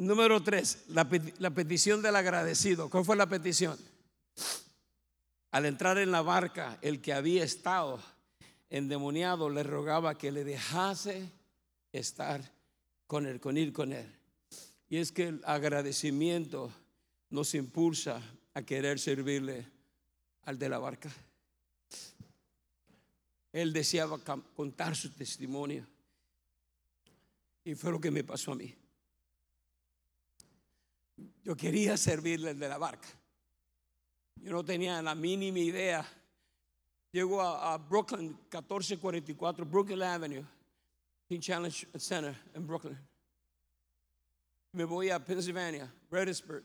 Número 0.00 0.42
tres, 0.42 0.84
la, 0.88 1.06
petición 1.50 2.00
del 2.00 2.16
agradecido. 2.16 2.88
¿Cuál 2.88 3.04
fue 3.04 3.16
la 3.16 3.28
petición? 3.28 3.78
Al 5.50 5.66
entrar 5.66 5.98
en 5.98 6.10
la 6.10 6.22
barca, 6.22 6.78
el 6.80 7.02
que 7.02 7.12
había 7.12 7.44
estado 7.44 8.02
endemoniado 8.70 9.50
le 9.50 9.62
rogaba 9.62 10.16
que 10.16 10.32
le 10.32 10.42
dejase 10.42 11.30
estar 11.92 12.40
con 13.06 13.26
él, 13.26 13.40
con 13.40 13.58
ir 13.58 13.74
con 13.74 13.92
él. 13.92 14.10
Y 14.88 14.96
es 14.96 15.12
que 15.12 15.24
el 15.24 15.42
agradecimiento 15.44 16.72
nos 17.28 17.54
impulsa 17.54 18.22
a 18.54 18.62
querer 18.62 18.98
servirle 18.98 19.66
al 20.44 20.58
de 20.58 20.68
la 20.70 20.78
barca. 20.78 21.10
Él 23.52 23.74
deseaba 23.74 24.18
contar 24.56 24.96
su 24.96 25.10
testimonio. 25.10 25.86
Y 27.62 27.74
fue 27.74 27.92
lo 27.92 28.00
que 28.00 28.10
me 28.10 28.24
pasó 28.24 28.52
a 28.52 28.54
mí. 28.54 28.79
Yo 31.44 31.56
quería 31.56 31.96
servirle 31.96 32.54
de 32.54 32.68
la 32.68 32.78
barca. 32.78 33.08
Yo 34.36 34.52
no 34.52 34.64
tenía 34.64 35.00
la 35.02 35.14
mínima 35.14 35.58
idea. 35.58 36.06
Llego 37.12 37.40
a, 37.40 37.76
Brooklyn, 37.76 38.28
1444 38.28 39.66
Brooklyn 39.66 40.02
Avenue, 40.02 40.44
King 41.28 41.40
Challenge 41.40 41.88
Center 41.98 42.36
en 42.54 42.66
Brooklyn. 42.66 42.98
Me 44.72 44.84
voy 44.84 45.10
a 45.10 45.22
Pennsylvania, 45.24 45.92
Redsburg. 46.10 46.64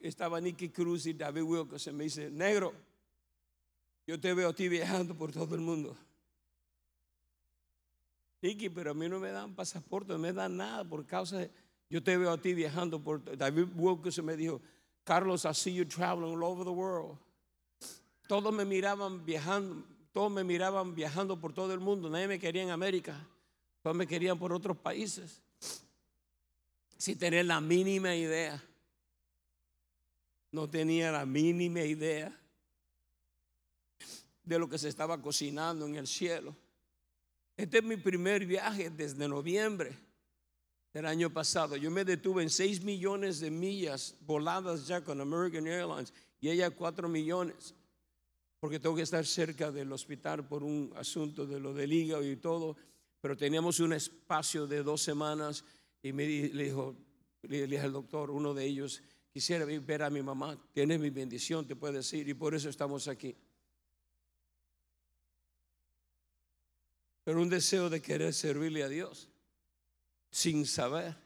Estaba 0.00 0.40
Nicky 0.40 0.68
Cruz 0.68 1.06
y 1.06 1.14
David 1.14 1.42
Wilkerson. 1.42 1.96
Me 1.96 2.04
dice, 2.04 2.30
negro, 2.30 2.72
yo 4.06 4.20
te 4.20 4.32
veo 4.34 4.50
a 4.50 4.52
ti 4.52 4.68
viajando 4.68 5.16
por 5.16 5.32
todo 5.32 5.54
el 5.54 5.60
mundo. 5.60 5.96
Nicky, 8.40 8.68
pero 8.68 8.92
a 8.92 8.94
mí 8.94 9.08
no 9.08 9.18
me 9.18 9.32
dan 9.32 9.54
pasaporte, 9.54 10.12
no 10.12 10.18
me 10.18 10.32
dan 10.32 10.56
nada 10.56 10.84
por 10.84 11.04
causa 11.04 11.38
de 11.38 11.50
yo 11.90 12.02
te 12.02 12.16
veo 12.16 12.30
a 12.30 12.38
ti 12.38 12.54
viajando 12.54 13.00
por. 13.02 13.22
David 13.36 13.68
Wilkerson 13.74 14.24
me 14.24 14.36
dijo, 14.36 14.60
Carlos, 15.04 15.44
I 15.44 15.54
see 15.54 15.74
you 15.74 15.84
traveling 15.84 16.34
all 16.34 16.44
over 16.44 16.64
the 16.64 16.70
world. 16.70 17.16
Todos 18.26 18.52
me 18.52 18.64
miraban 18.64 19.24
viajando, 19.24 19.82
todos 20.12 20.30
me 20.30 20.44
miraban 20.44 20.94
viajando 20.94 21.40
por 21.40 21.54
todo 21.54 21.72
el 21.72 21.80
mundo. 21.80 22.10
Nadie 22.10 22.28
me 22.28 22.38
quería 22.38 22.62
en 22.62 22.70
América. 22.70 23.18
Todos 23.82 23.96
me 23.96 24.06
querían 24.06 24.38
por 24.38 24.52
otros 24.52 24.76
países. 24.76 25.40
Sin 26.98 27.18
tener 27.18 27.46
la 27.46 27.60
mínima 27.60 28.14
idea. 28.14 28.62
No 30.52 30.68
tenía 30.68 31.10
la 31.10 31.24
mínima 31.24 31.80
idea 31.80 32.38
de 34.42 34.58
lo 34.58 34.68
que 34.68 34.78
se 34.78 34.88
estaba 34.88 35.20
cocinando 35.22 35.86
en 35.86 35.96
el 35.96 36.06
cielo. 36.06 36.54
Este 37.56 37.78
es 37.78 37.84
mi 37.84 37.96
primer 37.96 38.44
viaje 38.44 38.90
desde 38.90 39.26
noviembre 39.26 40.07
el 40.98 41.06
año 41.06 41.32
pasado. 41.32 41.76
Yo 41.76 41.90
me 41.90 42.04
detuve 42.04 42.42
en 42.42 42.50
6 42.50 42.82
millones 42.82 43.38
de 43.40 43.50
millas 43.50 44.16
voladas 44.20 44.86
ya 44.86 45.02
con 45.02 45.20
American 45.20 45.66
Airlines 45.66 46.12
y 46.40 46.48
ella 46.48 46.70
4 46.70 47.08
millones, 47.08 47.74
porque 48.58 48.80
tengo 48.80 48.96
que 48.96 49.02
estar 49.02 49.24
cerca 49.24 49.70
del 49.70 49.92
hospital 49.92 50.46
por 50.46 50.64
un 50.64 50.92
asunto 50.96 51.46
de 51.46 51.60
lo 51.60 51.72
del 51.72 51.92
hígado 51.92 52.24
y 52.24 52.36
todo, 52.36 52.76
pero 53.20 53.36
teníamos 53.36 53.78
un 53.80 53.92
espacio 53.92 54.66
de 54.66 54.82
dos 54.82 55.00
semanas 55.00 55.64
y 56.02 56.12
me 56.12 56.24
dijo, 56.24 56.96
le 57.42 57.66
dije 57.66 57.82
al 57.82 57.92
doctor, 57.92 58.30
uno 58.30 58.52
de 58.52 58.64
ellos, 58.64 59.00
quisiera 59.30 59.64
ver 59.64 60.02
a 60.02 60.10
mi 60.10 60.22
mamá, 60.22 60.58
tienes 60.72 60.98
mi 60.98 61.10
bendición, 61.10 61.66
te 61.66 61.76
puede 61.76 61.98
decir, 61.98 62.28
y 62.28 62.34
por 62.34 62.54
eso 62.54 62.68
estamos 62.68 63.06
aquí. 63.06 63.36
Pero 67.22 67.40
un 67.40 67.48
deseo 67.48 67.88
de 67.88 68.00
querer 68.00 68.32
servirle 68.32 68.82
a 68.82 68.88
Dios, 68.88 69.28
sin 70.30 70.66
saber. 70.66 71.16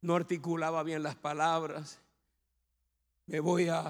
No 0.00 0.14
articulaba 0.14 0.82
bien 0.82 1.02
las 1.02 1.16
palabras. 1.16 1.98
Me 3.26 3.40
voy 3.40 3.68
a, 3.68 3.88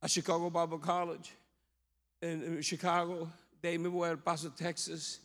a 0.00 0.08
Chicago 0.08 0.50
Bible 0.50 0.80
College, 0.80 1.32
en, 2.20 2.60
Chicago, 2.60 3.32
de 3.62 3.68
ahí 3.68 3.78
me 3.78 3.88
voy 3.88 4.08
al 4.08 4.22
Paso, 4.22 4.52
Texas, 4.52 5.22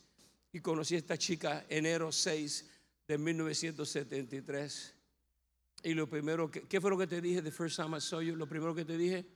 y 0.52 0.60
conocí 0.60 0.94
a 0.94 0.98
esta 0.98 1.18
chica 1.18 1.64
enero 1.68 2.10
6 2.10 2.70
de 3.06 3.18
1973. 3.18 4.94
Y 5.82 5.94
lo 5.94 6.08
primero 6.08 6.50
que, 6.50 6.62
¿qué 6.62 6.80
fue 6.80 6.90
lo 6.90 6.96
que 6.96 7.06
te 7.06 7.20
dije 7.20 7.42
the 7.42 7.50
first 7.50 7.76
time 7.76 7.96
I 7.96 8.00
saw 8.00 8.20
you? 8.20 8.36
Lo 8.36 8.48
primero 8.48 8.74
que 8.74 8.84
te 8.84 8.96
dije, 8.96 9.26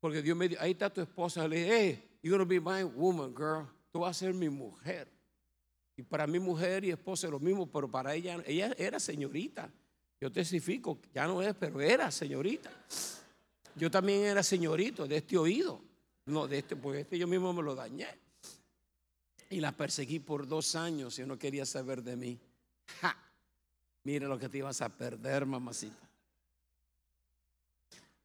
porque 0.00 0.22
Dios 0.22 0.36
me 0.36 0.48
dijo, 0.48 0.62
ahí 0.62 0.72
está 0.72 0.92
tu 0.92 1.00
esposa. 1.00 1.48
Le 1.48 1.56
dije, 1.56 1.76
hey, 1.76 2.18
you're 2.22 2.38
gonna 2.38 2.48
be 2.48 2.60
my 2.60 2.84
woman, 2.84 3.34
girl. 3.34 3.66
Tú 3.90 4.00
vas 4.00 4.16
a 4.16 4.26
ser 4.26 4.34
mi 4.34 4.48
mujer. 4.48 5.08
Y 5.96 6.02
para 6.02 6.26
mi 6.26 6.38
mujer 6.38 6.84
y 6.84 6.90
esposa 6.90 7.26
es 7.26 7.30
lo 7.30 7.40
mismo, 7.40 7.66
pero 7.66 7.90
para 7.90 8.14
ella, 8.14 8.42
ella 8.46 8.74
era 8.76 9.00
señorita. 9.00 9.70
Yo 10.20 10.30
testifico, 10.30 10.98
ya 11.14 11.26
no 11.26 11.42
es, 11.42 11.54
pero 11.54 11.80
era 11.80 12.10
señorita. 12.10 12.70
Yo 13.74 13.90
también 13.90 14.22
era 14.22 14.42
señorito 14.42 15.06
de 15.06 15.16
este 15.18 15.36
oído. 15.36 15.80
No, 16.26 16.46
de 16.46 16.58
este, 16.58 16.76
porque 16.76 17.00
este 17.00 17.18
yo 17.18 17.26
mismo 17.26 17.52
me 17.52 17.62
lo 17.62 17.74
dañé. 17.74 18.08
Y 19.50 19.60
la 19.60 19.72
perseguí 19.72 20.18
por 20.18 20.46
dos 20.46 20.74
años 20.74 21.18
y 21.18 21.24
no 21.24 21.38
quería 21.38 21.64
saber 21.64 22.02
de 22.02 22.16
mí. 22.16 22.38
¡Ja! 23.00 23.16
Mira 24.04 24.28
lo 24.28 24.38
que 24.38 24.48
te 24.48 24.58
ibas 24.58 24.80
a 24.82 24.88
perder, 24.88 25.46
mamacita. 25.46 26.06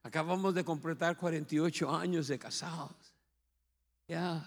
Acabamos 0.04 0.56
de 0.56 0.64
completar 0.64 1.16
48 1.16 1.96
años 1.96 2.28
de 2.28 2.40
casados. 2.40 2.92
Ya. 4.08 4.46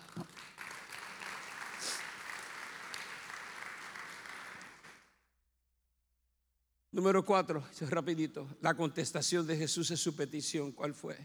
Número 6.94 7.24
cuatro, 7.24 7.64
rapidito. 7.90 8.46
La 8.60 8.76
contestación 8.76 9.44
de 9.48 9.56
Jesús 9.56 9.90
es 9.90 9.98
su 9.98 10.14
petición. 10.14 10.70
¿Cuál 10.70 10.94
fue? 10.94 11.18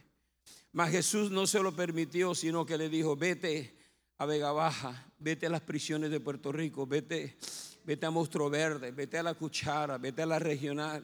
Mas 0.72 0.89
Jesús 0.89 1.30
no 1.30 1.45
se 1.45 1.61
lo 1.61 1.76
permitió, 1.76 2.34
sino 2.34 2.65
que 2.65 2.76
le 2.76 2.89
dijo, 2.89 3.15
vete 3.15 3.78
a 4.17 4.26
Vega 4.26 4.51
Baja, 4.51 5.11
vete 5.20 5.45
a 5.45 5.49
las 5.51 5.61
prisiones 5.61 6.09
de 6.09 6.20
Puerto 6.20 6.51
Rico, 6.51 6.88
vete, 6.88 7.38
vete 7.84 8.03
a 8.07 8.09
Monstruo 8.09 8.49
Verde, 8.49 8.89
vete 8.89 9.20
a 9.20 9.22
la 9.22 9.36
Cuchara, 9.36 9.99
vete 9.99 10.24
a 10.24 10.26
la 10.26 10.39
regional, 10.39 11.03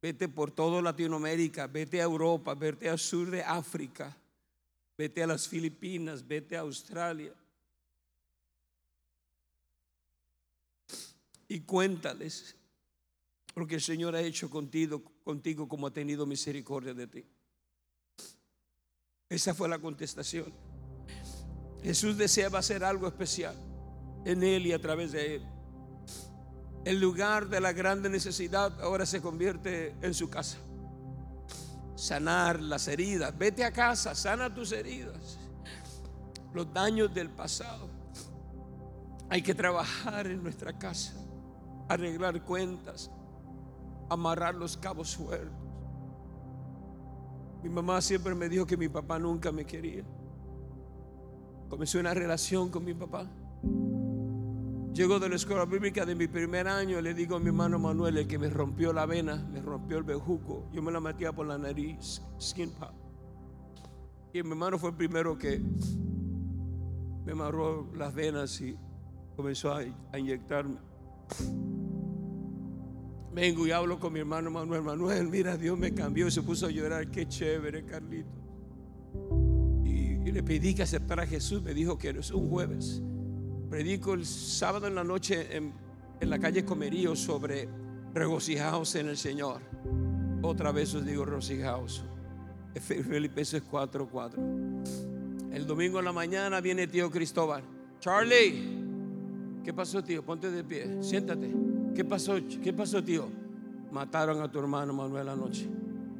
vete 0.00 0.28
por 0.28 0.52
toda 0.52 0.80
Latinoamérica, 0.80 1.66
vete 1.66 2.00
a 2.00 2.04
Europa, 2.04 2.54
vete 2.54 2.88
al 2.88 3.00
sur 3.00 3.28
de 3.28 3.42
África, 3.42 4.16
vete 4.96 5.24
a 5.24 5.26
las 5.26 5.48
Filipinas, 5.48 6.24
vete 6.24 6.56
a 6.56 6.60
Australia. 6.60 7.34
Y 11.48 11.62
cuéntales 11.62 12.54
lo 13.58 13.66
que 13.66 13.74
el 13.74 13.80
Señor 13.80 14.14
ha 14.14 14.20
hecho 14.20 14.48
contigo, 14.48 15.02
contigo 15.24 15.68
como 15.68 15.86
ha 15.86 15.92
tenido 15.92 16.26
misericordia 16.26 16.94
de 16.94 17.06
ti. 17.06 17.24
Esa 19.28 19.54
fue 19.54 19.68
la 19.68 19.78
contestación. 19.78 20.52
Jesús 21.82 22.16
deseaba 22.16 22.58
hacer 22.58 22.82
algo 22.84 23.06
especial 23.06 23.54
en 24.24 24.42
él 24.42 24.66
y 24.66 24.72
a 24.72 24.80
través 24.80 25.12
de 25.12 25.36
él. 25.36 25.46
El 26.84 27.00
lugar 27.00 27.48
de 27.48 27.60
la 27.60 27.72
grande 27.72 28.08
necesidad 28.08 28.80
ahora 28.80 29.04
se 29.04 29.20
convierte 29.20 29.94
en 30.00 30.14
su 30.14 30.30
casa. 30.30 30.58
Sanar 31.96 32.60
las 32.60 32.88
heridas. 32.88 33.36
Vete 33.36 33.64
a 33.64 33.72
casa, 33.72 34.14
sana 34.14 34.54
tus 34.54 34.72
heridas. 34.72 35.38
Los 36.54 36.72
daños 36.72 37.12
del 37.12 37.28
pasado. 37.28 37.88
Hay 39.28 39.42
que 39.42 39.54
trabajar 39.54 40.26
en 40.26 40.42
nuestra 40.42 40.78
casa, 40.78 41.12
arreglar 41.88 42.42
cuentas, 42.42 43.10
amarrar 44.08 44.54
los 44.54 44.76
cabos 44.76 45.10
sueltos. 45.10 45.68
Mi 47.62 47.68
mamá 47.68 48.00
siempre 48.00 48.34
me 48.34 48.48
dijo 48.48 48.66
que 48.66 48.76
mi 48.76 48.88
papá 48.88 49.18
nunca 49.18 49.50
me 49.50 49.64
quería. 49.64 50.04
Comencé 51.68 51.98
una 51.98 52.14
relación 52.14 52.70
con 52.70 52.84
mi 52.84 52.94
papá. 52.94 53.26
Llego 54.94 55.18
de 55.18 55.28
la 55.28 55.36
escuela 55.36 55.64
bíblica 55.64 56.06
de 56.06 56.14
mi 56.14 56.26
primer 56.26 56.66
año, 56.66 57.00
le 57.00 57.14
digo 57.14 57.36
a 57.36 57.38
mi 57.38 57.48
hermano 57.48 57.78
Manuel, 57.78 58.16
el 58.16 58.26
que 58.26 58.38
me 58.38 58.48
rompió 58.48 58.92
la 58.92 59.06
vena, 59.06 59.36
me 59.36 59.60
rompió 59.60 59.98
el 59.98 60.04
bejuco, 60.04 60.66
yo 60.72 60.82
me 60.82 60.90
la 60.90 60.98
metía 60.98 61.32
por 61.32 61.46
la 61.46 61.58
nariz, 61.58 62.22
skin 62.40 62.70
pop. 62.70 62.90
Y 64.32 64.42
mi 64.42 64.50
hermano 64.50 64.78
fue 64.78 64.90
el 64.90 64.96
primero 64.96 65.38
que 65.38 65.62
me 67.24 67.32
amarró 67.32 67.92
las 67.94 68.14
venas 68.14 68.60
y 68.60 68.76
comenzó 69.36 69.72
a, 69.72 69.82
a 70.12 70.18
inyectarme. 70.18 70.78
Vengo 73.38 73.68
y 73.68 73.70
hablo 73.70 74.00
con 74.00 74.12
mi 74.12 74.18
hermano 74.18 74.50
Manuel. 74.50 74.82
Manuel, 74.82 75.28
mira, 75.28 75.56
Dios 75.56 75.78
me 75.78 75.94
cambió 75.94 76.26
y 76.26 76.30
se 76.32 76.42
puso 76.42 76.66
a 76.66 76.70
llorar. 76.70 77.08
Qué 77.08 77.28
chévere, 77.28 77.84
Carlito. 77.84 78.36
Y, 79.84 80.32
le 80.32 80.42
pedí 80.42 80.74
que 80.74 80.82
aceptara 80.82 81.22
a 81.22 81.26
Jesús. 81.26 81.62
Me 81.62 81.72
dijo 81.72 81.96
que 81.96 82.08
es 82.08 82.32
un 82.32 82.50
jueves. 82.50 83.00
Predico 83.70 84.14
el 84.14 84.26
sábado 84.26 84.88
en 84.88 84.96
la 84.96 85.04
noche 85.04 85.56
en, 85.56 85.72
la 86.20 86.40
calle 86.40 86.64
Comerío 86.64 87.14
sobre 87.14 87.68
regocijaos 88.12 88.96
en 88.96 89.06
el 89.06 89.16
Señor. 89.16 89.62
Otra 90.42 90.72
vez 90.72 90.92
os 90.96 91.06
digo 91.06 91.24
regocijaos. 91.24 92.04
Filipenses 92.80 93.62
4:4. 93.62 94.08
4. 94.10 94.42
El 95.52 95.64
domingo 95.64 96.00
en 96.00 96.06
la 96.06 96.12
mañana 96.12 96.60
viene 96.60 96.88
tío 96.88 97.08
Cristóbal. 97.08 97.62
Charlie, 98.00 99.62
¿qué 99.62 99.72
pasó, 99.72 100.02
tío? 100.02 100.24
Ponte 100.24 100.50
de 100.50 100.64
pie, 100.64 101.00
siéntate. 101.00 101.67
¿Qué 101.98 102.04
pasó? 102.04 102.36
¿Qué 102.62 102.72
pasó, 102.72 103.02
tío? 103.02 103.26
Mataron 103.90 104.40
a 104.40 104.48
tu 104.48 104.60
hermano 104.60 104.92
Manuel 104.92 105.30
anoche 105.30 105.68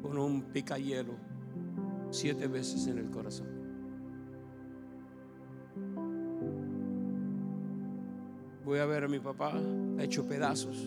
con 0.01 0.17
un 0.17 0.41
picayelo 0.41 1.13
siete 2.09 2.47
veces 2.47 2.85
en 2.87 2.97
el 2.97 3.09
corazón. 3.09 3.47
Voy 8.65 8.79
a 8.79 8.85
ver 8.87 9.05
a 9.05 9.07
mi 9.07 9.19
papá, 9.19 9.53
ha 9.97 10.03
hecho 10.03 10.27
pedazos. 10.27 10.85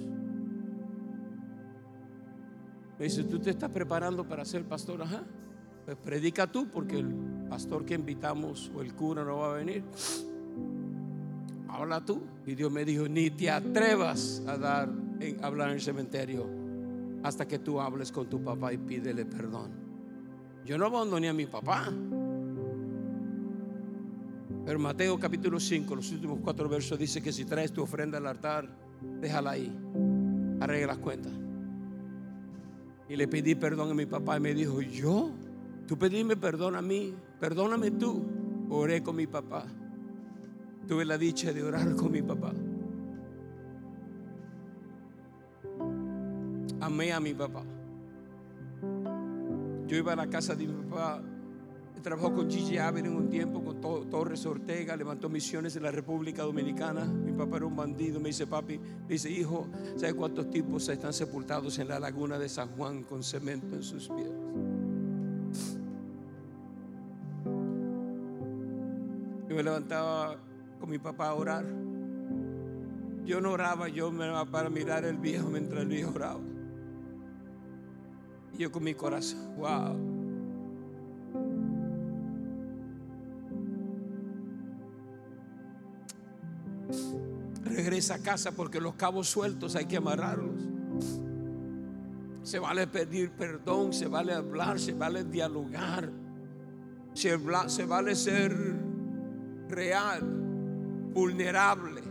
Me 2.98 3.06
dice, 3.06 3.24
¿tú 3.24 3.38
te 3.38 3.48
estás 3.48 3.70
preparando 3.70 4.28
para 4.28 4.44
ser 4.44 4.62
pastor? 4.66 5.00
Ajá. 5.00 5.22
Pues 5.86 5.96
predica 5.96 6.46
tú, 6.46 6.68
porque 6.68 6.98
el 6.98 7.08
pastor 7.48 7.86
que 7.86 7.94
invitamos 7.94 8.70
o 8.76 8.82
el 8.82 8.92
cura 8.92 9.24
no 9.24 9.38
va 9.38 9.54
a 9.54 9.56
venir. 9.56 9.84
Habla 11.72 12.04
tú. 12.04 12.22
Y 12.46 12.54
Dios 12.54 12.70
me 12.70 12.84
dijo, 12.84 13.08
ni 13.08 13.30
te 13.30 13.50
atrevas 13.50 14.42
a 14.46 14.58
dar, 14.58 14.90
en, 15.20 15.42
hablar 15.42 15.68
en 15.68 15.74
el 15.76 15.80
cementerio 15.80 16.46
hasta 17.22 17.48
que 17.48 17.58
tú 17.58 17.80
hables 17.80 18.12
con 18.12 18.28
tu 18.28 18.42
papá 18.42 18.72
y 18.72 18.78
pídele 18.78 19.24
perdón. 19.24 19.70
Yo 20.66 20.76
no 20.76 20.86
abandoné 20.86 21.30
a 21.30 21.32
mi 21.32 21.46
papá. 21.46 21.90
Pero 24.64 24.78
Mateo 24.78 25.18
capítulo 25.18 25.58
5, 25.58 25.96
los 25.96 26.12
últimos 26.12 26.40
cuatro 26.40 26.68
versos 26.68 26.98
dice 26.98 27.22
que 27.22 27.32
si 27.32 27.44
traes 27.46 27.72
tu 27.72 27.82
ofrenda 27.82 28.18
al 28.18 28.26
altar, 28.26 28.68
déjala 29.20 29.52
ahí. 29.52 29.72
Arregla 30.60 30.88
las 30.88 30.98
cuentas. 30.98 31.32
Y 33.08 33.16
le 33.16 33.26
pedí 33.28 33.54
perdón 33.54 33.90
a 33.90 33.94
mi 33.94 34.06
papá 34.06 34.36
y 34.36 34.40
me 34.40 34.54
dijo, 34.54 34.82
yo, 34.82 35.30
tú 35.86 35.98
pedime 35.98 36.36
perdón 36.36 36.76
a 36.76 36.82
mí, 36.82 37.14
perdóname 37.40 37.92
tú. 37.92 38.22
Oré 38.68 39.02
con 39.02 39.16
mi 39.16 39.26
papá. 39.26 39.66
Tuve 40.86 41.04
la 41.04 41.16
dicha 41.16 41.52
de 41.52 41.62
orar 41.62 41.94
con 41.94 42.12
mi 42.12 42.22
papá. 42.22 42.52
Amé 46.80 47.12
a 47.12 47.20
mi 47.20 47.32
papá. 47.32 47.62
Yo 49.86 49.96
iba 49.96 50.12
a 50.12 50.16
la 50.16 50.26
casa 50.28 50.54
de 50.54 50.66
mi 50.66 50.82
papá. 50.84 51.22
Trabajó 52.02 52.34
con 52.34 52.50
Gigi 52.50 52.78
Ávila 52.78 53.06
en 53.06 53.14
un 53.14 53.30
tiempo, 53.30 53.62
con 53.62 53.80
Torres 54.10 54.44
Ortega, 54.44 54.96
levantó 54.96 55.28
misiones 55.28 55.76
en 55.76 55.84
la 55.84 55.92
República 55.92 56.42
Dominicana. 56.42 57.04
Mi 57.04 57.30
papá 57.30 57.58
era 57.58 57.66
un 57.66 57.76
bandido. 57.76 58.18
Me 58.18 58.30
dice, 58.30 58.48
papi, 58.48 58.78
me 58.78 59.08
dice, 59.08 59.30
hijo, 59.30 59.68
¿sabes 59.94 60.14
cuántos 60.14 60.50
tipos 60.50 60.88
están 60.88 61.12
sepultados 61.12 61.78
en 61.78 61.86
la 61.86 62.00
laguna 62.00 62.40
de 62.40 62.48
San 62.48 62.70
Juan 62.70 63.04
con 63.04 63.22
cemento 63.22 63.76
en 63.76 63.82
sus 63.84 64.08
pies? 64.08 64.30
Yo 69.48 69.54
me 69.54 69.62
levantaba 69.62 70.36
con 70.82 70.90
mi 70.90 70.98
papá 70.98 71.28
a 71.28 71.34
orar. 71.34 71.64
Yo 73.24 73.40
no 73.40 73.52
oraba, 73.52 73.86
yo 73.86 74.10
me 74.10 74.26
iba 74.26 74.44
para 74.46 74.68
mirar 74.68 75.04
el 75.04 75.16
viejo 75.16 75.48
mientras 75.48 75.82
el 75.82 75.86
viejo 75.86 76.10
oraba. 76.12 76.40
Y 78.52 78.58
yo 78.58 78.72
con 78.72 78.82
mi 78.82 78.92
corazón, 78.92 79.54
wow. 79.58 79.96
esa 87.94 88.20
casa 88.20 88.50
porque 88.50 88.80
los 88.80 88.94
cabos 88.96 89.28
sueltos 89.28 89.76
hay 89.76 89.84
que 89.84 89.98
amarrarlos. 89.98 90.60
Se 92.42 92.58
vale 92.58 92.88
pedir 92.88 93.30
perdón, 93.30 93.92
se 93.92 94.08
vale 94.08 94.32
hablar, 94.32 94.80
se 94.80 94.94
vale 94.94 95.22
dialogar, 95.22 96.10
se 97.14 97.84
vale 97.86 98.16
ser 98.16 98.52
real, 99.68 100.41
vulnerable. 101.12 102.02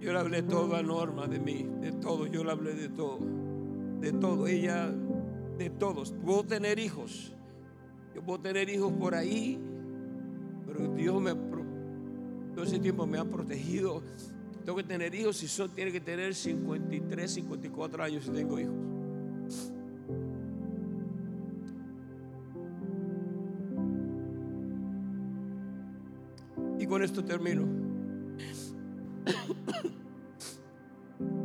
Yo 0.00 0.12
le 0.12 0.18
hablé 0.18 0.42
todo 0.42 0.76
a 0.76 0.82
Norma 0.82 1.26
de 1.26 1.38
mí, 1.38 1.66
de 1.80 1.92
todo, 1.92 2.26
yo 2.26 2.44
le 2.44 2.52
hablé 2.52 2.74
de 2.74 2.88
todo, 2.90 3.20
de 4.00 4.12
todo, 4.12 4.46
ella, 4.46 4.92
de 5.56 5.70
todos. 5.70 6.12
Puedo 6.12 6.44
tener 6.44 6.78
hijos, 6.78 7.32
yo 8.14 8.22
puedo 8.22 8.40
tener 8.40 8.68
hijos 8.68 8.92
por 8.92 9.14
ahí, 9.14 9.58
pero 10.66 10.88
Dios 10.94 11.22
me, 11.22 11.34
todo 12.54 12.64
ese 12.64 12.78
tiempo 12.78 13.06
me 13.06 13.18
ha 13.18 13.24
protegido. 13.24 14.02
Tengo 14.64 14.76
que 14.76 14.84
tener 14.84 15.14
hijos 15.14 15.42
y 15.42 15.48
son, 15.48 15.70
tiene 15.70 15.92
que 15.92 16.00
tener 16.00 16.34
53, 16.34 17.30
54 17.30 18.02
años 18.02 18.24
si 18.24 18.30
tengo 18.30 18.58
hijos. 18.58 18.93
Y 26.84 26.86
con 26.86 27.02
esto 27.02 27.24
termino. 27.24 27.66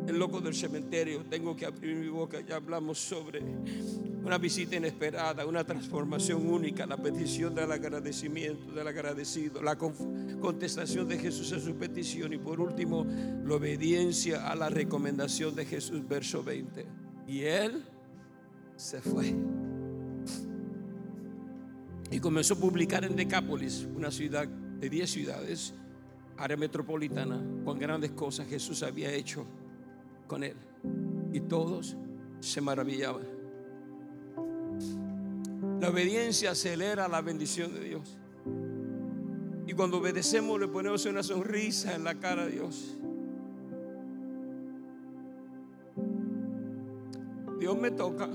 El 0.06 0.20
loco 0.20 0.42
del 0.42 0.54
cementerio, 0.54 1.24
tengo 1.30 1.56
que 1.56 1.66
abrir 1.66 1.96
mi 1.96 2.10
boca, 2.10 2.42
ya 2.42 2.58
hablamos 2.58 3.00
sobre 3.00 3.42
una 4.22 4.38
visita 4.38 4.76
inesperada, 4.76 5.46
una 5.46 5.64
transformación 5.64 6.46
única, 6.46 6.86
la 6.86 6.98
petición 6.98 7.56
del 7.56 7.72
agradecimiento, 7.72 8.74
del 8.74 8.86
agradecido, 8.86 9.62
la 9.62 9.78
contestación 9.78 11.08
de 11.08 11.18
Jesús 11.18 11.54
a 11.54 11.60
su 11.62 11.74
petición 11.76 12.34
y 12.34 12.38
por 12.38 12.60
último, 12.60 13.06
la 13.46 13.56
obediencia 13.56 14.52
a 14.52 14.56
la 14.58 14.68
recomendación 14.68 15.56
de 15.56 15.64
Jesús, 15.64 16.06
verso 16.06 16.44
20. 16.44 16.86
Y 17.30 17.44
él 17.44 17.86
se 18.76 19.00
fue. 19.00 19.34
Y 22.12 22.20
comenzó 22.20 22.56
a 22.56 22.58
publicar 22.58 23.06
en 23.06 23.16
Decápolis, 23.16 23.88
una 23.96 24.12
ciudad 24.12 24.50
de 24.80 24.90
10 24.90 25.10
ciudades, 25.10 25.74
área 26.38 26.58
metropolitana, 26.58 27.42
con 27.66 27.78
grandes 27.78 28.12
cosas 28.12 28.48
Jesús 28.48 28.82
había 28.84 29.12
hecho 29.12 29.46
con 30.28 30.44
él. 30.44 30.56
Y 31.34 31.42
todos 31.42 31.98
se 32.40 32.62
maravillaban. 32.62 33.24
La 35.82 35.90
obediencia 35.90 36.52
acelera 36.52 37.08
la 37.08 37.22
bendición 37.22 37.74
de 37.74 37.82
Dios. 37.82 38.18
Y 39.68 39.74
cuando 39.74 39.98
obedecemos 39.98 40.60
le 40.60 40.68
ponemos 40.68 41.06
una 41.06 41.24
sonrisa 41.24 41.96
en 41.96 42.04
la 42.04 42.16
cara 42.16 42.46
de 42.46 42.52
Dios. 42.52 42.98
Dios 47.60 47.78
me 47.78 47.92
toca. 47.92 48.30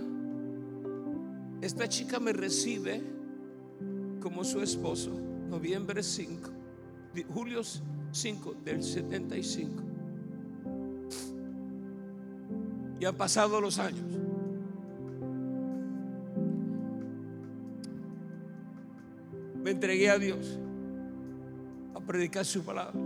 Esta 1.60 1.88
chica 1.88 2.20
me 2.20 2.32
recibe 2.32 3.02
como 4.20 4.44
su 4.44 4.60
esposo. 4.60 5.10
Noviembre 5.54 6.02
5, 6.02 6.50
julio 7.32 7.60
5 8.10 8.54
del 8.64 8.82
75. 8.82 9.82
Y 12.98 13.04
han 13.04 13.14
pasado 13.14 13.60
los 13.60 13.78
años. 13.78 14.02
me 19.62 19.70
entregué 19.70 20.10
a 20.10 20.18
Dios 20.18 20.58
a 21.94 22.00
predicar 22.00 22.44
su 22.44 22.64
palabra, 22.64 23.00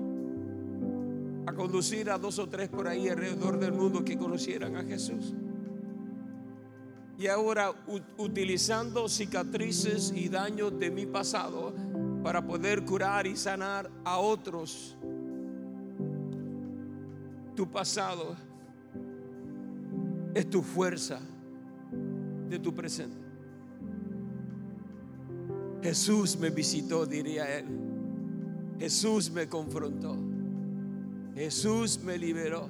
a 1.46 1.52
conducir 1.52 2.10
a 2.10 2.16
dos 2.16 2.38
o 2.38 2.48
tres 2.48 2.70
por 2.70 2.88
ahí 2.88 3.10
alrededor 3.10 3.60
del 3.60 3.72
mundo 3.72 4.02
que 4.04 4.16
conocieran 4.16 4.74
a 4.74 4.84
Jesús. 4.84 5.34
Y 7.18 7.26
ahora 7.26 7.72
utilizando 8.16 9.06
cicatrices 9.08 10.12
y 10.16 10.30
daños 10.30 10.78
de 10.78 10.90
mi 10.90 11.04
pasado 11.04 11.74
para 12.28 12.46
poder 12.46 12.84
curar 12.84 13.26
y 13.26 13.34
sanar 13.34 13.90
a 14.04 14.18
otros. 14.18 14.94
Tu 17.56 17.66
pasado 17.66 18.36
es 20.34 20.50
tu 20.50 20.60
fuerza 20.60 21.20
de 22.50 22.58
tu 22.58 22.74
presente. 22.74 23.16
Jesús 25.82 26.38
me 26.38 26.50
visitó, 26.50 27.06
diría 27.06 27.60
él. 27.60 27.64
Jesús 28.78 29.30
me 29.30 29.48
confrontó. 29.48 30.14
Jesús 31.34 31.98
me 32.04 32.18
liberó. 32.18 32.68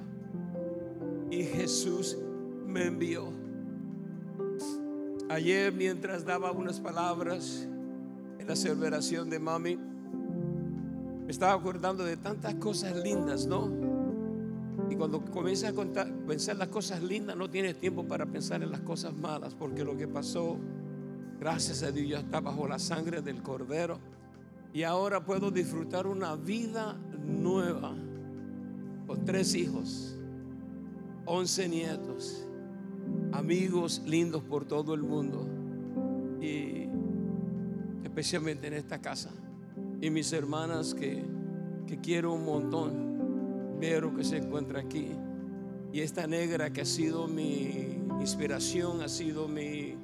Y 1.29 1.43
Jesús 1.43 2.17
me 2.65 2.85
envió. 2.85 3.29
Ayer 5.29 5.73
mientras 5.73 6.23
daba 6.23 6.53
unas 6.53 6.79
palabras 6.79 7.67
en 8.49 8.55
la 8.55 8.55
celebración 8.55 9.29
de 9.29 9.39
mami, 9.39 9.77
me 9.77 11.31
estaba 11.31 11.53
acordando 11.53 12.03
de 12.03 12.17
tantas 12.17 12.55
cosas 12.55 12.95
lindas, 12.95 13.45
¿no? 13.45 13.69
Y 14.89 14.95
cuando 14.95 15.23
comienza 15.23 15.69
a 15.69 15.73
pensar 16.27 16.55
las 16.55 16.69
cosas 16.69 17.03
lindas, 17.03 17.37
no 17.37 17.49
tienes 17.49 17.79
tiempo 17.79 18.03
para 18.05 18.25
pensar 18.25 18.63
en 18.63 18.71
las 18.71 18.81
cosas 18.81 19.13
malas, 19.13 19.53
porque 19.53 19.83
lo 19.83 19.95
que 19.95 20.07
pasó 20.07 20.57
Gracias 21.39 21.83
a 21.83 21.91
Dios 21.91 22.09
ya 22.09 22.19
está 22.19 22.41
bajo 22.41 22.67
la 22.67 22.79
sangre 22.79 23.21
del 23.21 23.41
cordero. 23.41 23.97
Y 24.73 24.83
ahora 24.83 25.23
puedo 25.23 25.51
disfrutar 25.51 26.05
una 26.05 26.35
vida 26.35 26.97
nueva 27.25 27.95
con 29.07 29.23
tres 29.23 29.55
hijos, 29.55 30.17
once 31.25 31.67
nietos, 31.69 32.45
amigos 33.31 34.01
lindos 34.05 34.43
por 34.43 34.65
todo 34.65 34.93
el 34.93 35.01
mundo 35.01 35.47
y 36.41 36.78
especialmente 38.09 38.67
en 38.67 38.73
esta 38.73 38.99
casa. 38.99 39.29
Y 40.01 40.09
mis 40.09 40.33
hermanas 40.33 40.93
que, 40.93 41.23
que 41.87 41.99
quiero 41.99 42.33
un 42.33 42.43
montón, 42.43 43.09
Vero 43.79 44.13
que 44.13 44.25
se 44.25 44.37
encuentra 44.37 44.81
aquí. 44.81 45.11
Y 45.93 46.01
esta 46.01 46.27
negra 46.27 46.71
que 46.71 46.81
ha 46.81 46.85
sido 46.85 47.27
mi 47.27 47.97
inspiración, 48.19 49.01
ha 49.01 49.07
sido 49.07 49.47
mi 49.47 49.95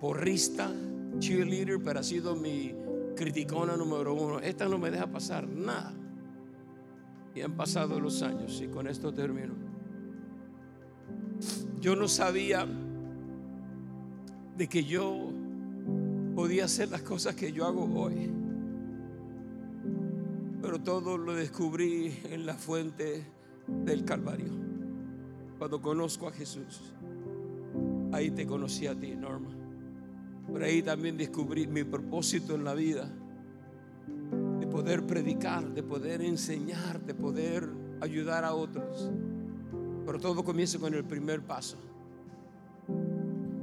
porrista, 0.00 0.70
cheerleader, 1.18 1.82
pero 1.82 1.98
ha 1.98 2.04
sido 2.04 2.36
mi 2.36 2.74
criticona 3.16 3.76
número 3.76 4.14
uno. 4.14 4.38
Esta 4.38 4.68
no 4.68 4.78
me 4.78 4.92
deja 4.92 5.08
pasar 5.08 5.48
nada. 5.48 5.92
Y 7.34 7.40
han 7.40 7.56
pasado 7.56 7.98
los 7.98 8.22
años 8.22 8.60
y 8.62 8.68
con 8.68 8.86
esto 8.86 9.12
termino. 9.12 9.54
Yo 11.80 11.96
no 11.96 12.06
sabía 12.06 12.66
de 14.56 14.68
que 14.68 14.84
yo 14.84 15.27
podía 16.38 16.66
hacer 16.66 16.88
las 16.88 17.02
cosas 17.02 17.34
que 17.34 17.50
yo 17.50 17.66
hago 17.66 17.82
hoy. 18.00 18.30
Pero 20.62 20.80
todo 20.80 21.18
lo 21.18 21.34
descubrí 21.34 22.16
en 22.30 22.46
la 22.46 22.54
fuente 22.54 23.24
del 23.66 24.04
Calvario. 24.04 24.52
Cuando 25.58 25.82
conozco 25.82 26.28
a 26.28 26.30
Jesús. 26.30 26.94
Ahí 28.12 28.30
te 28.30 28.46
conocí 28.46 28.86
a 28.86 28.94
ti, 28.94 29.16
Norma. 29.16 29.50
Por 30.46 30.62
ahí 30.62 30.80
también 30.80 31.16
descubrí 31.16 31.66
mi 31.66 31.82
propósito 31.82 32.54
en 32.54 32.62
la 32.62 32.74
vida, 32.74 33.10
de 34.60 34.66
poder 34.68 35.04
predicar, 35.08 35.68
de 35.74 35.82
poder 35.82 36.22
enseñar, 36.22 37.04
de 37.04 37.14
poder 37.14 37.68
ayudar 38.00 38.44
a 38.44 38.54
otros. 38.54 39.10
Pero 40.06 40.20
todo 40.20 40.44
comienza 40.44 40.78
con 40.78 40.94
el 40.94 41.04
primer 41.04 41.42
paso, 41.42 41.78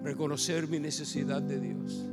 reconocer 0.04 0.68
mi 0.68 0.78
necesidad 0.78 1.42
de 1.42 1.62
Dios. 1.62 2.10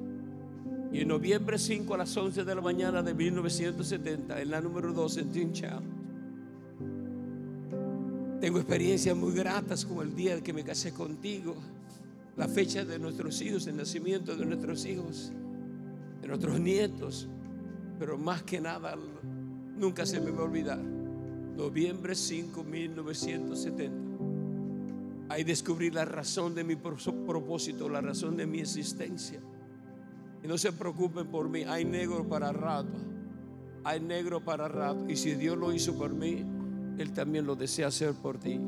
Y 0.93 1.01
en 1.01 1.09
noviembre 1.09 1.59
5 1.59 1.95
a 1.95 1.99
las 1.99 2.17
11 2.17 2.45
de 2.45 2.55
la 2.55 2.61
mañana 2.61 3.03
de 3.03 3.15
1970, 3.15 4.41
en 4.41 4.51
la 4.51 4.61
número 4.61 4.93
2 4.93 5.17
en 5.19 5.33
Teen 5.33 5.53
tengo 8.43 8.59
experiencias 8.59 9.17
muy 9.17 9.33
gratas 9.35 9.87
como 9.87 10.03
el 10.03 10.17
día 10.17 10.43
que 10.43 10.53
me 10.53 10.65
casé 10.65 10.93
contigo 10.93 11.55
la 12.37 12.49
fecha 12.49 12.85
de 12.85 12.99
nuestros 12.99 13.41
hijos, 13.41 13.69
el 13.69 13.77
nacimiento 13.77 14.35
de 14.35 14.45
nuestros 14.45 14.85
hijos, 14.85 15.33
de 16.21 16.27
nuestros 16.27 16.59
nietos, 16.59 17.29
pero 18.01 18.19
más 18.19 18.43
que 18.43 18.61
nada, 18.61 18.97
nunca 19.77 20.05
se 20.05 20.21
me 20.21 20.33
va 20.33 20.41
a 20.41 20.45
olvidar, 20.47 20.81
noviembre 21.57 22.17
5, 22.17 22.65
1970. 22.65 23.93
Ahí 25.29 25.45
descubrí 25.45 25.93
la 25.93 26.05
razón 26.05 26.53
de 26.57 26.65
mi 26.65 26.75
propósito, 26.75 27.89
la 27.89 28.01
razón 28.01 28.37
de 28.37 28.47
mi 28.47 28.59
existencia. 28.59 29.41
Y 30.43 30.49
no 30.49 30.59
se 30.59 30.73
preocupen 30.73 31.29
por 31.29 31.49
mí, 31.49 31.63
hay 31.63 31.85
negro 31.85 32.29
para 32.29 32.53
rato, 32.53 32.99
hay 33.85 34.01
negro 34.01 34.45
para 34.45 34.69
rato. 34.69 35.09
Y 35.09 35.17
si 35.17 35.35
Dios 35.35 35.57
lo 35.57 35.73
hizo 35.73 35.95
por 35.97 36.13
mí, 36.13 36.45
Él 36.99 37.13
también 37.13 37.47
lo 37.47 37.55
desea 37.55 37.87
hacer 37.87 38.15
por 38.15 38.39
ti. 38.39 38.61